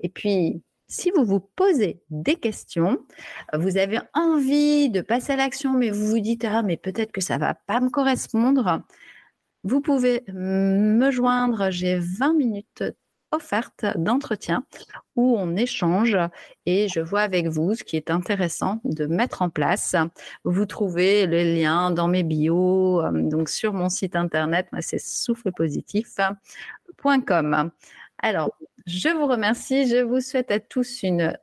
Et 0.00 0.08
puis, 0.08 0.62
si 0.86 1.10
vous 1.10 1.24
vous 1.24 1.40
posez 1.40 2.00
des 2.10 2.36
questions, 2.36 3.04
vous 3.52 3.78
avez 3.78 3.98
envie 4.14 4.90
de 4.90 5.00
passer 5.00 5.32
à 5.32 5.36
l'action, 5.36 5.72
mais 5.72 5.90
vous 5.90 6.06
vous 6.06 6.20
dites, 6.20 6.44
ah, 6.44 6.62
mais 6.62 6.76
peut-être 6.76 7.12
que 7.12 7.20
ça 7.20 7.36
va 7.38 7.54
pas 7.54 7.80
me 7.80 7.90
correspondre, 7.90 8.82
vous 9.64 9.80
pouvez 9.80 10.22
me 10.28 11.10
joindre. 11.10 11.70
J'ai 11.70 11.98
20 11.98 12.34
minutes 12.34 12.84
offerte 13.32 13.86
d'entretien 13.96 14.64
où 15.16 15.36
on 15.38 15.56
échange 15.56 16.16
et 16.66 16.88
je 16.88 17.00
vois 17.00 17.22
avec 17.22 17.48
vous 17.48 17.74
ce 17.74 17.82
qui 17.84 17.96
est 17.96 18.10
intéressant 18.10 18.80
de 18.84 19.06
mettre 19.06 19.40
en 19.42 19.50
place. 19.50 19.96
Vous 20.44 20.66
trouvez 20.66 21.26
le 21.26 21.42
lien 21.42 21.90
dans 21.90 22.08
mes 22.08 22.22
bios, 22.22 23.02
euh, 23.02 23.10
donc 23.12 23.48
sur 23.48 23.72
mon 23.72 23.88
site 23.88 24.14
internet, 24.16 24.68
c'est 24.80 25.00
soufflepositif.com. 25.00 27.70
Alors, 28.18 28.50
je 28.86 29.08
vous 29.08 29.26
remercie, 29.26 29.88
je 29.88 30.02
vous 30.02 30.20
souhaite 30.20 30.50
à 30.50 30.60
tous 30.60 31.02
une 31.02 31.34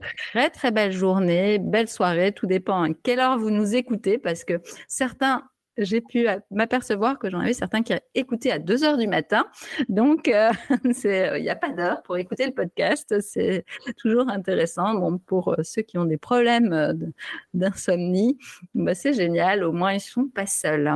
très 0.00 0.50
très 0.50 0.70
belle 0.70 0.92
journée, 0.92 1.58
belle 1.58 1.88
soirée, 1.88 2.32
tout 2.32 2.46
dépend 2.46 2.82
à 2.82 2.88
quelle 3.02 3.20
heure 3.20 3.38
vous 3.38 3.50
nous 3.50 3.74
écoutez 3.74 4.18
parce 4.18 4.44
que 4.44 4.60
certains 4.88 5.49
j'ai 5.84 6.00
pu 6.00 6.28
euh, 6.28 6.38
m'apercevoir 6.50 7.18
que 7.18 7.30
j'en 7.30 7.40
avais 7.40 7.52
certains 7.52 7.82
qui 7.82 7.94
écoutaient 8.14 8.50
à 8.50 8.58
2 8.58 8.84
heures 8.84 8.96
du 8.96 9.06
matin. 9.06 9.46
Donc, 9.88 10.28
euh, 10.28 10.50
euh, 11.04 11.38
il 11.38 11.42
n'y 11.42 11.50
a 11.50 11.56
pas 11.56 11.70
d'heure 11.70 12.02
pour 12.02 12.16
écouter 12.16 12.46
le 12.46 12.52
podcast. 12.52 13.20
C'est 13.20 13.64
toujours 13.98 14.28
intéressant. 14.28 14.94
Bon, 14.94 15.18
pour 15.18 15.56
ceux 15.62 15.82
qui 15.82 15.98
ont 15.98 16.04
des 16.04 16.16
problèmes 16.16 17.12
d'insomnie, 17.54 18.38
bah, 18.74 18.94
c'est 18.94 19.12
génial. 19.12 19.64
Au 19.64 19.72
moins, 19.72 19.92
ils 19.92 19.96
ne 19.96 20.00
sont 20.00 20.28
pas 20.28 20.46
seuls. 20.46 20.90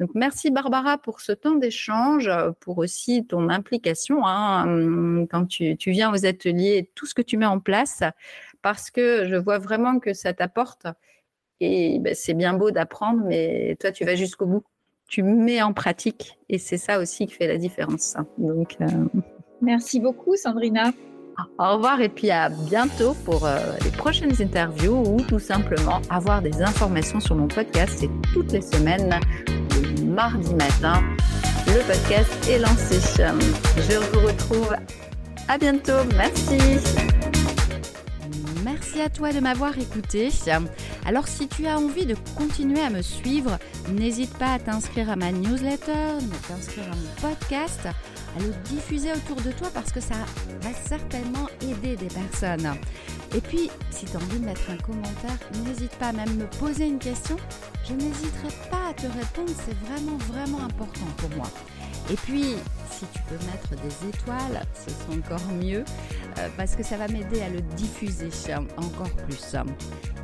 Donc, 0.00 0.10
merci 0.14 0.50
Barbara 0.50 0.98
pour 0.98 1.20
ce 1.20 1.32
temps 1.32 1.54
d'échange, 1.54 2.30
pour 2.60 2.78
aussi 2.78 3.26
ton 3.26 3.48
implication 3.48 4.26
hein, 4.26 4.64
hum, 4.66 5.26
quand 5.30 5.46
tu, 5.46 5.76
tu 5.76 5.90
viens 5.90 6.12
aux 6.12 6.26
ateliers, 6.26 6.90
tout 6.94 7.06
ce 7.06 7.14
que 7.14 7.22
tu 7.22 7.36
mets 7.36 7.46
en 7.46 7.60
place, 7.60 8.02
parce 8.62 8.90
que 8.90 9.26
je 9.28 9.36
vois 9.36 9.58
vraiment 9.58 9.98
que 9.98 10.12
ça 10.12 10.32
t'apporte 10.32 10.86
et 11.60 11.98
ben, 12.00 12.14
c'est 12.14 12.34
bien 12.34 12.54
beau 12.54 12.70
d'apprendre, 12.70 13.22
mais 13.24 13.76
toi, 13.80 13.92
tu 13.92 14.04
vas 14.04 14.14
jusqu'au 14.14 14.46
bout. 14.46 14.64
Tu 15.08 15.22
mets 15.22 15.62
en 15.62 15.72
pratique. 15.72 16.38
Et 16.48 16.58
c'est 16.58 16.78
ça 16.78 16.98
aussi 16.98 17.26
qui 17.26 17.34
fait 17.34 17.46
la 17.46 17.58
différence. 17.58 18.16
Donc, 18.38 18.76
euh, 18.80 18.86
Merci 19.62 20.00
beaucoup, 20.00 20.36
Sandrina. 20.36 20.92
Au 21.58 21.74
revoir 21.74 22.00
et 22.00 22.08
puis 22.08 22.30
à 22.30 22.48
bientôt 22.48 23.14
pour 23.24 23.44
euh, 23.44 23.58
les 23.84 23.90
prochaines 23.90 24.32
interviews 24.40 25.02
ou 25.06 25.20
tout 25.20 25.38
simplement 25.38 26.00
avoir 26.08 26.40
des 26.40 26.62
informations 26.62 27.20
sur 27.20 27.36
mon 27.36 27.46
podcast. 27.46 27.98
C'est 27.98 28.10
toutes 28.32 28.52
les 28.52 28.62
semaines, 28.62 29.20
le 29.48 30.04
mardi 30.04 30.54
matin. 30.54 31.02
Le 31.66 31.86
podcast 31.86 32.48
est 32.48 32.58
lancé. 32.58 33.00
Je 33.76 33.98
vous 33.98 34.26
retrouve 34.26 34.74
à 35.48 35.58
bientôt. 35.58 36.04
Merci. 36.16 36.56
Merci 36.58 37.15
Merci 38.96 39.08
à 39.08 39.14
toi 39.14 39.32
de 39.32 39.40
m'avoir 39.40 39.76
écouté. 39.76 40.30
Alors 41.04 41.28
si 41.28 41.48
tu 41.48 41.66
as 41.66 41.78
envie 41.78 42.06
de 42.06 42.14
continuer 42.34 42.80
à 42.80 42.88
me 42.88 43.02
suivre, 43.02 43.58
n'hésite 43.92 44.32
pas 44.38 44.54
à 44.54 44.58
t'inscrire 44.58 45.10
à 45.10 45.16
ma 45.16 45.32
newsletter, 45.32 45.92
à 45.92 46.48
t'inscrire 46.48 46.84
à 46.84 46.96
mon 46.96 47.28
podcast, 47.28 47.80
à 47.84 48.40
le 48.40 48.54
diffuser 48.70 49.12
autour 49.12 49.36
de 49.42 49.52
toi 49.52 49.68
parce 49.74 49.92
que 49.92 50.00
ça 50.00 50.14
va 50.62 50.70
certainement 50.88 51.46
aider 51.60 51.96
des 51.96 52.06
personnes. 52.06 52.72
Et 53.34 53.42
puis, 53.42 53.70
si 53.90 54.06
tu 54.06 54.16
as 54.16 54.20
envie 54.20 54.38
de 54.38 54.46
mettre 54.46 54.70
un 54.70 54.78
commentaire, 54.78 55.38
n'hésite 55.66 55.94
pas 55.96 56.08
à 56.08 56.12
même 56.12 56.34
me 56.34 56.46
poser 56.58 56.86
une 56.86 56.98
question. 56.98 57.36
Je 57.86 57.92
n'hésiterai 57.92 58.48
pas 58.70 58.88
à 58.90 58.94
te 58.94 59.06
répondre, 59.06 59.52
c'est 59.66 59.76
vraiment, 59.90 60.16
vraiment 60.16 60.64
important 60.64 61.06
pour 61.18 61.28
moi. 61.36 61.50
Et 62.10 62.14
puis, 62.14 62.54
si 62.90 63.04
tu 63.12 63.20
peux 63.28 63.44
mettre 63.46 63.82
des 63.82 64.08
étoiles, 64.08 64.62
ce 64.74 64.90
sera 64.90 65.14
encore 65.14 65.52
mieux, 65.54 65.84
euh, 66.38 66.48
parce 66.56 66.76
que 66.76 66.82
ça 66.84 66.96
va 66.96 67.08
m'aider 67.08 67.42
à 67.42 67.48
le 67.48 67.60
diffuser 67.60 68.30
encore 68.76 69.10
plus. 69.26 69.56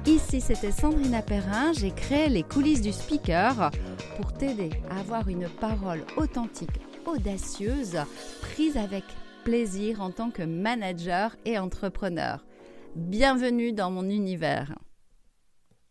Ici, 0.07 0.41
c'était 0.41 0.71
Sandrina 0.71 1.23
Perrin. 1.23 1.73
J'ai 1.73 1.91
créé 1.91 2.29
les 2.29 2.45
coulisses 2.45 2.83
du 2.83 2.93
speaker 2.93 3.71
pour 4.17 4.33
t'aider 4.33 4.71
à 4.91 5.01
avoir 5.01 5.29
une 5.29 5.49
parole 5.49 6.05
authentique, 6.17 6.81
audacieuse, 7.05 7.99
prise 8.41 8.77
avec 8.77 9.05
plaisir 9.45 10.01
en 10.01 10.11
tant 10.11 10.31
que 10.31 10.43
manager 10.43 11.35
et 11.45 11.59
entrepreneur. 11.59 12.45
Bienvenue 12.95 13.73
dans 13.73 13.91
mon 13.91 14.09
univers. 14.09 14.77